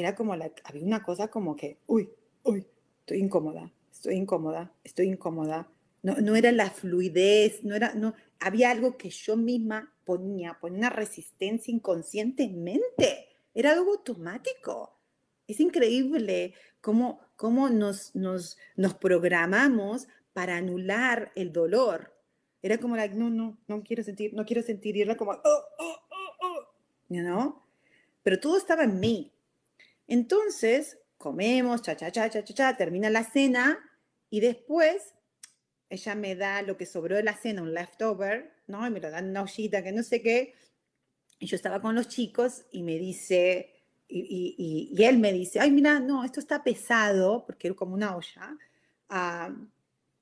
era 0.00 0.14
como 0.14 0.34
la, 0.36 0.52
había 0.64 0.84
una 0.84 1.02
cosa 1.02 1.28
como 1.28 1.56
que, 1.56 1.78
uy, 1.86 2.10
uy, 2.42 2.66
estoy 3.00 3.18
incómoda, 3.18 3.72
estoy 3.92 4.16
incómoda, 4.16 4.72
estoy 4.82 5.06
incómoda. 5.06 5.68
No, 6.02 6.16
no 6.16 6.36
era 6.36 6.52
la 6.52 6.70
fluidez, 6.70 7.64
no 7.64 7.74
era, 7.74 7.94
no, 7.94 8.14
había 8.40 8.70
algo 8.70 8.98
que 8.98 9.08
yo 9.08 9.36
misma 9.36 9.94
ponía, 10.04 10.58
ponía 10.60 10.78
una 10.78 10.90
resistencia 10.90 11.72
inconscientemente, 11.72 13.28
era 13.54 13.72
algo 13.72 13.92
automático. 13.92 14.98
Es 15.46 15.60
increíble 15.60 16.54
cómo, 16.80 17.20
cómo 17.36 17.70
nos, 17.70 18.14
nos, 18.14 18.58
nos 18.76 18.94
programamos 18.94 20.08
para 20.32 20.56
anular 20.56 21.32
el 21.36 21.52
dolor. 21.52 22.12
Era 22.62 22.78
como, 22.78 22.96
like, 22.96 23.14
no, 23.14 23.30
no, 23.30 23.58
no 23.68 23.82
quiero 23.82 24.02
sentir, 24.02 24.34
no 24.34 24.44
quiero 24.44 24.62
sentir. 24.62 24.96
Y 24.96 25.02
era 25.02 25.16
como, 25.16 25.32
oh, 25.32 25.38
oh, 25.78 25.96
oh, 26.10 26.46
oh, 26.46 26.60
you 27.08 27.20
know? 27.22 27.62
Pero 28.22 28.40
todo 28.40 28.56
estaba 28.56 28.84
en 28.84 28.98
mí. 28.98 29.33
Entonces, 30.06 30.98
comemos, 31.16 31.82
cha, 31.82 31.96
cha, 31.96 32.10
cha, 32.10 32.28
cha, 32.28 32.42
cha, 32.42 32.76
termina 32.76 33.10
la 33.10 33.24
cena 33.24 33.78
y 34.30 34.40
después 34.40 35.14
ella 35.88 36.14
me 36.14 36.34
da 36.34 36.62
lo 36.62 36.76
que 36.76 36.86
sobró 36.86 37.16
de 37.16 37.22
la 37.22 37.36
cena, 37.36 37.62
un 37.62 37.72
leftover, 37.72 38.52
¿no? 38.66 38.86
Y 38.86 38.90
me 38.90 39.00
lo 39.00 39.10
dan 39.10 39.30
una 39.30 39.42
ollita 39.42 39.82
que 39.82 39.92
no 39.92 40.02
sé 40.02 40.20
qué. 40.20 40.54
Y 41.38 41.46
yo 41.46 41.56
estaba 41.56 41.80
con 41.80 41.94
los 41.94 42.08
chicos 42.08 42.66
y 42.72 42.82
me 42.82 42.98
dice, 42.98 43.74
y, 44.08 44.90
y, 44.92 45.04
él 45.04 45.18
me 45.18 45.32
dice, 45.32 45.60
ay, 45.60 45.70
mira, 45.70 46.00
no, 46.00 46.24
esto 46.24 46.40
está 46.40 46.62
pesado, 46.62 47.44
porque 47.46 47.68
era 47.68 47.76
como 47.76 47.94
una 47.94 48.16
olla. 48.16 48.56
Ah, 49.08 49.54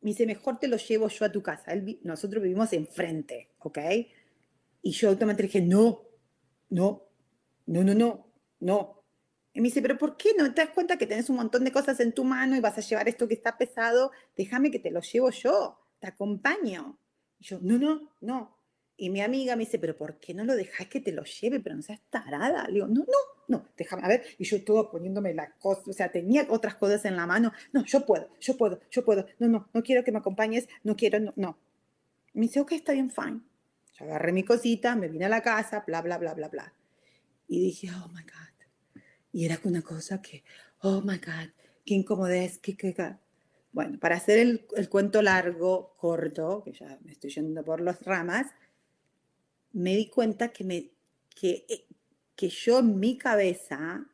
me 0.00 0.10
dice, 0.10 0.26
mejor 0.26 0.58
te 0.58 0.68
lo 0.68 0.76
llevo 0.76 1.08
yo 1.08 1.24
a 1.24 1.32
tu 1.32 1.42
casa. 1.42 1.72
nosotros 2.02 2.42
vivimos 2.42 2.72
enfrente, 2.72 3.50
¿ok? 3.58 3.78
Y 4.82 4.90
yo 4.90 5.08
automáticamente 5.08 5.58
dije, 5.58 5.60
no, 5.62 6.02
no, 6.70 7.08
no, 7.66 7.84
no, 7.84 7.94
no, 7.94 8.26
no. 8.60 9.01
Y 9.54 9.60
me 9.60 9.68
dice, 9.68 9.82
pero 9.82 9.98
¿por 9.98 10.16
qué 10.16 10.30
no 10.36 10.52
te 10.54 10.62
das 10.62 10.70
cuenta 10.70 10.96
que 10.96 11.06
tienes 11.06 11.28
un 11.28 11.36
montón 11.36 11.64
de 11.64 11.72
cosas 11.72 12.00
en 12.00 12.12
tu 12.12 12.24
mano 12.24 12.56
y 12.56 12.60
vas 12.60 12.78
a 12.78 12.80
llevar 12.80 13.08
esto 13.08 13.28
que 13.28 13.34
está 13.34 13.58
pesado? 13.58 14.10
Déjame 14.36 14.70
que 14.70 14.78
te 14.78 14.90
lo 14.90 15.00
llevo 15.00 15.30
yo, 15.30 15.78
te 15.98 16.06
acompaño. 16.06 16.98
Y 17.38 17.44
yo, 17.44 17.58
no, 17.60 17.76
no, 17.76 18.14
no. 18.20 18.58
Y 18.96 19.10
mi 19.10 19.20
amiga 19.20 19.56
me 19.56 19.64
dice, 19.64 19.78
pero 19.78 19.96
¿por 19.96 20.18
qué 20.18 20.32
no 20.32 20.44
lo 20.44 20.54
dejas 20.54 20.86
que 20.86 21.00
te 21.00 21.12
lo 21.12 21.24
lleve? 21.24 21.60
Pero 21.60 21.76
no 21.76 21.82
seas 21.82 22.00
tarada. 22.08 22.66
Le 22.68 22.74
digo, 22.74 22.86
no, 22.86 23.00
no, 23.00 23.18
no, 23.48 23.68
déjame, 23.76 24.02
a 24.04 24.08
ver. 24.08 24.24
Y 24.38 24.44
yo 24.44 24.64
todo 24.64 24.90
poniéndome 24.90 25.34
la 25.34 25.50
cosa, 25.52 25.82
o 25.86 25.92
sea, 25.92 26.10
tenía 26.10 26.46
otras 26.48 26.76
cosas 26.76 27.04
en 27.04 27.16
la 27.16 27.26
mano. 27.26 27.52
No, 27.72 27.84
yo 27.84 28.06
puedo, 28.06 28.30
yo 28.40 28.56
puedo, 28.56 28.80
yo 28.90 29.04
puedo. 29.04 29.26
No, 29.38 29.48
no, 29.48 29.68
no 29.74 29.82
quiero 29.82 30.02
que 30.02 30.12
me 30.12 30.18
acompañes, 30.18 30.66
no 30.82 30.96
quiero, 30.96 31.20
no, 31.20 31.32
no. 31.36 31.58
Me 32.32 32.42
dice, 32.42 32.60
ok, 32.60 32.72
está 32.72 32.92
bien, 32.92 33.10
fine. 33.10 33.40
Yo 33.98 34.06
agarré 34.06 34.32
mi 34.32 34.44
cosita, 34.44 34.96
me 34.96 35.08
vine 35.08 35.26
a 35.26 35.28
la 35.28 35.42
casa, 35.42 35.84
bla, 35.86 36.00
bla, 36.00 36.16
bla, 36.16 36.32
bla, 36.32 36.48
bla. 36.48 36.72
Y 37.48 37.60
dije, 37.60 37.90
oh 37.90 38.08
my 38.08 38.22
God 38.22 38.51
y 39.32 39.46
era 39.46 39.58
una 39.64 39.82
cosa 39.82 40.20
que, 40.20 40.44
oh 40.80 41.00
my 41.00 41.16
God, 41.16 41.50
qué 41.84 41.94
incomodez, 41.94 42.58
qué, 42.58 42.76
qué, 42.76 42.94
Bueno, 43.72 43.98
para 43.98 44.16
hacer 44.16 44.38
el, 44.38 44.66
el, 44.76 44.88
cuento 44.88 45.22
largo, 45.22 45.94
corto, 45.96 46.62
que 46.64 46.72
ya 46.72 46.98
me 47.02 47.12
estoy 47.12 47.30
yendo 47.30 47.64
por 47.64 47.80
las 47.80 48.02
ramas, 48.02 48.46
me 49.72 49.96
di 49.96 50.08
cuenta 50.08 50.48
que, 50.48 50.64
me, 50.64 50.90
que, 51.34 51.64
eh, 51.68 51.86
que 52.36 52.48
yo 52.48 52.80
en 52.80 52.98
mi 53.00 53.16
cabeza, 53.16 54.06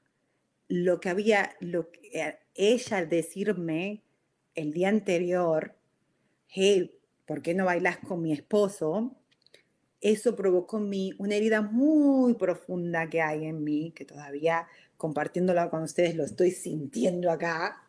lo 0.69 1.01
que 1.01 1.09
había, 1.09 1.57
lo 1.61 1.91
que, 1.91 2.09
eh, 2.13 2.39
ella 2.55 2.99
al 2.99 3.09
decirme 3.09 4.03
el 4.55 4.73
día 4.73 4.89
anterior, 4.89 5.75
hey, 6.49 6.99
¿por 7.27 7.43
qué 7.43 7.55
no 7.55 7.65
bailas 7.65 7.99
con 7.99 8.23
mi 8.23 8.33
esposo? 8.33 9.17
Eso 10.01 10.37
provocó 10.37 10.79
en 10.79 10.89
mí 10.89 11.13
una 11.19 11.35
herida 11.35 11.61
muy 11.61 12.35
profunda 12.35 13.09
que 13.09 13.21
hay 13.21 13.47
en 13.47 13.65
mí, 13.65 13.93
que 13.95 14.05
todavía 14.05 14.69
compartiéndola 14.99 15.71
con 15.71 15.85
ustedes, 15.85 16.15
lo 16.17 16.25
estoy 16.25 16.51
sintiendo 16.51 17.31
acá, 17.31 17.89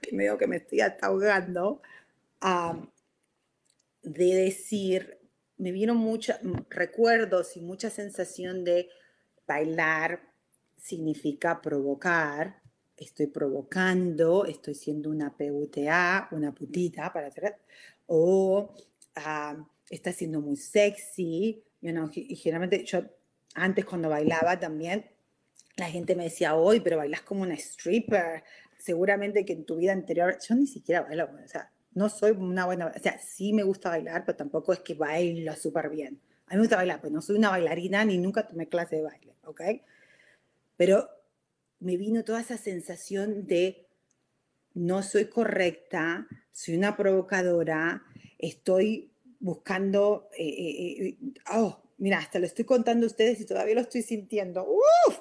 que 0.00 0.14
me 0.14 0.36
que 0.38 0.46
me 0.46 0.56
estoy 0.56 0.80
ahogando, 1.00 1.80
de 4.02 4.34
decir, 4.34 5.18
me 5.56 5.72
vieron 5.72 5.96
muchos 5.96 6.36
recuerdos 6.68 7.56
y 7.56 7.62
mucha 7.62 7.88
sensación 7.88 8.64
de 8.64 8.90
bailar 9.46 10.20
significa 10.76 11.62
provocar, 11.62 12.60
estoy 12.98 13.28
provocando, 13.28 14.44
estoy 14.44 14.74
siendo 14.74 15.08
una 15.08 15.34
PUTA, 15.34 16.28
una 16.32 16.54
putita, 16.54 17.12
para 17.14 17.28
hacer, 17.28 17.56
o 18.06 18.74
está 19.88 20.12
siendo 20.12 20.42
muy 20.42 20.56
sexy, 20.56 21.64
y 21.80 22.36
generalmente 22.36 22.84
yo 22.84 23.00
antes 23.54 23.86
cuando 23.86 24.10
bailaba 24.10 24.60
también 24.60 25.13
la 25.76 25.90
gente 25.90 26.14
me 26.14 26.24
decía, 26.24 26.54
hoy, 26.54 26.80
pero 26.80 26.98
bailas 26.98 27.22
como 27.22 27.42
una 27.42 27.54
stripper. 27.54 28.44
Seguramente 28.78 29.44
que 29.44 29.54
en 29.54 29.64
tu 29.64 29.76
vida 29.76 29.92
anterior, 29.92 30.38
yo 30.46 30.54
ni 30.54 30.66
siquiera 30.66 31.02
bailo, 31.02 31.28
o 31.44 31.48
sea, 31.48 31.70
no 31.94 32.08
soy 32.08 32.32
una 32.32 32.66
buena, 32.66 32.86
o 32.86 32.98
sea, 33.00 33.18
sí 33.18 33.52
me 33.52 33.62
gusta 33.62 33.88
bailar, 33.88 34.24
pero 34.24 34.36
tampoco 34.36 34.72
es 34.72 34.80
que 34.80 34.94
bailo 34.94 35.54
súper 35.54 35.90
bien. 35.90 36.20
A 36.46 36.50
mí 36.50 36.56
me 36.56 36.62
gusta 36.62 36.76
bailar, 36.76 37.00
pero 37.00 37.12
no 37.12 37.22
soy 37.22 37.36
una 37.36 37.50
bailarina 37.50 38.04
ni 38.04 38.18
nunca 38.18 38.46
tomé 38.46 38.68
clase 38.68 38.96
de 38.96 39.02
baile, 39.02 39.34
¿ok? 39.44 39.62
Pero 40.76 41.08
me 41.80 41.96
vino 41.96 42.24
toda 42.24 42.40
esa 42.40 42.58
sensación 42.58 43.46
de 43.46 43.86
no 44.74 45.02
soy 45.02 45.26
correcta, 45.26 46.26
soy 46.52 46.76
una 46.76 46.96
provocadora, 46.96 48.02
estoy 48.38 49.12
buscando, 49.38 50.28
eh, 50.36 50.48
eh, 50.48 51.06
eh, 51.06 51.18
oh, 51.54 51.82
mira, 51.98 52.18
hasta 52.18 52.38
lo 52.38 52.46
estoy 52.46 52.64
contando 52.64 53.06
a 53.06 53.08
ustedes 53.08 53.40
y 53.40 53.46
todavía 53.46 53.74
lo 53.74 53.80
estoy 53.82 54.02
sintiendo. 54.02 54.66
¡Uf! 54.66 55.18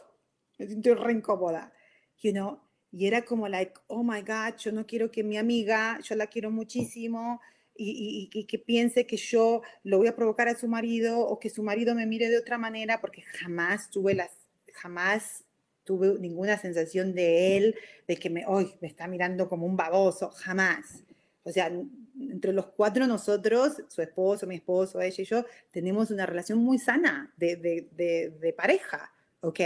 Me 0.63 0.69
siento 0.69 0.95
re 0.95 1.13
incómoda, 1.13 1.73
you 2.21 2.31
know, 2.31 2.59
y 2.91 3.07
era 3.07 3.23
como 3.23 3.47
like, 3.47 3.73
oh 3.87 4.03
my 4.03 4.21
God, 4.21 4.57
yo 4.57 4.71
no 4.71 4.85
quiero 4.85 5.11
que 5.11 5.23
mi 5.23 5.37
amiga, 5.37 5.99
yo 6.03 6.15
la 6.15 6.27
quiero 6.27 6.51
muchísimo, 6.51 7.41
y, 7.75 8.29
y, 8.31 8.45
que 8.45 8.59
piense 8.59 9.07
que 9.07 9.17
yo 9.17 9.63
lo 9.83 9.97
voy 9.97 10.07
a 10.07 10.15
provocar 10.15 10.47
a 10.47 10.55
su 10.55 10.67
marido 10.67 11.19
o 11.21 11.39
que 11.39 11.49
su 11.49 11.63
marido 11.63 11.95
me 11.95 12.05
mire 12.05 12.29
de 12.29 12.37
otra 12.37 12.59
manera, 12.59 13.01
porque 13.01 13.23
jamás 13.23 13.89
tuve 13.89 14.13
las, 14.13 14.29
jamás 14.73 15.43
tuve 15.83 16.19
ninguna 16.19 16.57
sensación 16.59 17.15
de 17.15 17.57
él, 17.57 17.75
de 18.07 18.15
que 18.17 18.29
me, 18.29 18.45
hoy 18.45 18.75
me 18.79 18.87
está 18.87 19.07
mirando 19.07 19.49
como 19.49 19.65
un 19.65 19.75
baboso, 19.75 20.29
jamás. 20.29 21.03
O 21.43 21.51
sea, 21.51 21.71
entre 22.19 22.53
los 22.53 22.67
cuatro 22.67 23.07
nosotros, 23.07 23.81
su 23.89 24.03
esposo, 24.03 24.45
mi 24.45 24.55
esposo, 24.55 25.01
ella 25.01 25.21
y 25.21 25.25
yo, 25.25 25.45
tenemos 25.71 26.11
una 26.11 26.27
relación 26.27 26.59
muy 26.59 26.77
sana 26.77 27.33
de, 27.37 27.55
de, 27.55 27.89
de, 27.91 28.29
de 28.39 28.53
pareja, 28.53 29.11
¿ok? 29.41 29.59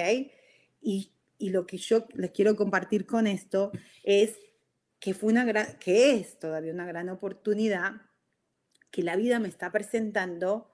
Y, 0.82 1.12
lo 1.40 1.68
que 1.68 1.78
yo 1.78 2.08
les 2.16 2.32
quiero 2.32 2.56
compartir 2.56 3.06
con 3.06 3.28
esto 3.28 3.72
es 4.04 4.40
que, 5.00 5.14
fue 5.14 5.32
una 5.32 5.46
gran, 5.46 5.78
que 5.78 6.14
es 6.14 6.40
todavía 6.40 6.74
una 6.74 6.88
gran 6.88 7.10
oportunidad 7.10 8.02
que 8.90 9.04
la 9.04 9.16
vida 9.16 9.40
me 9.40 9.48
está 9.48 9.72
presentando 9.72 10.72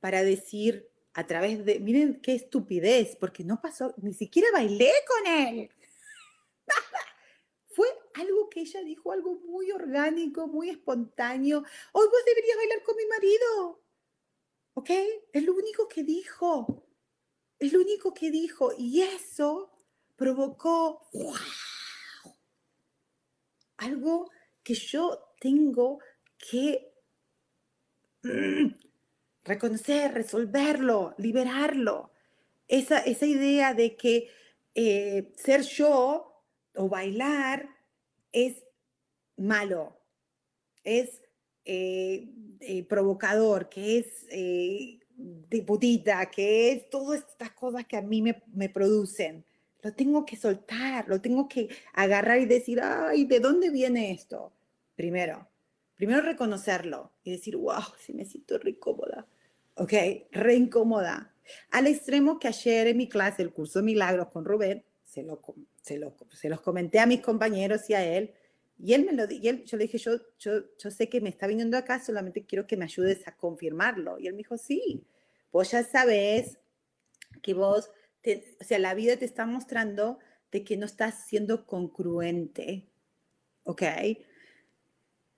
para 0.00 0.22
decir 0.22 0.90
a 1.14 1.26
través 1.26 1.64
de, 1.64 1.80
miren 1.80 2.20
qué 2.20 2.34
estupidez, 2.34 3.16
porque 3.16 3.44
no 3.44 3.62
pasó, 3.62 3.94
ni 4.02 4.12
siquiera 4.12 4.48
bailé 4.52 4.92
con 5.06 5.32
él. 5.32 5.70
Fue 7.68 7.88
algo 8.14 8.50
que 8.50 8.60
ella 8.60 8.82
dijo, 8.82 9.12
algo 9.12 9.36
muy 9.46 9.70
orgánico, 9.70 10.46
muy 10.46 10.70
espontáneo. 10.70 11.64
Hoy 11.92 12.06
vos 12.06 12.24
deberías 12.26 12.56
bailar 12.56 12.82
con 12.82 12.96
mi 12.96 13.06
marido. 13.06 13.80
¿Ok? 14.74 14.90
Es 15.32 15.42
lo 15.44 15.54
único 15.54 15.88
que 15.88 16.02
dijo. 16.02 16.84
Es 17.58 17.72
lo 17.72 17.80
único 17.80 18.12
que 18.12 18.30
dijo. 18.30 18.72
Y 18.76 19.02
eso 19.02 19.70
provocó 20.16 21.08
algo 23.76 24.30
que 24.62 24.74
yo 24.74 25.34
tengo 25.40 25.98
que 26.38 26.92
mm, 28.22 28.66
reconocer, 29.44 30.12
resolverlo, 30.12 31.14
liberarlo. 31.18 32.10
Esa, 32.66 32.98
esa 33.00 33.26
idea 33.26 33.74
de 33.74 33.96
que 33.96 34.30
eh, 34.74 35.32
ser 35.36 35.62
yo 35.62 36.42
o 36.74 36.88
bailar 36.88 37.68
es 38.32 38.64
malo, 39.36 40.00
es 40.82 41.22
eh, 41.64 42.28
eh, 42.60 42.84
provocador, 42.84 43.68
que 43.68 43.98
es 43.98 44.26
de 45.16 45.62
putita, 45.62 46.30
que 46.30 46.72
es 46.72 46.90
todas 46.90 47.20
estas 47.20 47.50
cosas 47.52 47.86
que 47.86 47.96
a 47.96 48.02
mí 48.02 48.22
me, 48.22 48.42
me, 48.52 48.68
producen. 48.68 49.44
Lo 49.82 49.92
tengo 49.92 50.24
que 50.24 50.36
soltar, 50.36 51.08
lo 51.08 51.20
tengo 51.20 51.48
que 51.48 51.68
agarrar 51.92 52.40
y 52.40 52.46
decir, 52.46 52.80
ay, 52.80 53.24
¿de 53.24 53.40
dónde 53.40 53.70
viene 53.70 54.12
esto? 54.12 54.52
Primero, 54.96 55.48
primero 55.94 56.22
reconocerlo 56.22 57.12
y 57.22 57.32
decir, 57.32 57.56
wow, 57.56 57.82
sí 57.98 58.12
me 58.12 58.24
siento 58.24 58.58
re 58.58 58.70
incómoda. 58.70 59.26
Ok, 59.76 59.92
re 60.30 60.54
incómoda. 60.54 61.34
Al 61.70 61.86
extremo 61.86 62.38
que 62.38 62.48
ayer 62.48 62.88
en 62.88 62.96
mi 62.96 63.08
clase, 63.08 63.42
el 63.42 63.52
curso 63.52 63.80
de 63.80 63.84
milagros 63.84 64.28
con 64.28 64.44
Rubén, 64.44 64.84
se, 65.04 65.22
lo, 65.22 65.40
se, 65.82 65.98
lo, 65.98 66.16
se 66.32 66.48
los 66.48 66.60
comenté 66.60 66.98
a 66.98 67.06
mis 67.06 67.20
compañeros 67.20 67.88
y 67.90 67.94
a 67.94 68.04
él, 68.04 68.32
y 68.78 68.94
él 68.94 69.04
me 69.04 69.12
lo 69.12 69.30
y 69.30 69.40
yo 69.40 69.76
le 69.76 69.84
dije, 69.84 69.98
yo, 69.98 70.18
yo, 70.38 70.64
yo 70.78 70.90
sé 70.90 71.08
que 71.08 71.20
me 71.20 71.28
está 71.28 71.46
viniendo 71.46 71.76
acá, 71.76 72.02
solamente 72.02 72.44
quiero 72.44 72.66
que 72.66 72.76
me 72.76 72.84
ayudes 72.84 73.26
a 73.28 73.36
confirmarlo. 73.36 74.18
Y 74.18 74.26
él 74.26 74.34
me 74.34 74.38
dijo, 74.38 74.58
sí, 74.58 75.06
vos 75.52 75.70
ya 75.70 75.84
sabes 75.84 76.58
que 77.42 77.54
vos, 77.54 77.90
o 78.60 78.64
sea, 78.64 78.78
la 78.78 78.94
vida 78.94 79.16
te 79.16 79.24
está 79.24 79.46
mostrando 79.46 80.18
de 80.50 80.64
que 80.64 80.76
no 80.76 80.86
estás 80.86 81.26
siendo 81.26 81.66
congruente, 81.66 82.88
¿ok? 83.64 83.82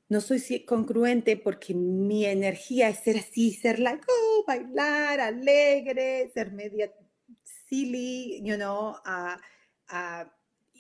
No 0.09 0.21
soy 0.21 0.65
congruente 0.65 1.37
porque 1.37 1.75
mi 1.75 2.25
energía 2.27 2.89
es 2.89 3.01
ser 3.01 3.19
así, 3.19 3.53
ser 3.53 3.81
like, 3.81 4.05
oh, 4.09 4.45
bailar, 4.47 5.21
alegre, 5.21 6.31
ser 6.33 6.53
media 6.53 6.93
silly, 7.69 8.41
you 8.43 8.57
know, 8.57 8.97
uh, 9.05 10.25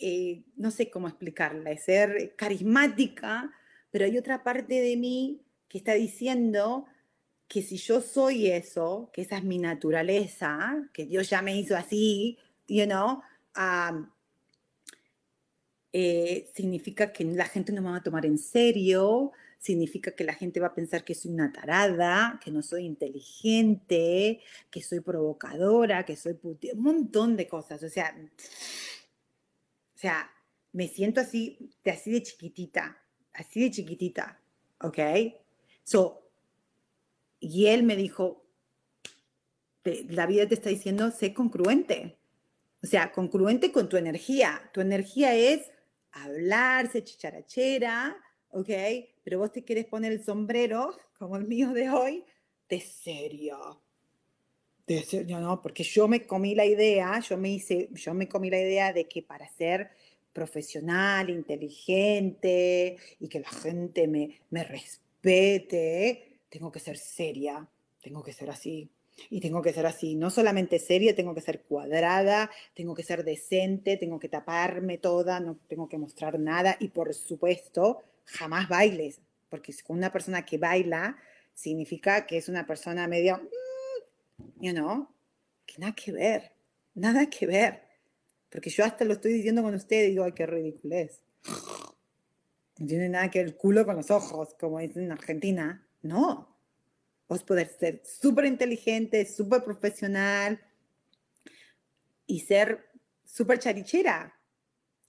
eh, 0.00 0.44
no 0.56 0.70
sé 0.70 0.90
cómo 0.90 1.08
explicarla, 1.08 1.70
es 1.70 1.84
ser 1.84 2.34
carismática, 2.36 3.52
pero 3.90 4.04
hay 4.04 4.18
otra 4.18 4.42
parte 4.42 4.80
de 4.80 4.96
mí 4.96 5.42
que 5.68 5.78
está 5.78 5.94
diciendo 5.94 6.86
que 7.48 7.62
si 7.62 7.76
yo 7.76 8.00
soy 8.00 8.48
eso, 8.48 9.10
que 9.12 9.22
esa 9.22 9.38
es 9.38 9.44
mi 9.44 9.58
naturaleza, 9.58 10.88
que 10.92 11.06
Dios 11.06 11.30
ya 11.30 11.42
me 11.42 11.56
hizo 11.56 11.76
así, 11.76 12.38
you 12.68 12.84
know, 12.84 13.22
eh, 15.92 16.50
significa 16.54 17.12
que 17.12 17.24
la 17.24 17.46
gente 17.46 17.72
no 17.72 17.82
me 17.82 17.90
va 17.90 17.96
a 17.96 18.02
tomar 18.02 18.26
en 18.26 18.38
serio, 18.38 19.32
significa 19.58 20.12
que 20.12 20.24
la 20.24 20.34
gente 20.34 20.60
va 20.60 20.68
a 20.68 20.74
pensar 20.74 21.04
que 21.04 21.14
soy 21.14 21.32
una 21.32 21.52
tarada, 21.52 22.38
que 22.44 22.50
no 22.50 22.62
soy 22.62 22.84
inteligente, 22.84 24.40
que 24.70 24.82
soy 24.82 25.00
provocadora, 25.00 26.04
que 26.04 26.16
soy 26.16 26.38
un 26.42 26.82
montón 26.82 27.36
de 27.36 27.48
cosas. 27.48 27.82
O 27.82 27.88
sea, 27.88 28.14
o 29.96 29.98
sea, 29.98 30.30
me 30.72 30.88
siento 30.88 31.22
así, 31.22 31.70
de 31.82 31.90
así 31.90 32.12
de 32.12 32.22
chiquitita, 32.22 33.02
así 33.32 33.62
de 33.62 33.70
chiquitita, 33.70 34.38
¿ok? 34.82 34.98
So, 35.84 36.30
y 37.40 37.68
él 37.68 37.82
me 37.82 37.96
dijo, 37.96 38.44
la 39.84 40.26
vida 40.26 40.46
te 40.46 40.54
está 40.54 40.68
diciendo, 40.68 41.10
sé 41.10 41.32
congruente. 41.32 42.18
O 42.82 42.86
sea, 42.86 43.10
congruente 43.10 43.72
con 43.72 43.88
tu 43.88 43.96
energía. 43.96 44.70
Tu 44.74 44.82
energía 44.82 45.34
es 45.34 45.70
hablar, 46.12 46.92
ser 46.92 47.04
chicharachera, 47.04 48.16
¿ok? 48.50 48.68
Pero 49.24 49.38
vos 49.38 49.52
te 49.52 49.64
quieres 49.64 49.86
poner 49.86 50.12
el 50.12 50.22
sombrero, 50.22 50.94
como 51.18 51.36
el 51.36 51.46
mío 51.46 51.72
de 51.72 51.88
hoy, 51.88 52.24
de 52.68 52.80
serio. 52.80 53.80
De 54.86 55.02
serio, 55.02 55.40
no, 55.40 55.60
porque 55.60 55.82
yo 55.82 56.06
me 56.06 56.26
comí 56.26 56.54
la 56.54 56.64
idea, 56.64 57.18
yo 57.18 57.36
me 57.36 57.50
hice, 57.50 57.88
yo 57.92 58.14
me 58.14 58.28
comí 58.28 58.50
la 58.50 58.60
idea 58.60 58.92
de 58.92 59.08
que 59.08 59.20
para 59.20 59.48
ser 59.48 59.90
profesional, 60.32 61.28
inteligente 61.28 62.96
y 63.18 63.28
que 63.28 63.40
la 63.40 63.48
gente 63.48 64.06
me, 64.06 64.42
me 64.50 64.62
respete, 64.62 66.38
tengo 66.48 66.70
que 66.70 66.78
ser 66.78 66.98
seria, 66.98 67.66
tengo 68.00 68.22
que 68.22 68.32
ser 68.32 68.50
así. 68.50 68.88
Y 69.30 69.40
tengo 69.40 69.62
que 69.62 69.72
ser 69.72 69.86
así, 69.86 70.14
no 70.14 70.28
solamente 70.28 70.78
seria, 70.78 71.16
tengo 71.16 71.34
que 71.34 71.40
ser 71.40 71.62
cuadrada, 71.62 72.50
tengo 72.74 72.94
que 72.94 73.02
ser 73.02 73.24
decente, 73.24 73.96
tengo 73.96 74.20
que 74.20 74.28
taparme 74.28 74.98
toda, 74.98 75.40
no 75.40 75.58
tengo 75.68 75.88
que 75.88 75.96
mostrar 75.96 76.38
nada 76.38 76.76
y 76.80 76.88
por 76.88 77.14
supuesto, 77.14 78.02
jamás 78.26 78.68
bailes, 78.68 79.22
porque 79.48 79.74
una 79.88 80.12
persona 80.12 80.44
que 80.44 80.58
baila 80.58 81.16
significa 81.54 82.26
que 82.26 82.36
es 82.36 82.50
una 82.50 82.66
persona 82.66 83.08
medio, 83.08 83.40
you 84.60 84.72
know, 84.72 85.08
que 85.66 85.78
nada 85.78 85.94
que 85.94 86.12
ver, 86.12 86.52
nada 86.94 87.26
que 87.28 87.46
ver. 87.46 87.82
Porque 88.50 88.70
yo 88.70 88.84
hasta 88.84 89.04
lo 89.04 89.14
estoy 89.14 89.32
diciendo 89.32 89.62
con 89.62 89.74
usted 89.74 90.04
y 90.04 90.10
digo, 90.10 90.24
ay, 90.24 90.32
qué 90.32 90.46
ridiculez. 90.46 91.20
No 92.78 92.86
tiene 92.86 93.08
nada 93.08 93.30
que 93.30 93.40
ver 93.40 93.48
el 93.48 93.56
culo 93.56 93.84
con 93.84 93.96
los 93.96 94.10
ojos, 94.10 94.54
como 94.58 94.78
dicen 94.78 95.04
en 95.04 95.12
Argentina. 95.12 95.86
No, 96.02 96.56
Vos 97.28 97.42
poder 97.42 97.68
ser 97.68 98.02
súper 98.04 98.44
inteligente, 98.44 99.26
súper 99.26 99.64
profesional 99.64 100.60
y 102.26 102.40
ser 102.40 102.88
súper 103.24 103.58
charichera. 103.58 104.32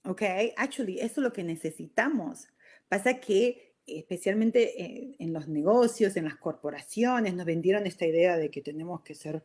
¿Ok? 0.04 0.22
Actually, 0.56 0.98
eso 0.98 1.06
es 1.06 1.18
lo 1.18 1.32
que 1.32 1.44
necesitamos. 1.44 2.48
Pasa 2.88 3.20
que, 3.20 3.67
especialmente 3.88 5.14
en, 5.18 5.32
los 5.32 5.48
negocios, 5.48 6.16
en 6.16 6.24
las 6.24 6.36
corporaciones, 6.36 7.34
nos 7.34 7.46
vendieron 7.46 7.86
esta 7.86 8.06
idea 8.06 8.36
de 8.36 8.50
que 8.50 8.60
tenemos 8.60 9.02
que 9.02 9.14
ser 9.14 9.42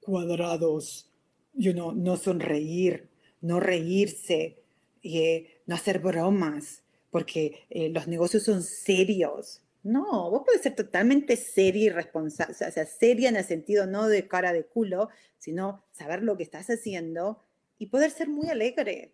cuadrados, 0.00 1.10
you 1.54 1.72
know, 1.72 1.92
no 1.92 2.16
sonreír, 2.16 3.08
no 3.40 3.60
reírse, 3.60 4.62
eh, 5.02 5.60
no 5.66 5.74
hacer 5.74 6.00
bromas, 6.00 6.82
porque 7.10 7.66
eh, 7.70 7.88
los 7.90 8.08
negocios 8.08 8.42
son 8.42 8.62
serios. 8.62 9.62
No, 9.82 10.30
vos 10.30 10.42
podés 10.44 10.62
ser 10.62 10.74
totalmente 10.74 11.36
seria 11.36 11.84
y 11.84 11.90
responsable, 11.90 12.54
o 12.54 12.70
sea, 12.72 12.84
seria 12.86 13.28
en 13.28 13.36
el 13.36 13.44
sentido 13.44 13.86
no 13.86 14.08
de 14.08 14.26
cara 14.26 14.52
de 14.52 14.64
culo, 14.64 15.10
sino 15.38 15.84
saber 15.92 16.22
lo 16.22 16.36
que 16.36 16.42
estás 16.42 16.68
haciendo 16.68 17.42
y 17.78 17.86
poder 17.86 18.10
ser 18.10 18.28
muy 18.28 18.48
alegre. 18.48 19.12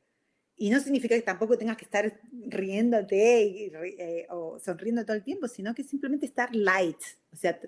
Y 0.57 0.71
no 0.71 0.81
significa 0.81 1.15
que 1.15 1.23
tampoco 1.23 1.59
tengas 1.59 1.77
que 1.77 1.85
estar 1.85 2.21
riéndote 2.47 3.67
eh, 3.67 4.27
o 4.31 4.59
sonriendo 4.59 5.05
todo 5.05 5.17
el 5.17 5.25
tiempo, 5.25 5.49
sino 5.49 5.75
que 5.75 5.83
simplemente 5.83 6.27
estar 6.27 6.55
light, 6.55 6.99
o 7.33 7.37
sea, 7.37 7.59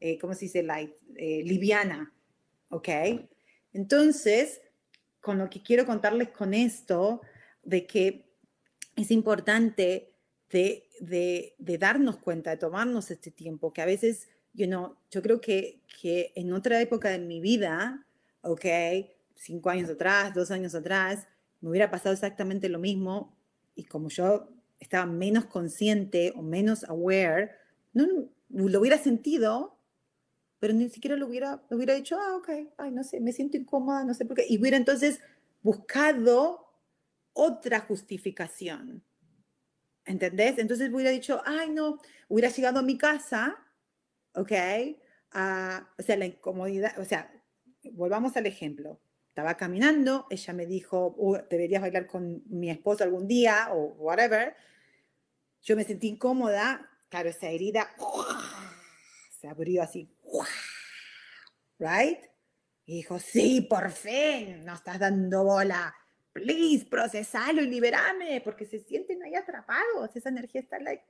eh, 0.00 0.18
¿cómo 0.18 0.34
se 0.34 0.46
dice 0.46 0.62
light? 0.62 0.92
Eh, 1.16 1.42
liviana, 1.44 2.12
¿ok? 2.70 2.88
Entonces, 3.72 4.60
con 5.20 5.38
lo 5.38 5.48
que 5.50 5.62
quiero 5.62 5.86
contarles 5.86 6.28
con 6.30 6.54
esto, 6.54 7.20
de 7.62 7.86
que 7.86 8.24
es 8.96 9.10
importante 9.10 10.14
de, 10.50 11.54
darnos 11.58 12.16
cuenta, 12.18 12.50
de 12.50 12.56
tomarnos 12.56 13.10
este 13.10 13.30
tiempo, 13.30 13.72
que 13.72 13.82
a 13.82 13.86
veces, 13.86 14.28
you 14.54 14.66
know, 14.66 14.96
yo 15.10 15.22
creo 15.22 15.40
que, 15.40 15.82
que 16.00 16.32
en 16.34 16.52
otra 16.52 16.80
época 16.80 17.10
de 17.10 17.18
mi 17.18 17.40
vida, 17.40 18.06
ok, 18.42 18.64
cinco 19.34 19.70
años 19.70 19.90
atrás, 19.90 20.34
dos 20.34 20.50
años 20.50 20.74
atrás, 20.74 21.26
me 21.60 21.70
hubiera 21.70 21.90
pasado 21.90 22.12
exactamente 22.12 22.68
lo 22.68 22.78
mismo 22.78 23.36
y 23.74 23.84
como 23.84 24.08
yo 24.08 24.48
estaba 24.78 25.06
menos 25.06 25.46
consciente 25.46 26.32
o 26.36 26.42
menos 26.42 26.84
aware, 26.84 27.52
no, 27.92 28.06
lo 28.48 28.80
hubiera 28.80 28.98
sentido, 28.98 29.78
pero 30.58 30.72
ni 30.72 30.88
siquiera 30.88 31.16
lo 31.16 31.26
hubiera, 31.26 31.62
lo 31.68 31.76
hubiera 31.76 31.94
dicho, 31.94 32.18
ah, 32.20 32.36
ok, 32.36 32.48
ay, 32.78 32.90
no 32.90 33.04
sé, 33.04 33.20
me 33.20 33.32
siento 33.32 33.56
incómoda, 33.56 34.04
no 34.04 34.14
sé 34.14 34.24
por 34.24 34.36
qué, 34.36 34.46
y 34.48 34.58
hubiera 34.58 34.76
entonces 34.76 35.20
buscado 35.62 36.68
otra 37.32 37.80
justificación. 37.80 39.04
¿Entendés? 40.04 40.58
Entonces 40.58 40.92
hubiera 40.92 41.10
dicho, 41.10 41.42
ay, 41.44 41.70
no, 41.70 42.00
hubiera 42.28 42.48
llegado 42.50 42.78
a 42.78 42.82
mi 42.82 42.96
casa, 42.96 43.56
¿ok? 44.34 44.52
o 45.30 46.02
sea, 46.02 46.16
la 46.16 46.24
incomodidad, 46.24 46.98
o 46.98 47.04
sea, 47.04 47.30
volvamos 47.92 48.36
al 48.36 48.46
ejemplo. 48.46 48.98
Estaba 49.38 49.56
caminando, 49.56 50.26
ella 50.30 50.52
me 50.52 50.66
dijo, 50.66 51.14
deberías 51.48 51.80
bailar 51.80 52.08
con 52.08 52.42
mi 52.46 52.70
esposo 52.70 53.04
algún 53.04 53.28
día 53.28 53.68
o 53.70 53.94
whatever. 53.94 54.56
Yo 55.62 55.76
me 55.76 55.84
sentí 55.84 56.08
incómoda, 56.08 56.90
claro, 57.08 57.28
esa 57.28 57.48
herida 57.48 57.88
se 59.30 59.46
abrió 59.46 59.84
así, 59.84 60.12
¿right? 61.78 62.18
Y 62.84 62.96
dijo, 62.96 63.20
sí, 63.20 63.60
por 63.60 63.92
fin, 63.92 64.64
no 64.64 64.74
estás 64.74 64.98
dando 64.98 65.44
bola 65.44 65.94
please, 66.32 66.86
procesalo 66.86 67.62
y 67.62 67.68
liberame, 67.68 68.40
porque 68.40 68.66
se 68.66 68.80
sienten 68.80 69.22
ahí 69.22 69.36
atrapados. 69.36 70.16
Esa 70.16 70.30
energía 70.30 70.62
está 70.62 70.80
like, 70.80 71.06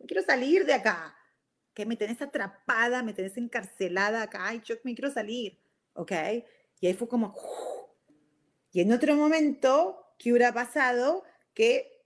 yo 0.00 0.04
quiero 0.04 0.24
salir 0.24 0.66
de 0.66 0.74
acá. 0.74 1.16
Que 1.72 1.86
me 1.86 1.94
tenés 1.94 2.20
atrapada, 2.20 3.04
me 3.04 3.12
tenés 3.12 3.36
encarcelada 3.36 4.22
acá, 4.22 4.52
y 4.52 4.62
yo 4.62 4.74
me 4.82 4.96
quiero 4.96 5.12
salir. 5.12 5.64
¿Ok? 5.96 6.12
Y 6.80 6.86
ahí 6.86 6.94
fue 6.94 7.08
como, 7.08 7.34
y 8.72 8.80
en 8.80 8.92
otro 8.92 9.16
momento, 9.16 10.14
¿qué 10.18 10.30
hubiera 10.30 10.52
pasado? 10.52 11.24
Que 11.54 12.04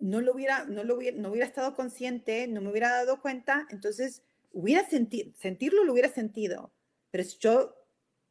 no 0.00 0.20
lo 0.20 0.34
hubiera, 0.34 0.64
no 0.64 0.84
lo 0.84 0.96
hubiera, 0.96 1.16
no 1.16 1.30
hubiera 1.30 1.46
estado 1.46 1.74
consciente, 1.74 2.46
no 2.48 2.60
me 2.60 2.70
hubiera 2.70 2.90
dado 2.90 3.20
cuenta, 3.20 3.66
entonces 3.70 4.22
hubiera 4.52 4.88
sentido, 4.88 5.32
sentirlo 5.38 5.84
lo 5.84 5.92
hubiera 5.92 6.08
sentido, 6.08 6.72
pero 7.10 7.24
si 7.24 7.38
yo 7.38 7.76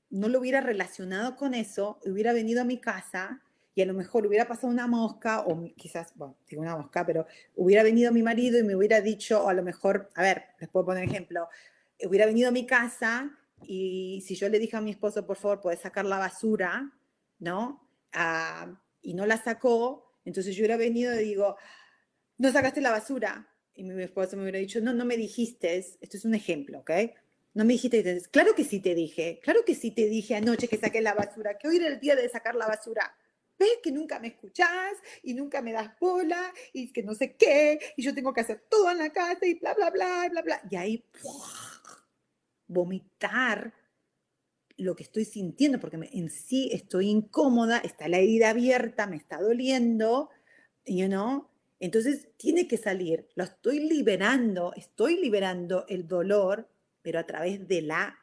no 0.10 0.28
lo 0.28 0.39
hubiera 0.39 0.62
relacionado 0.62 1.36
con 1.36 1.54
eso, 1.54 1.99
hubiera 2.06 2.34
venido 2.34 2.62
a 2.62 2.66
mi 2.66 2.80
casa 2.80 3.41
y 3.76 3.82
a 3.82 3.86
lo 3.86 3.93
mejor 3.93 4.28
hubiera 4.28 4.47
pasado 4.47 4.68
una 4.68 4.86
mosca, 4.86 5.39
o 5.41 5.64
quizás, 5.76 6.14
bueno, 6.16 6.38
digo 6.47 6.62
una 6.62 6.78
mosca, 6.78 7.06
pero 7.06 7.26
hubiera 7.56 7.82
venido 7.82 8.12
mi 8.12 8.22
marido 8.22 8.60
y 8.60 8.64
me 8.64 8.76
hubiera 8.76 9.01
dicho, 9.01 9.43
o 9.43 9.49
a 9.49 9.54
lo 9.54 9.64
mejor, 9.64 10.10
a 10.14 10.22
ver, 10.22 10.43
les 10.60 10.70
puedo 10.70 10.86
poner 10.86 11.06
ejemplo, 11.06 11.47
hubiera 12.06 12.26
venido 12.26 12.49
a 12.49 12.51
mi 12.51 12.68
casa 12.68 13.36
y 13.68 14.22
si 14.26 14.36
yo 14.36 14.49
le 14.49 14.59
dije 14.59 14.78
a 14.78 14.82
mi 14.82 14.91
esposo, 14.91 15.26
por 15.26 15.38
favor, 15.38 15.61
puedes 15.61 15.82
sacar 15.82 16.05
la 16.05 16.18
basura, 16.18 16.91
¿no? 17.39 17.89
Ah, 18.11 18.80
y 19.01 19.14
no 19.14 19.26
la 19.26 19.38
sacó, 19.38 20.14
entonces 20.26 20.55
yo 20.55 20.61
hubiera 20.61 20.78
venido 20.78 21.14
y 21.20 21.24
digo, 21.24 21.57
no 22.38 22.51
sacaste 22.51 22.82
la 22.82 22.91
basura. 22.91 23.49
Y 23.76 23.84
mi 23.84 24.03
esposo 24.03 24.36
me 24.38 24.43
hubiera 24.43 24.59
dicho, 24.59 24.80
no, 24.82 24.93
no 24.93 25.03
me 25.05 25.18
dijiste, 25.18 25.78
esto 25.78 26.18
es 26.18 26.26
un 26.26 26.36
ejemplo, 26.36 26.80
¿ok? 26.80 26.91
No 27.55 27.66
me 27.66 27.74
dijiste, 27.74 28.22
claro 28.32 28.55
que 28.55 28.64
sí 28.64 28.80
te 28.80 28.95
dije, 28.95 29.39
claro 29.43 29.64
que 29.66 29.76
sí 29.76 29.91
te 29.91 30.07
dije 30.07 30.36
anoche 30.36 30.68
que 30.68 30.78
saqué 30.78 31.01
la 31.01 31.14
basura, 31.14 31.57
que 31.57 31.68
hoy 31.68 31.78
era 31.78 31.88
el 31.88 31.99
día 31.99 32.16
de 32.16 32.30
sacar 32.30 32.55
la 32.55 32.68
basura. 32.68 33.16
¿Ves 33.57 33.80
que 33.84 33.91
nunca 33.91 34.20
me 34.20 34.30
escuchás 34.30 34.93
y 35.22 35.34
nunca 35.34 35.61
me 35.61 35.72
das 35.72 35.91
bola 35.99 36.51
y 36.74 36.91
que 36.91 37.03
no 37.03 37.14
sé 37.14 37.36
qué 37.36 37.80
y 37.95 38.01
yo 38.01 38.14
tengo 38.14 38.34
que 38.34 38.41
hacer 38.41 38.64
todo 38.68 38.89
en 38.89 38.97
la 38.97 39.11
casa 39.11 39.45
y 39.45 39.53
bla, 39.55 39.74
bla, 39.76 39.91
bla, 39.91 40.28
bla, 40.30 40.41
bla? 40.41 40.61
Y 40.70 40.76
ahí 40.76 41.05
vomitar 42.74 43.74
lo 44.78 44.95
que 44.95 45.03
estoy 45.03 45.26
sintiendo, 45.26 45.80
porque 45.80 45.97
en 46.11 46.30
sí 46.30 46.69
estoy 46.74 47.09
incómoda, 47.09 47.78
está 47.78 48.07
la 48.07 48.17
herida 48.17 48.49
abierta, 48.49 49.07
me 49.07 49.17
está 49.17 49.39
doliendo, 49.39 50.30
you 50.86 51.07
know? 51.07 51.47
Entonces 51.80 52.30
tiene 52.38 52.67
que 52.67 52.78
salir, 52.78 53.28
lo 53.36 53.43
estoy 53.43 53.80
liberando, 53.80 54.74
estoy 54.76 55.17
liberando 55.21 55.86
el 55.88 56.07
dolor, 56.07 56.69
pero 57.01 57.19
a 57.19 57.26
través 57.26 57.67
de 57.67 57.82
la, 57.82 58.17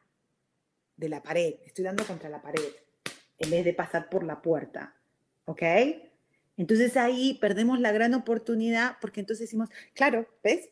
de 0.96 1.08
la 1.08 1.22
pared, 1.22 1.56
estoy 1.66 1.84
dando 1.84 2.04
contra 2.04 2.28
la 2.28 2.42
pared, 2.42 2.72
en 3.38 3.50
vez 3.50 3.64
de 3.64 3.74
pasar 3.74 4.08
por 4.08 4.24
la 4.24 4.40
puerta, 4.40 4.96
¿ok? 5.44 5.62
Entonces 6.56 6.96
ahí 6.96 7.38
perdemos 7.40 7.80
la 7.80 7.92
gran 7.92 8.14
oportunidad 8.14 8.96
porque 9.00 9.20
entonces 9.20 9.46
decimos, 9.46 9.68
claro, 9.94 10.26
¿ves? 10.42 10.68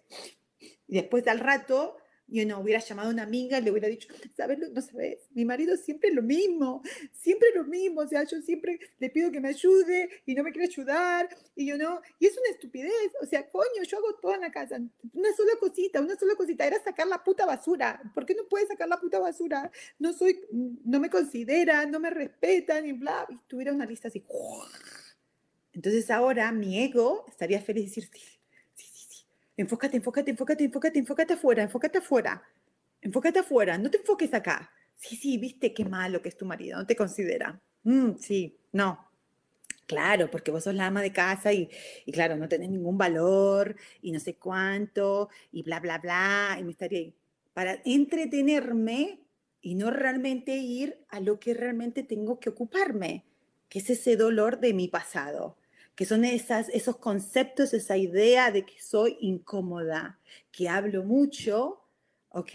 Y 0.86 0.94
después 0.94 1.26
al 1.28 1.40
rato 1.40 1.96
y 2.28 2.44
no 2.44 2.60
hubiera 2.60 2.80
llamado 2.80 3.08
a 3.08 3.12
una 3.12 3.22
amiga 3.22 3.60
le 3.60 3.70
hubiera 3.70 3.88
dicho, 3.88 4.08
¿sabes? 4.36 4.58
No 4.58 4.80
sabes, 4.82 5.28
mi 5.32 5.44
marido 5.44 5.76
siempre 5.76 6.12
lo 6.12 6.22
mismo, 6.22 6.82
siempre 7.12 7.48
lo 7.54 7.64
mismo, 7.64 8.02
o 8.02 8.06
sea, 8.06 8.24
yo 8.24 8.40
siempre 8.42 8.78
le 8.98 9.10
pido 9.10 9.30
que 9.32 9.40
me 9.40 9.48
ayude 9.48 10.10
y 10.26 10.34
no 10.34 10.42
me 10.42 10.52
quiere 10.52 10.68
ayudar, 10.68 11.28
y 11.56 11.66
yo 11.66 11.78
no, 11.78 12.00
y 12.18 12.26
es 12.26 12.36
una 12.36 12.50
estupidez, 12.50 13.12
o 13.22 13.26
sea, 13.26 13.48
coño, 13.48 13.82
yo 13.86 13.98
hago 13.98 14.14
todo 14.20 14.34
en 14.34 14.42
la 14.42 14.52
casa, 14.52 14.76
una 14.76 15.32
sola 15.34 15.52
cosita, 15.58 16.00
una 16.00 16.16
sola 16.16 16.34
cosita, 16.34 16.66
era 16.66 16.82
sacar 16.82 17.06
la 17.06 17.24
puta 17.24 17.46
basura, 17.46 18.00
¿por 18.14 18.26
qué 18.26 18.34
no 18.34 18.46
puede 18.48 18.66
sacar 18.66 18.88
la 18.88 19.00
puta 19.00 19.18
basura? 19.18 19.70
No 19.98 20.12
soy, 20.12 20.40
no 20.50 21.00
me 21.00 21.10
considera, 21.10 21.86
no 21.86 21.98
me 22.00 22.10
respetan, 22.10 22.86
y 22.86 22.92
bla, 22.92 23.26
y 23.28 23.36
tuviera 23.48 23.72
una 23.72 23.86
lista 23.86 24.08
así. 24.08 24.24
Entonces 25.72 26.10
ahora 26.10 26.50
mi 26.52 26.82
ego 26.82 27.24
estaría 27.28 27.60
feliz 27.60 27.94
de 27.94 28.02
decir, 28.02 28.37
Enfócate, 29.58 29.96
enfócate, 29.96 30.30
enfócate, 30.30 30.64
enfócate, 30.64 30.98
enfócate 31.00 31.32
afuera, 31.34 31.62
enfócate 31.64 31.98
afuera. 31.98 32.42
Enfócate 33.00 33.40
afuera, 33.40 33.76
no 33.76 33.90
te 33.90 33.98
enfoques 33.98 34.32
acá. 34.32 34.70
Sí, 34.94 35.16
sí, 35.16 35.36
viste 35.36 35.74
qué 35.74 35.84
malo 35.84 36.22
que 36.22 36.28
es 36.28 36.36
tu 36.36 36.46
marido, 36.46 36.78
no 36.78 36.86
te 36.86 36.94
considera. 36.94 37.60
Mm, 37.82 38.12
sí, 38.18 38.56
no. 38.72 39.10
Claro, 39.86 40.30
porque 40.30 40.52
vos 40.52 40.62
sos 40.62 40.74
la 40.76 40.86
ama 40.86 41.02
de 41.02 41.12
casa 41.12 41.52
y, 41.52 41.68
y, 42.06 42.12
claro, 42.12 42.36
no 42.36 42.48
tenés 42.48 42.70
ningún 42.70 42.96
valor 42.98 43.74
y 44.00 44.12
no 44.12 44.20
sé 44.20 44.36
cuánto 44.36 45.28
y 45.50 45.64
bla, 45.64 45.80
bla, 45.80 45.98
bla. 45.98 46.56
Y 46.60 46.62
me 46.62 46.70
estaría 46.70 47.00
ahí. 47.00 47.14
Para 47.52 47.82
entretenerme 47.84 49.20
y 49.60 49.74
no 49.74 49.90
realmente 49.90 50.56
ir 50.56 51.04
a 51.08 51.18
lo 51.18 51.40
que 51.40 51.52
realmente 51.54 52.04
tengo 52.04 52.38
que 52.38 52.50
ocuparme, 52.50 53.24
que 53.68 53.80
es 53.80 53.90
ese 53.90 54.16
dolor 54.16 54.60
de 54.60 54.72
mi 54.72 54.86
pasado 54.86 55.56
que 55.98 56.04
son 56.04 56.24
esas, 56.24 56.68
esos 56.68 56.98
conceptos, 56.98 57.74
esa 57.74 57.96
idea 57.96 58.52
de 58.52 58.64
que 58.64 58.80
soy 58.80 59.16
incómoda, 59.20 60.20
que 60.52 60.68
hablo 60.68 61.02
mucho, 61.02 61.80
¿ok? 62.28 62.52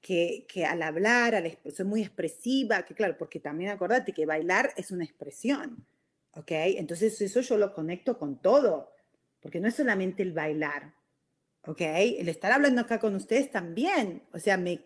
Que, 0.00 0.46
que 0.48 0.64
al 0.64 0.82
hablar, 0.82 1.34
al, 1.34 1.58
soy 1.74 1.84
muy 1.86 2.02
expresiva, 2.02 2.84
que 2.84 2.94
claro, 2.94 3.18
porque 3.18 3.40
también 3.40 3.72
acordate 3.72 4.12
que 4.12 4.26
bailar 4.26 4.70
es 4.76 4.92
una 4.92 5.02
expresión, 5.02 5.84
¿ok? 6.34 6.52
Entonces 6.52 7.20
eso 7.20 7.40
yo 7.40 7.58
lo 7.58 7.74
conecto 7.74 8.16
con 8.16 8.40
todo, 8.40 8.92
porque 9.40 9.58
no 9.58 9.66
es 9.66 9.74
solamente 9.74 10.22
el 10.22 10.32
bailar, 10.32 10.94
¿ok? 11.66 11.80
El 11.80 12.28
estar 12.28 12.52
hablando 12.52 12.82
acá 12.82 13.00
con 13.00 13.16
ustedes 13.16 13.50
también, 13.50 14.22
o 14.32 14.38
sea, 14.38 14.56
me, 14.56 14.84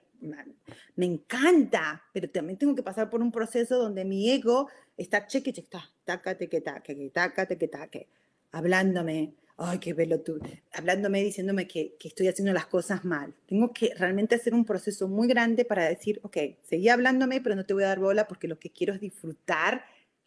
me 0.97 1.05
encanta, 1.05 2.05
pero 2.14 2.30
también 2.30 2.59
tengo 2.59 2.74
que 2.74 2.82
pasar 2.82 3.11
por 3.11 3.20
un 3.20 3.32
proceso 3.32 3.76
donde 3.76 4.07
mi 4.07 4.30
ego 4.30 4.70
está 4.97 5.26
cheque, 5.26 5.53
cheque, 5.53 5.68
tácate, 6.05 6.49
que 6.49 6.61
taque, 6.61 7.11
tácate, 7.11 7.59
que 7.59 7.68
taque, 7.68 8.09
hablándome, 8.51 9.34
ay, 9.57 9.78
qué 9.78 9.95
tú, 10.24 10.38
hablándome, 10.72 11.22
diciéndome 11.22 11.66
que, 11.66 11.97
que, 11.99 12.09
estoy 12.09 12.28
haciendo 12.28 12.53
las 12.53 12.66
cosas 12.66 13.05
mal. 13.05 13.34
Tengo 13.47 13.72
que 13.72 13.95
realmente 13.97 14.34
hacer 14.34 14.55
un 14.55 14.64
proceso 14.64 15.09
muy 15.09 15.28
grande 15.28 15.64
para 15.64 15.88
decir, 15.88 16.20
ok, 16.22 16.36
seguí 16.62 16.88
hablándome, 16.88 17.40
pero 17.40 17.55
no 17.55 17.64
te 17.64 17.74
voy 17.74 17.84
a 17.84 17.88
dar 17.88 18.01
bola 18.01 18.26
porque 18.28 18.49
lo 18.49 18.59
que 18.59 18.70
quiero 18.70 18.95
es 18.95 19.01
disfrutar, 19.01 19.84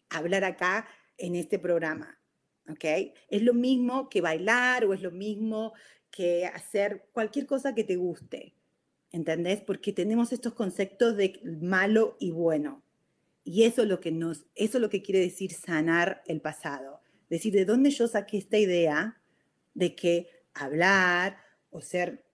hablar 0.08 0.44
acá 0.44 0.86
en 1.18 1.36
este 1.36 1.58
programa. 1.58 2.18
¿Ok? 2.68 2.84
Es 3.28 3.42
lo 3.42 3.54
mismo 3.54 4.08
que 4.08 4.20
bailar 4.20 4.84
o 4.84 4.92
es 4.92 5.00
lo 5.00 5.12
mismo 5.12 5.72
que 6.10 6.46
hacer 6.46 7.08
cualquier 7.12 7.46
cosa 7.46 7.74
que 7.74 7.84
te 7.84 7.96
guste. 7.96 8.54
¿Entendés? 9.12 9.60
Porque 9.60 9.92
tenemos 9.92 10.32
estos 10.32 10.54
conceptos 10.54 11.16
de 11.16 11.40
malo 11.44 12.16
y 12.18 12.32
bueno. 12.32 12.82
Y 13.48 13.62
eso 13.62 13.82
es 13.82 13.88
lo 13.88 14.00
que 14.00 14.10
nos, 14.10 14.44
eso 14.56 14.78
es 14.78 14.82
lo 14.82 14.90
que 14.90 15.02
quiere 15.02 15.20
decir 15.20 15.52
sanar 15.52 16.20
el 16.26 16.40
pasado. 16.40 17.00
Decir, 17.30 17.54
¿de 17.54 17.64
dónde 17.64 17.90
yo 17.90 18.08
saqué 18.08 18.38
esta 18.38 18.58
idea 18.58 19.22
de 19.72 19.94
que 19.94 20.28
hablar 20.52 21.38
o 21.70 21.80
ser 21.80 22.24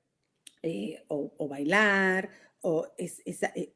eh, 0.63 1.05
o, 1.09 1.49
bailar 1.49 2.31
o 2.63 2.89
es, 2.97 3.21
eh, 3.27 3.75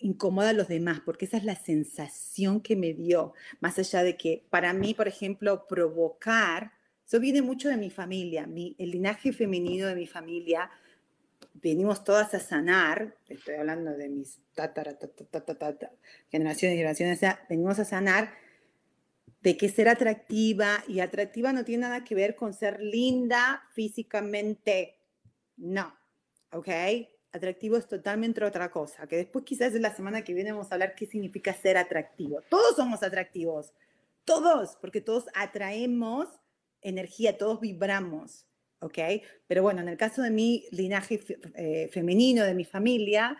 incomoda 0.00 0.50
a 0.50 0.52
los 0.52 0.68
demás? 0.68 1.00
Porque 1.06 1.24
esa 1.24 1.38
es 1.38 1.44
la 1.44 1.56
sensación 1.56 2.60
que 2.60 2.76
me 2.76 2.92
dio. 2.92 3.32
Más 3.60 3.78
allá 3.78 4.02
de 4.02 4.18
que 4.18 4.44
para 4.50 4.74
mí, 4.74 4.92
por 4.92 5.08
ejemplo, 5.08 5.66
provocar, 5.68 6.72
eso 7.06 7.18
viene 7.18 7.40
mucho 7.40 7.70
de 7.70 7.78
mi 7.78 7.88
familia, 7.88 8.46
mi, 8.46 8.76
el 8.78 8.90
linaje 8.90 9.32
femenino 9.32 9.86
de 9.86 9.94
mi 9.94 10.06
familia 10.06 10.70
venimos 11.62 12.04
todas 12.04 12.34
a 12.34 12.40
sanar, 12.40 13.16
estoy 13.28 13.56
hablando 13.56 13.92
de 13.92 14.08
mis 14.08 14.40
tatara, 14.54 14.98
generaciones 16.30 16.74
y 16.74 16.78
generaciones, 16.78 17.18
o 17.18 17.20
sea, 17.20 17.46
venimos 17.48 17.78
a 17.78 17.84
sanar 17.84 18.32
de 19.40 19.56
que 19.56 19.68
ser 19.68 19.88
atractiva 19.88 20.82
y 20.88 21.00
atractiva 21.00 21.52
no 21.52 21.64
tiene 21.64 21.82
nada 21.82 22.04
que 22.04 22.14
ver 22.14 22.34
con 22.34 22.54
ser 22.54 22.80
linda 22.80 23.62
físicamente, 23.72 24.98
no, 25.56 25.96
¿ok? 26.52 26.68
Atractivo 27.32 27.76
es 27.76 27.86
totalmente 27.86 28.44
otra 28.44 28.70
cosa, 28.70 29.06
que 29.06 29.16
después 29.16 29.44
quizás 29.44 29.74
en 29.74 29.82
la 29.82 29.94
semana 29.94 30.24
que 30.24 30.34
viene 30.34 30.52
vamos 30.52 30.70
a 30.70 30.74
hablar 30.74 30.94
qué 30.94 31.06
significa 31.06 31.52
ser 31.54 31.76
atractivo. 31.76 32.40
Todos 32.48 32.76
somos 32.76 33.02
atractivos, 33.02 33.72
todos, 34.24 34.76
porque 34.80 35.00
todos 35.00 35.26
atraemos 35.34 36.28
energía, 36.80 37.36
todos 37.36 37.60
vibramos. 37.60 38.47
¿Ok? 38.80 38.98
Pero 39.46 39.62
bueno, 39.62 39.80
en 39.80 39.88
el 39.88 39.96
caso 39.96 40.22
de 40.22 40.30
mi 40.30 40.66
linaje 40.70 41.20
eh, 41.54 41.88
femenino, 41.92 42.44
de 42.44 42.54
mi 42.54 42.64
familia, 42.64 43.36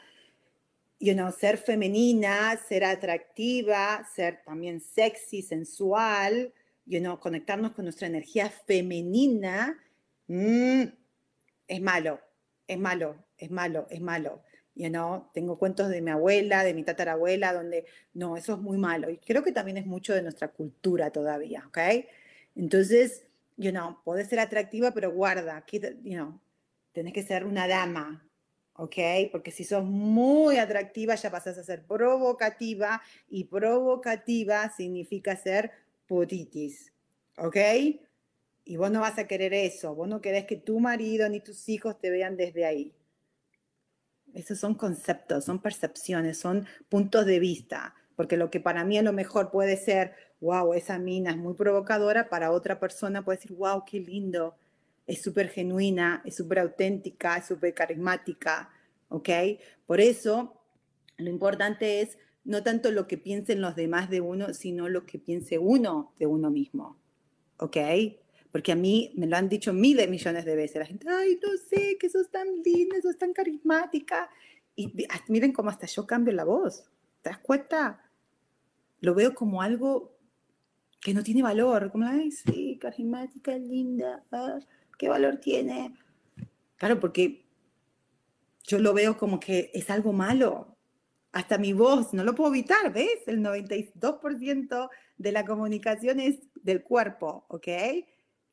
you 1.01 1.15
know, 1.15 1.31
ser 1.33 1.59
femenina, 1.59 2.57
ser 2.69 2.85
atractiva, 2.85 4.07
ser 4.15 4.43
también 4.45 4.81
sexy, 4.81 5.43
sensual, 5.43 6.53
you 6.87 7.01
know, 7.01 7.19
conectarnos 7.21 7.73
con 7.73 7.85
nuestra 7.85 8.07
energía 8.07 8.51
femenina, 8.51 9.79
mm, 10.27 10.83
es 11.69 11.81
malo, 11.81 12.21
es 12.67 12.79
malo, 12.79 13.25
es 13.37 13.51
malo, 13.51 13.87
es 13.91 14.01
malo. 14.01 14.43
You 14.75 14.91
know, 14.91 15.29
tengo 15.35 15.59
cuentos 15.59 15.89
de 15.89 16.01
mi 16.01 16.13
abuela, 16.13 16.63
de 16.63 16.73
mi 16.73 16.85
tatarabuela, 16.85 17.53
donde 17.53 17.85
no, 18.15 18.37
eso 18.37 18.55
es 18.55 18.61
muy 18.61 18.79
malo. 18.79 19.11
Y 19.11 19.19
creo 19.19 19.43
que 19.43 19.51
también 19.51 19.77
es 19.77 19.87
mucho 19.87 20.15
de 20.15 20.23
nuestra 20.23 20.49
cultura 20.53 21.11
todavía, 21.11 21.65
¿ok? 21.67 21.79
Entonces, 22.55 23.28
you 23.59 23.73
know, 23.73 23.99
podés 24.05 24.29
ser 24.29 24.39
atractiva, 24.39 24.93
pero 24.93 25.13
guarda, 25.13 25.65
you 26.03 26.15
know, 26.15 26.41
tenés 26.93 27.13
que 27.13 27.23
ser 27.23 27.45
una 27.45 27.67
dama, 27.67 28.27
¿ok? 28.75 28.97
Porque 29.31 29.51
si 29.51 29.65
sos 29.65 29.85
muy 29.85 30.57
atractiva 30.57 31.17
ya 31.17 31.31
pasás 31.31 31.59
a 31.59 31.65
ser 31.65 31.85
provocativa 31.85 33.03
y 33.29 33.45
provocativa 33.45 34.71
significa 34.71 35.37
ser 35.37 35.73
putitis, 36.07 36.93
¿ok? 37.37 37.57
Y 38.65 38.77
vos 38.77 38.91
no 38.91 39.01
vas 39.01 39.19
a 39.19 39.27
querer 39.27 39.53
eso, 39.53 39.95
vos 39.95 40.09
no 40.09 40.21
querés 40.21 40.47
que 40.47 40.57
tu 40.57 40.79
marido 40.79 41.29
ni 41.29 41.41
tus 41.41 41.69
hijos 41.69 41.99
te 41.99 42.11
vean 42.11 42.37
desde 42.37 42.65
ahí. 42.65 42.95
Esos 44.35 44.59
son 44.59 44.75
conceptos, 44.75 45.45
son 45.47 45.61
percepciones, 45.61 46.39
son 46.39 46.67
puntos 46.89 47.27
de 47.27 47.41
vista, 47.41 47.95
porque 48.15 48.37
lo 48.37 48.51
que 48.51 48.61
para 48.61 48.85
mí 48.85 48.99
a 48.99 49.03
lo 49.03 49.13
mejor 49.13 49.51
puede 49.51 49.77
ser, 49.77 50.15
wow, 50.41 50.73
esa 50.75 50.99
mina 50.99 51.31
es 51.31 51.37
muy 51.37 51.55
provocadora, 51.55 52.29
para 52.29 52.53
otra 52.53 52.79
persona 52.79 53.25
puede 53.25 53.39
decir, 53.39 53.57
wow, 53.57 53.85
qué 53.85 54.01
lindo, 54.01 54.57
es 55.07 55.23
súper 55.23 55.49
genuina, 55.49 56.23
es 56.25 56.37
súper 56.37 56.61
auténtica, 56.61 57.37
es 57.37 57.47
súper 57.47 57.75
carismática, 57.75 58.71
¿ok? 59.09 59.29
Por 59.87 60.01
eso, 60.01 60.61
lo 61.17 61.31
importante 61.31 62.01
es 62.01 62.19
no 62.45 62.63
tanto 62.63 62.91
lo 62.93 63.07
que 63.07 63.19
piensen 63.19 63.61
los 63.61 63.75
demás 63.75 64.09
de 64.11 64.21
uno, 64.21 64.55
sino 64.55 64.89
lo 64.89 65.05
que 65.07 65.19
piense 65.19 65.59
uno 65.59 66.13
de 66.19 66.27
uno 66.27 66.51
mismo, 66.51 66.99
¿ok? 67.59 67.77
Porque 68.51 68.73
a 68.73 68.77
mí 68.77 69.13
me 69.17 69.27
lo 69.27 69.37
han 69.37 69.49
dicho 69.49 69.73
miles, 69.73 70.09
millones 70.09 70.45
de 70.45 70.57
veces. 70.57 70.77
La 70.77 70.87
gente, 70.87 71.07
ay, 71.09 71.39
no 71.43 71.51
sé, 71.69 71.99
que 71.99 72.09
sos 72.09 72.31
tan 72.31 72.47
linda, 72.65 72.97
sos 73.03 73.19
tan 73.19 73.33
carismática. 73.33 74.31
Y 74.75 74.93
miren 75.29 75.53
cómo 75.53 75.69
hasta 75.69 75.87
yo 75.87 76.07
cambio 76.07 76.33
la 76.33 76.45
voz. 76.45 76.85
¿Te 77.21 77.31
das 77.31 77.39
cuenta? 77.39 78.03
Lo 79.01 79.15
veo 79.15 79.35
como 79.35 79.61
algo 79.61 80.18
que 81.01 81.15
no 81.15 81.23
tiene 81.23 81.43
valor. 81.43 81.91
Como, 81.91 82.07
ay, 82.07 82.31
sí, 82.31 82.79
carismática, 82.81 83.57
linda. 83.57 84.25
Ah, 84.33 84.59
¿Qué 84.99 85.09
valor 85.09 85.37
tiene? 85.37 85.95
Claro, 86.77 86.99
porque 87.01 87.45
yo 88.65 88.79
lo 88.79 88.93
veo 88.95 89.17
como 89.17 89.41
que 89.41 89.71
es 89.75 89.91
algo 89.91 90.13
malo. 90.13 90.77
Hasta 91.33 91.59
mi 91.59 91.73
voz, 91.73 92.15
no 92.15 92.25
lo 92.25 92.35
puedo 92.35 92.51
evitar, 92.51 92.93
¿ves? 92.93 93.27
El 93.27 93.41
92% 93.41 94.89
de 95.19 95.33
la 95.33 95.45
comunicación 95.45 96.21
es 96.21 96.41
del 96.55 96.83
cuerpo, 96.83 97.45
¿ok? 97.49 97.69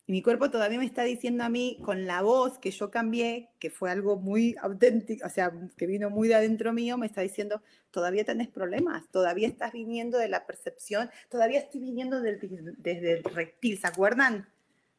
Y 0.07 0.11
mi 0.11 0.21
cuerpo 0.21 0.51
todavía 0.51 0.77
me 0.77 0.85
está 0.85 1.03
diciendo 1.03 1.43
a 1.43 1.49
mí 1.49 1.79
con 1.83 2.05
la 2.05 2.21
voz 2.21 2.59
que 2.59 2.69
yo 2.69 2.91
cambié, 2.91 3.49
que 3.59 3.71
fue 3.71 3.89
algo 3.89 4.17
muy 4.17 4.55
auténtico, 4.61 5.25
o 5.25 5.29
sea, 5.29 5.51
que 5.75 5.87
vino 5.87 6.11
muy 6.11 6.27
de 6.27 6.35
adentro 6.35 6.73
mío, 6.73 6.95
me 6.97 7.07
está 7.07 7.21
diciendo, 7.21 7.63
todavía 7.89 8.23
tenés 8.23 8.47
problemas, 8.47 9.09
todavía 9.09 9.47
estás 9.47 9.73
viniendo 9.73 10.19
de 10.19 10.29
la 10.29 10.45
percepción, 10.45 11.09
todavía 11.29 11.59
estoy 11.59 11.81
viniendo 11.81 12.21
desde 12.21 13.13
el 13.13 13.23
reptil, 13.23 13.79
¿se 13.79 13.87
acuerdan? 13.87 14.47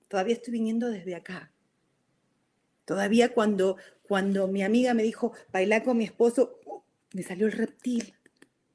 Todavía 0.08 0.34
estoy 0.34 0.52
viniendo 0.52 0.90
desde 0.90 1.14
acá. 1.14 1.52
Todavía 2.84 3.32
cuando, 3.32 3.76
cuando 4.02 4.48
mi 4.48 4.64
amiga 4.64 4.92
me 4.92 5.04
dijo, 5.04 5.32
bailar 5.52 5.84
con 5.84 5.98
mi 5.98 6.04
esposo, 6.04 6.58
¡uh! 6.64 6.82
me 7.12 7.22
salió 7.22 7.46
el 7.46 7.52
reptil, 7.52 8.14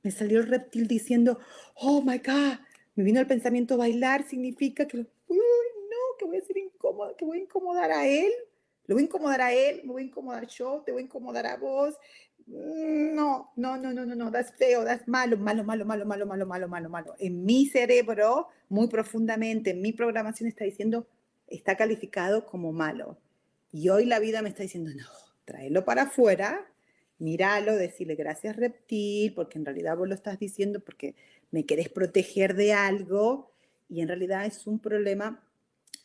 me 0.02 0.12
salió 0.12 0.40
el 0.40 0.48
reptil 0.48 0.88
diciendo, 0.88 1.40
oh 1.76 2.02
my 2.02 2.20
God, 2.20 2.60
me 2.96 3.04
vino 3.04 3.20
el 3.20 3.28
pensamiento, 3.28 3.76
bailar 3.76 4.26
significa 4.28 4.88
que 4.88 5.08
que 5.32 5.61
voy 6.32 6.40
a 6.40 6.46
ser 6.46 6.58
incómoda, 6.58 7.16
que 7.16 7.26
voy 7.26 7.40
a 7.40 7.42
incomodar 7.42 7.92
a 7.92 8.08
él, 8.08 8.32
lo 8.88 8.96
voy 8.96 9.04
a 9.04 9.06
incomodar 9.06 9.42
a 9.42 9.54
él, 9.54 9.82
me 9.84 9.92
voy 9.92 10.04
a 10.04 10.06
incomodar 10.06 10.48
yo, 10.48 10.82
te 10.86 10.92
voy 10.92 11.02
a 11.02 11.06
incomodar 11.06 11.46
a 11.46 11.58
vos. 11.58 11.96
No, 12.48 13.52
no, 13.56 13.78
no, 13.78 13.94
no, 13.94 14.06
no, 14.06 14.16
no, 14.16 14.32
das 14.32 14.54
feo, 14.56 14.84
das 14.84 15.08
malo, 15.08 15.38
malo, 15.38 15.64
malo, 15.64 15.86
malo, 15.86 16.06
malo, 16.06 16.26
malo, 16.26 16.46
malo, 16.46 16.68
malo, 16.68 16.90
malo. 16.90 17.16
En 17.20 17.46
mi 17.46 17.68
cerebro, 17.68 18.48
muy 18.70 18.88
profundamente, 18.88 19.72
en 19.72 19.82
mi 19.82 19.94
programación 19.94 20.50
está 20.50 20.66
diciendo, 20.66 21.08
está 21.48 21.78
calificado 21.78 22.46
como 22.46 22.74
malo. 22.74 23.18
Y 23.72 23.90
hoy 23.90 24.06
la 24.06 24.20
vida 24.20 24.42
me 24.42 24.50
está 24.50 24.64
diciendo, 24.64 24.90
no, 24.94 25.08
tráelo 25.46 25.86
para 25.86 26.04
afuera, 26.04 26.68
míralo, 27.20 27.76
decirle 27.76 28.16
gracias 28.16 28.56
reptil, 28.56 29.34
porque 29.34 29.60
en 29.60 29.66
realidad 29.66 29.96
vos 29.96 30.10
lo 30.10 30.16
estás 30.16 30.40
diciendo 30.40 30.80
porque 30.80 31.16
me 31.52 31.66
querés 31.66 31.90
proteger 31.90 32.56
de 32.56 32.74
algo 32.74 33.52
y 33.88 34.02
en 34.02 34.08
realidad 34.08 34.46
es 34.46 34.66
un 34.68 34.80
problema 34.80 35.44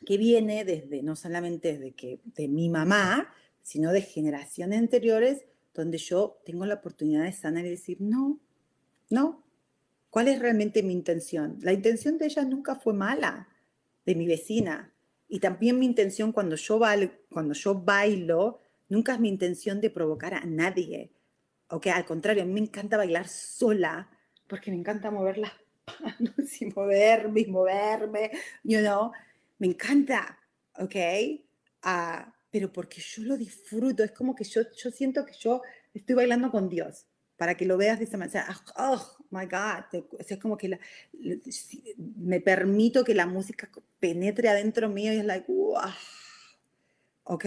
que 0.05 0.19
viene 0.19 0.65
desde, 0.65 1.03
no 1.03 1.17
solamente 1.17 1.73
desde 1.73 1.93
que, 1.93 2.21
de 2.25 2.49
mi 2.49 2.69
mamá, 2.69 3.33
sino 3.63 3.93
de 3.93 4.03
generaciones 4.03 4.79
anteriores, 4.79 5.45
donde 5.75 5.99
yo 5.99 6.41
tengo 6.45 6.67
la 6.67 6.75
oportunidad 6.75 7.25
de 7.25 7.33
sanar 7.33 7.65
y 7.67 7.71
decir, 7.71 7.99
no, 8.01 8.41
no, 9.11 9.45
¿cuál 10.11 10.29
es 10.29 10.39
realmente 10.39 10.83
mi 10.83 10.93
intención? 10.93 11.59
La 11.61 11.73
intención 11.73 12.19
de 12.19 12.27
ella 12.27 12.45
nunca 12.45 12.77
fue 12.77 12.93
mala, 12.95 13.49
de 14.05 14.15
mi 14.15 14.27
vecina. 14.27 14.93
Y 15.29 15.41
también 15.41 15.79
mi 15.79 15.87
intención 15.87 16.33
cuando 16.33 16.57
yo, 16.57 16.79
bailo, 16.79 17.11
cuando 17.31 17.55
yo 17.55 17.75
bailo, 17.75 18.61
nunca 18.89 19.15
es 19.15 19.21
mi 19.21 19.29
intención 19.29 19.81
de 19.81 19.91
provocar 19.91 20.35
a 20.35 20.45
nadie. 20.45 21.13
Ok, 21.69 21.89
al 21.89 22.05
contrario, 22.05 22.45
a 22.45 22.47
mí 22.47 22.53
me 22.53 22.61
encanta 22.61 22.97
bailar 22.97 23.27
sola, 23.27 24.09
porque 24.47 24.71
me 24.71 24.77
encanta 24.77 25.11
mover 25.11 25.39
las 25.39 25.53
manos 26.01 26.63
y 26.63 26.67
moverme 26.67 27.41
y 27.41 27.47
moverme, 27.47 28.31
you 28.63 28.79
know 28.79 29.13
me 29.59 29.67
encanta, 29.67 30.39
¿ok? 30.79 30.95
Uh, 31.85 32.31
pero 32.51 32.73
porque 32.73 33.01
yo 33.01 33.23
lo 33.25 33.37
disfruto, 33.37 34.03
es 34.03 34.13
como 34.13 34.35
que 34.35 34.45
yo, 34.45 34.63
yo 34.77 34.91
siento 34.91 35.25
que 35.25 35.35
yo 35.39 35.63
estoy 35.93 36.15
bailando 36.15 36.51
con 36.51 36.69
Dios, 36.69 37.07
para 37.37 37.55
que 37.55 37.67
lo 37.67 37.77
veas 37.77 37.99
de 37.99 38.07
esa 38.07 38.17
manera. 38.17 38.47
Oh, 38.77 39.19
my 39.31 39.45
God, 39.47 40.05
es 40.19 40.39
como 40.39 40.57
que 40.57 40.79
me 42.17 42.41
permito 42.41 43.05
que 43.05 43.15
la 43.15 43.27
música 43.27 43.71
penetre 44.01 44.49
adentro 44.49 44.89
mío 44.89 45.13
y 45.13 45.19
es 45.19 45.25
like, 45.25 45.51
wow, 45.53 45.91
¿ok? 47.25 47.45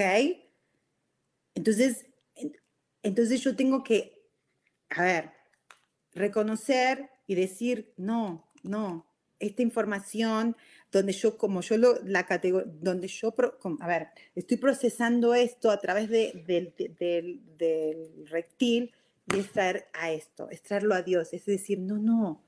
Entonces, 1.56 2.06
entonces 3.02 3.42
yo 3.42 3.56
tengo 3.56 3.84
que, 3.84 4.30
a 4.90 5.04
ver, 5.04 5.32
reconocer 6.14 7.10
y 7.26 7.36
decir, 7.36 7.94
no, 7.98 8.52
no, 8.64 9.08
esta 9.40 9.62
información 9.62 10.56
donde 10.92 11.14
yo, 11.14 11.38
como 11.38 11.62
yo 11.62 11.78
lo, 11.78 12.00
la 12.04 12.26
categoría, 12.26 12.72
donde 12.82 13.08
yo, 13.08 13.34
a 13.80 13.88
ver, 13.88 14.08
estoy 14.36 14.58
procesando 14.58 15.34
esto 15.36 15.70
a 15.70 15.80
través 15.80 16.10
de, 16.10 16.44
del, 16.48 16.74
del, 17.00 17.42
del 17.58 18.28
reptil 18.28 18.92
y 19.34 19.40
extraer 19.40 19.88
a 19.94 20.12
esto, 20.12 20.50
extraerlo 20.50 20.96
a 20.96 21.04
Dios. 21.04 21.34
Es 21.34 21.46
decir, 21.46 21.80
no, 21.80 21.98
no, 21.98 22.44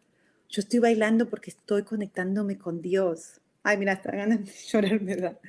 yo 0.49 0.61
estoy 0.61 0.79
bailando 0.79 1.29
porque 1.29 1.51
estoy 1.51 1.83
conectándome 1.83 2.57
con 2.57 2.81
Dios. 2.81 3.39
Ay, 3.63 3.77
mira, 3.77 3.93
hasta 3.93 4.11
ganas 4.11 4.43
de 4.45 4.51
llorar, 4.67 4.99
¿verdad? 4.99 5.39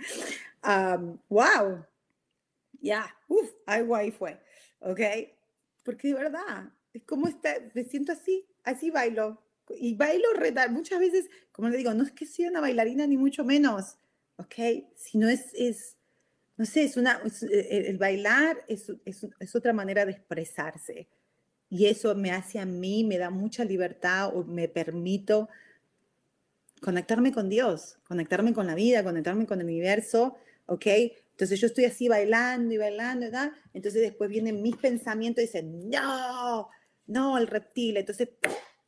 Um, 0.63 1.19
wow. 1.29 1.85
Ya, 2.81 3.13
uff, 3.29 3.51
ay, 3.67 3.83
guay 3.83 4.11
fue. 4.13 4.39
¿Ok? 4.81 5.01
Porque 5.85 6.09
de 6.09 6.15
verdad, 6.15 6.71
es 6.93 7.03
como 7.05 7.27
está, 7.27 7.55
me 7.75 7.85
siento 7.85 8.13
así, 8.13 8.47
así 8.65 8.91
bailo, 8.91 9.43
y 9.71 9.95
bailo 9.95 10.33
retar. 10.35 10.71
Muchas 10.71 11.01
veces, 11.01 11.29
como 11.51 11.69
le 11.69 11.77
digo, 11.77 11.95
no 11.95 12.05
es 12.05 12.13
que 12.13 12.27
sea 12.27 12.49
una 12.49 12.61
bailarina 12.61 13.07
ni 13.07 13.17
mucho 13.17 13.45
menos, 13.45 13.97
¿ok? 14.37 14.55
Sino 14.97 15.29
es, 15.29 15.53
es 15.55 15.97
no 16.57 16.67
sé, 16.67 16.85
es 16.85 16.97
una, 16.97 17.21
eh, 17.51 17.85
el 17.89 17.99
bailar 17.99 18.65
es, 18.69 18.93
es, 19.05 19.27
es, 19.39 19.57
otra 19.57 19.73
manera 19.73 20.05
de 20.05 20.13
expresarse. 20.13 21.09
Y 21.69 21.87
eso 21.87 22.15
me 22.15 22.31
hace 22.31 22.59
a 22.59 22.67
mí, 22.67 23.03
me 23.05 23.19
da 23.19 23.31
mucha 23.31 23.65
libertad 23.65 24.37
o 24.37 24.45
me 24.45 24.69
permito 24.69 25.49
conectarme 26.81 27.33
con 27.33 27.49
Dios, 27.49 27.99
conectarme 28.05 28.53
con 28.53 28.67
la 28.67 28.75
vida, 28.75 29.03
conectarme 29.03 29.47
con 29.47 29.61
el 29.61 29.67
universo, 29.67 30.37
¿ok? 30.67 30.87
Entonces 31.33 31.61
yo 31.61 31.67
estoy 31.67 31.87
así 31.87 32.09
bailando 32.09 32.75
y 32.75 32.79
bailando, 32.79 33.27
¿verdad? 33.27 33.53
Entonces 33.73 34.03
después 34.03 34.29
vienen 34.29 34.63
mis 34.63 34.77
pensamientos 34.77 35.43
y 35.43 35.47
dicen, 35.47 35.89
no, 35.89 36.69
no, 37.07 37.39
el 37.39 37.47
reptil. 37.47 37.97
Entonces 37.97 38.29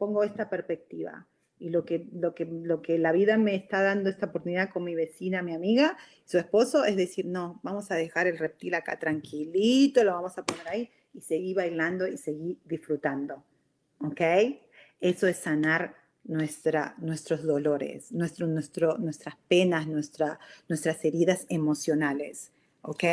pongo 0.04 0.22
esta 0.22 0.50
perspectiva. 0.50 1.26
Y 1.58 1.70
lo 1.70 1.86
que, 1.86 2.08
lo, 2.12 2.34
que, 2.34 2.44
lo 2.44 2.82
que 2.82 2.98
la 2.98 3.10
vida 3.12 3.38
me 3.38 3.54
está 3.54 3.82
dando 3.82 4.10
esta 4.10 4.26
oportunidad 4.26 4.68
con 4.68 4.84
mi 4.84 4.94
vecina, 4.94 5.40
mi 5.40 5.54
amiga, 5.54 5.96
su 6.26 6.36
esposo, 6.36 6.84
es 6.84 6.96
decir, 6.96 7.24
no, 7.24 7.58
vamos 7.62 7.90
a 7.90 7.94
dejar 7.94 8.26
el 8.26 8.36
reptil 8.36 8.74
acá 8.74 8.98
tranquilito, 8.98 10.04
lo 10.04 10.12
vamos 10.12 10.36
a 10.36 10.44
poner 10.44 10.68
ahí 10.68 10.90
y 11.14 11.22
seguir 11.22 11.56
bailando 11.56 12.06
y 12.06 12.18
seguir 12.18 12.58
disfrutando. 12.66 13.44
¿Ok? 14.00 14.20
Eso 15.00 15.26
es 15.26 15.38
sanar 15.38 15.94
nuestra, 16.24 16.96
nuestros 16.98 17.42
dolores, 17.44 18.12
nuestro, 18.12 18.46
nuestro, 18.46 18.98
nuestras 18.98 19.36
penas, 19.48 19.86
nuestra, 19.86 20.38
nuestras 20.68 21.02
heridas 21.02 21.46
emocionales. 21.48 22.52
¿Ok? 22.82 23.04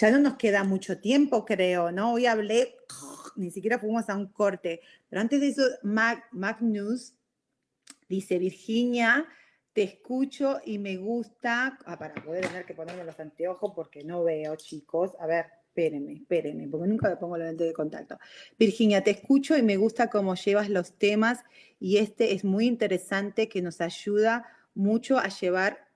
Ya 0.00 0.10
no 0.10 0.18
nos 0.18 0.34
queda 0.34 0.64
mucho 0.64 0.98
tiempo, 0.98 1.44
creo, 1.44 1.92
¿no? 1.92 2.14
Hoy 2.14 2.26
hablé 2.26 2.74
ni 3.38 3.50
siquiera 3.50 3.78
fuimos 3.78 4.08
a 4.08 4.16
un 4.16 4.26
corte. 4.26 4.80
Pero 5.08 5.20
antes 5.20 5.40
de 5.40 5.48
eso, 5.48 5.62
Magnus 5.82 7.14
dice, 8.08 8.38
Virginia, 8.38 9.26
te 9.72 9.82
escucho 9.84 10.60
y 10.64 10.78
me 10.78 10.96
gusta, 10.96 11.78
ah, 11.86 11.98
para 11.98 12.14
poder 12.14 12.46
tener 12.46 12.66
que 12.66 12.74
ponerme 12.74 13.04
los 13.04 13.18
anteojos 13.20 13.72
porque 13.74 14.02
no 14.02 14.24
veo, 14.24 14.56
chicos. 14.56 15.12
A 15.20 15.26
ver, 15.26 15.46
espérenme, 15.68 16.14
espérenme, 16.14 16.66
porque 16.66 16.88
nunca 16.88 17.08
me 17.08 17.16
pongo 17.16 17.36
la 17.36 17.46
lente 17.46 17.64
de 17.64 17.72
contacto. 17.72 18.18
Virginia, 18.58 19.04
te 19.04 19.12
escucho 19.12 19.56
y 19.56 19.62
me 19.62 19.76
gusta 19.76 20.10
cómo 20.10 20.34
llevas 20.34 20.68
los 20.68 20.92
temas 20.98 21.44
y 21.78 21.98
este 21.98 22.32
es 22.32 22.44
muy 22.44 22.66
interesante 22.66 23.48
que 23.48 23.62
nos 23.62 23.80
ayuda 23.80 24.46
mucho 24.74 25.18
a 25.18 25.28
llevar, 25.28 25.86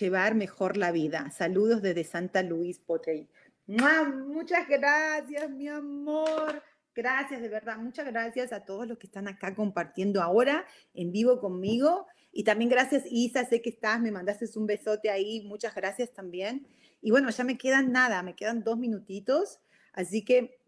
llevar 0.00 0.34
mejor 0.34 0.78
la 0.78 0.90
vida. 0.90 1.30
Saludos 1.30 1.82
desde 1.82 2.04
Santa 2.04 2.42
Luis 2.42 2.78
Potey. 2.78 3.28
Muchas 3.66 4.66
gracias, 4.66 5.50
mi 5.50 5.68
amor. 5.68 6.62
Gracias, 6.94 7.40
de 7.40 7.48
verdad. 7.48 7.76
Muchas 7.78 8.06
gracias 8.06 8.52
a 8.52 8.64
todos 8.64 8.86
los 8.86 8.98
que 8.98 9.06
están 9.06 9.28
acá 9.28 9.54
compartiendo 9.54 10.22
ahora 10.22 10.66
en 10.94 11.12
vivo 11.12 11.40
conmigo. 11.40 12.06
Y 12.32 12.44
también 12.44 12.70
gracias, 12.70 13.04
Isa, 13.10 13.44
sé 13.44 13.62
que 13.62 13.70
estás, 13.70 14.00
me 14.00 14.10
mandaste 14.10 14.46
un 14.56 14.66
besote 14.66 15.10
ahí. 15.10 15.42
Muchas 15.42 15.74
gracias 15.74 16.12
también. 16.12 16.66
Y 17.00 17.10
bueno, 17.10 17.30
ya 17.30 17.44
me 17.44 17.56
quedan 17.56 17.92
nada, 17.92 18.22
me 18.22 18.34
quedan 18.34 18.62
dos 18.62 18.78
minutitos. 18.78 19.60
Así 19.92 20.24
que 20.24 20.60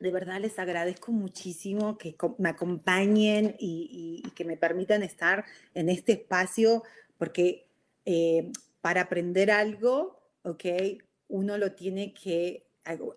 de 0.00 0.10
verdad 0.10 0.40
les 0.40 0.58
agradezco 0.58 1.12
muchísimo 1.12 1.96
que 1.96 2.16
me 2.38 2.50
acompañen 2.50 3.56
y, 3.58 4.22
que 4.34 4.44
me 4.44 4.56
permitan 4.56 5.02
estar 5.02 5.44
en 5.74 5.88
este 5.88 6.12
espacio, 6.12 6.82
porque 7.16 7.66
eh, 8.04 8.52
para 8.80 9.02
aprender 9.02 9.50
algo, 9.50 10.20
¿ok? 10.42 10.64
Uno 11.28 11.56
lo 11.56 11.72
tiene 11.72 12.12
que, 12.12 12.65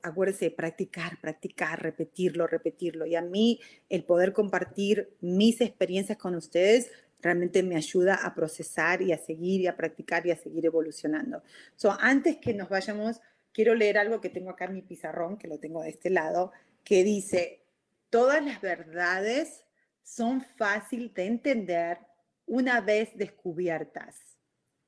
acuérdese, 0.04 0.52
practicar, 0.52 1.20
practicar, 1.22 1.82
repetirlo, 1.82 2.48
repetirlo. 2.48 3.06
Y 3.06 3.16
a 3.16 3.22
mí 3.22 3.60
el 3.90 4.04
poder 4.04 4.34
compartir 4.34 5.16
mis 5.22 5.62
experiencias 5.62 6.18
con 6.18 6.36
ustedes 6.36 6.92
realmente 7.22 7.64
me 7.64 7.76
ayuda 7.76 8.16
a 8.16 8.34
procesar 8.34 9.02
y 9.02 9.12
a 9.12 9.18
seguir 9.18 9.62
y 9.62 9.68
a 9.68 9.76
practicar 9.76 10.26
y 10.26 10.32
a 10.32 10.38
seguir 10.38 10.66
evolucionando. 10.66 11.44
So, 11.76 11.96
antes 12.00 12.38
que 12.38 12.54
nos 12.54 12.70
vayamos, 12.70 13.22
quiero 13.52 13.76
leer 13.76 13.98
algo 13.98 14.22
que 14.22 14.30
tengo 14.30 14.50
acá 14.50 14.66
en 14.66 14.74
mi 14.74 14.82
pizarrón, 14.82 15.38
que 15.38 15.48
lo 15.48 15.60
tengo 15.60 15.84
de 15.84 15.90
este 15.90 16.10
lado, 16.10 16.52
que 16.84 17.04
dice, 17.04 17.66
todas 18.10 18.44
las 18.44 18.62
verdades 18.62 19.66
son 20.04 20.42
fácil 20.42 21.14
de 21.14 21.26
entender 21.26 22.00
una 22.46 22.82
vez 22.82 23.16
descubiertas. 23.16 24.16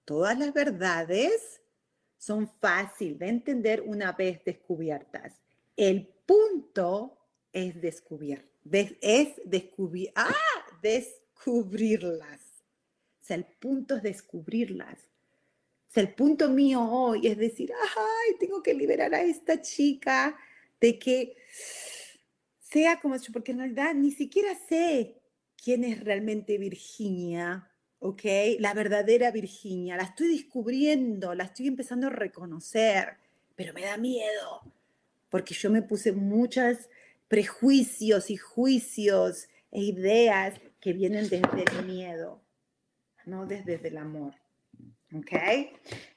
Todas 0.06 0.38
las 0.38 0.54
verdades 0.54 1.61
son 2.22 2.48
fácil 2.60 3.18
de 3.18 3.30
entender 3.30 3.82
una 3.82 4.12
vez 4.12 4.46
descubiertas. 4.46 5.42
El 5.76 6.06
punto 6.24 7.18
es 7.52 7.82
descubrir, 7.82 8.48
es 9.02 9.30
descubrir, 9.44 10.12
ah, 10.14 10.32
descubrirlas. 10.84 12.40
O 13.28 13.34
el 13.34 13.44
punto 13.44 13.96
es 13.96 14.04
descubrirlas. 14.04 15.00
O 15.96 16.00
el 16.00 16.14
punto 16.14 16.48
mío 16.48 16.84
hoy 16.84 17.26
es 17.26 17.38
decir, 17.38 17.74
ay, 17.74 18.36
tengo 18.40 18.62
que 18.62 18.76
liberar 18.76 19.16
a 19.16 19.24
esta 19.24 19.60
chica 19.60 20.38
de 20.80 21.00
que 21.00 21.36
sea 22.60 23.00
como 23.00 23.16
yo, 23.16 23.34
porque 23.34 23.52
en 23.54 23.58
realidad 23.58 23.96
ni 23.96 24.12
siquiera 24.12 24.54
sé 24.70 25.24
quién 25.58 25.84
es 25.84 26.04
realmente 26.04 26.60
Virginia, 26.60 27.71
¿ok? 28.02 28.24
La 28.60 28.74
verdadera 28.74 29.32
Virginia, 29.32 29.96
la 29.96 30.04
estoy 30.04 30.36
descubriendo, 30.36 31.36
la 31.36 31.46
estoy 31.46 31.68
empezando 31.68 32.08
a 32.08 32.10
reconocer, 32.10 33.18
pero 33.56 33.74
me 33.74 33.82
da 33.82 33.96
miedo, 33.98 34.62
porque 35.30 35.54
yo 35.54 35.70
me 35.70 35.84
puse 35.84 36.12
muchos 36.12 36.90
prejuicios 37.28 38.32
y 38.32 38.38
juicios 38.38 39.48
e 39.72 39.82
ideas 39.84 40.60
que 40.80 40.94
vienen 40.94 41.30
desde 41.30 41.64
el 41.78 41.86
miedo, 41.86 42.42
no 43.26 43.46
desde 43.46 43.88
el 43.88 43.98
amor. 43.98 44.34
¿Ok? 45.14 45.34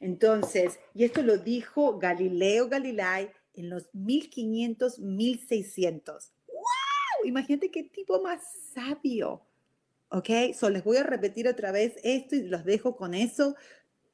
Entonces, 0.01 0.78
y 0.95 1.05
esto 1.05 1.22
lo 1.22 1.37
dijo 1.37 1.99
Galileo 1.99 2.68
Galilei 2.68 3.28
en 3.53 3.68
los 3.68 3.95
1500, 3.95 5.01
1600. 5.01 6.32
¡Wow! 6.47 7.26
Imagínate 7.26 7.70
qué 7.70 7.82
tipo 7.82 8.22
más 8.22 8.41
sabio. 8.72 9.43
¿Ok? 10.09 10.29
So 10.55 10.71
les 10.71 10.85
voy 10.85 10.99
a 10.99 11.03
repetir 11.03 11.49
otra 11.49 11.73
vez 11.73 11.95
esto 12.03 12.37
y 12.37 12.43
los 12.45 12.65
dejo 12.65 12.97
con 12.97 13.15
eso. 13.15 13.57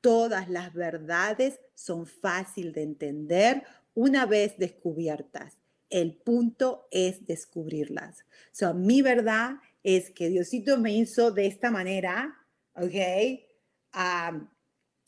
Todas 0.01 0.49
las 0.49 0.73
verdades 0.73 1.61
son 1.75 2.07
fácil 2.07 2.73
de 2.73 2.83
entender 2.83 3.65
una 3.95 4.27
vez 4.27 4.57
descubiertas. 4.57 5.59
El 5.91 6.15
punto 6.15 6.89
es 6.91 7.27
descubrirlas. 7.27 8.25
So, 8.53 8.73
mi 8.75 9.03
verdad 9.03 9.57
es 9.83 10.11
que 10.11 10.29
Diosito 10.29 10.79
me 10.79 10.93
hizo 10.93 11.33
de 11.33 11.47
esta 11.47 11.71
manera, 11.71 12.35
¿ok? 12.75 12.95
Um, 13.95 14.49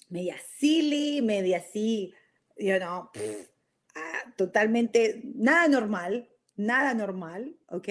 media 0.08 0.36
silly, 0.58 1.22
media 1.22 1.58
así, 1.58 2.12
you 2.58 2.76
know, 2.78 3.08
Ah, 3.94 4.32
totalmente, 4.36 5.20
nada 5.34 5.68
normal, 5.68 6.28
nada 6.56 6.94
normal, 6.94 7.56
¿ok? 7.68 7.88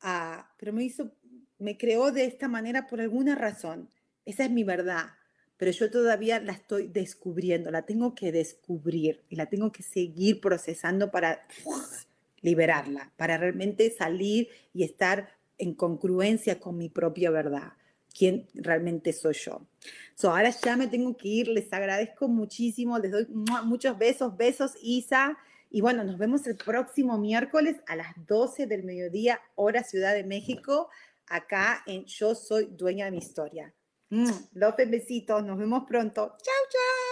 Ah, 0.00 0.54
pero 0.58 0.72
me 0.72 0.84
hizo, 0.84 1.16
me 1.62 1.76
creó 1.76 2.10
de 2.12 2.24
esta 2.24 2.48
manera 2.48 2.86
por 2.86 3.00
alguna 3.00 3.34
razón. 3.34 3.88
Esa 4.24 4.44
es 4.44 4.50
mi 4.50 4.64
verdad, 4.64 5.06
pero 5.56 5.70
yo 5.70 5.90
todavía 5.90 6.40
la 6.40 6.52
estoy 6.52 6.88
descubriendo, 6.88 7.70
la 7.70 7.82
tengo 7.82 8.14
que 8.14 8.32
descubrir 8.32 9.22
y 9.28 9.36
la 9.36 9.46
tengo 9.46 9.72
que 9.72 9.82
seguir 9.82 10.40
procesando 10.40 11.10
para 11.10 11.46
liberarla, 12.40 13.12
para 13.16 13.38
realmente 13.38 13.90
salir 13.90 14.48
y 14.74 14.82
estar 14.82 15.28
en 15.58 15.74
congruencia 15.74 16.58
con 16.58 16.76
mi 16.76 16.88
propia 16.88 17.30
verdad 17.30 17.72
quién 18.12 18.46
realmente 18.54 19.12
soy 19.12 19.34
yo. 19.34 19.66
So, 20.14 20.30
ahora 20.30 20.50
ya 20.50 20.76
me 20.76 20.86
tengo 20.86 21.16
que 21.16 21.28
ir, 21.28 21.48
les 21.48 21.72
agradezco 21.72 22.28
muchísimo, 22.28 22.98
les 22.98 23.10
doy 23.10 23.26
muchos 23.64 23.98
besos, 23.98 24.36
besos 24.36 24.72
Isa. 24.82 25.38
Y 25.70 25.80
bueno, 25.80 26.04
nos 26.04 26.18
vemos 26.18 26.46
el 26.46 26.56
próximo 26.56 27.18
miércoles 27.18 27.76
a 27.86 27.96
las 27.96 28.14
12 28.26 28.66
del 28.66 28.84
mediodía, 28.84 29.40
hora 29.54 29.82
Ciudad 29.82 30.14
de 30.14 30.24
México, 30.24 30.90
acá 31.32 31.82
en 31.86 32.04
Yo 32.04 32.34
Soy 32.34 32.68
Dueña 32.70 33.06
de 33.06 33.10
mi 33.12 33.18
Historia. 33.18 33.74
Mm, 34.10 34.30
López, 34.54 34.90
besitos, 34.90 35.42
nos 35.44 35.58
vemos 35.58 35.84
pronto. 35.88 36.36
Chao, 36.42 36.62
chao. 36.70 37.11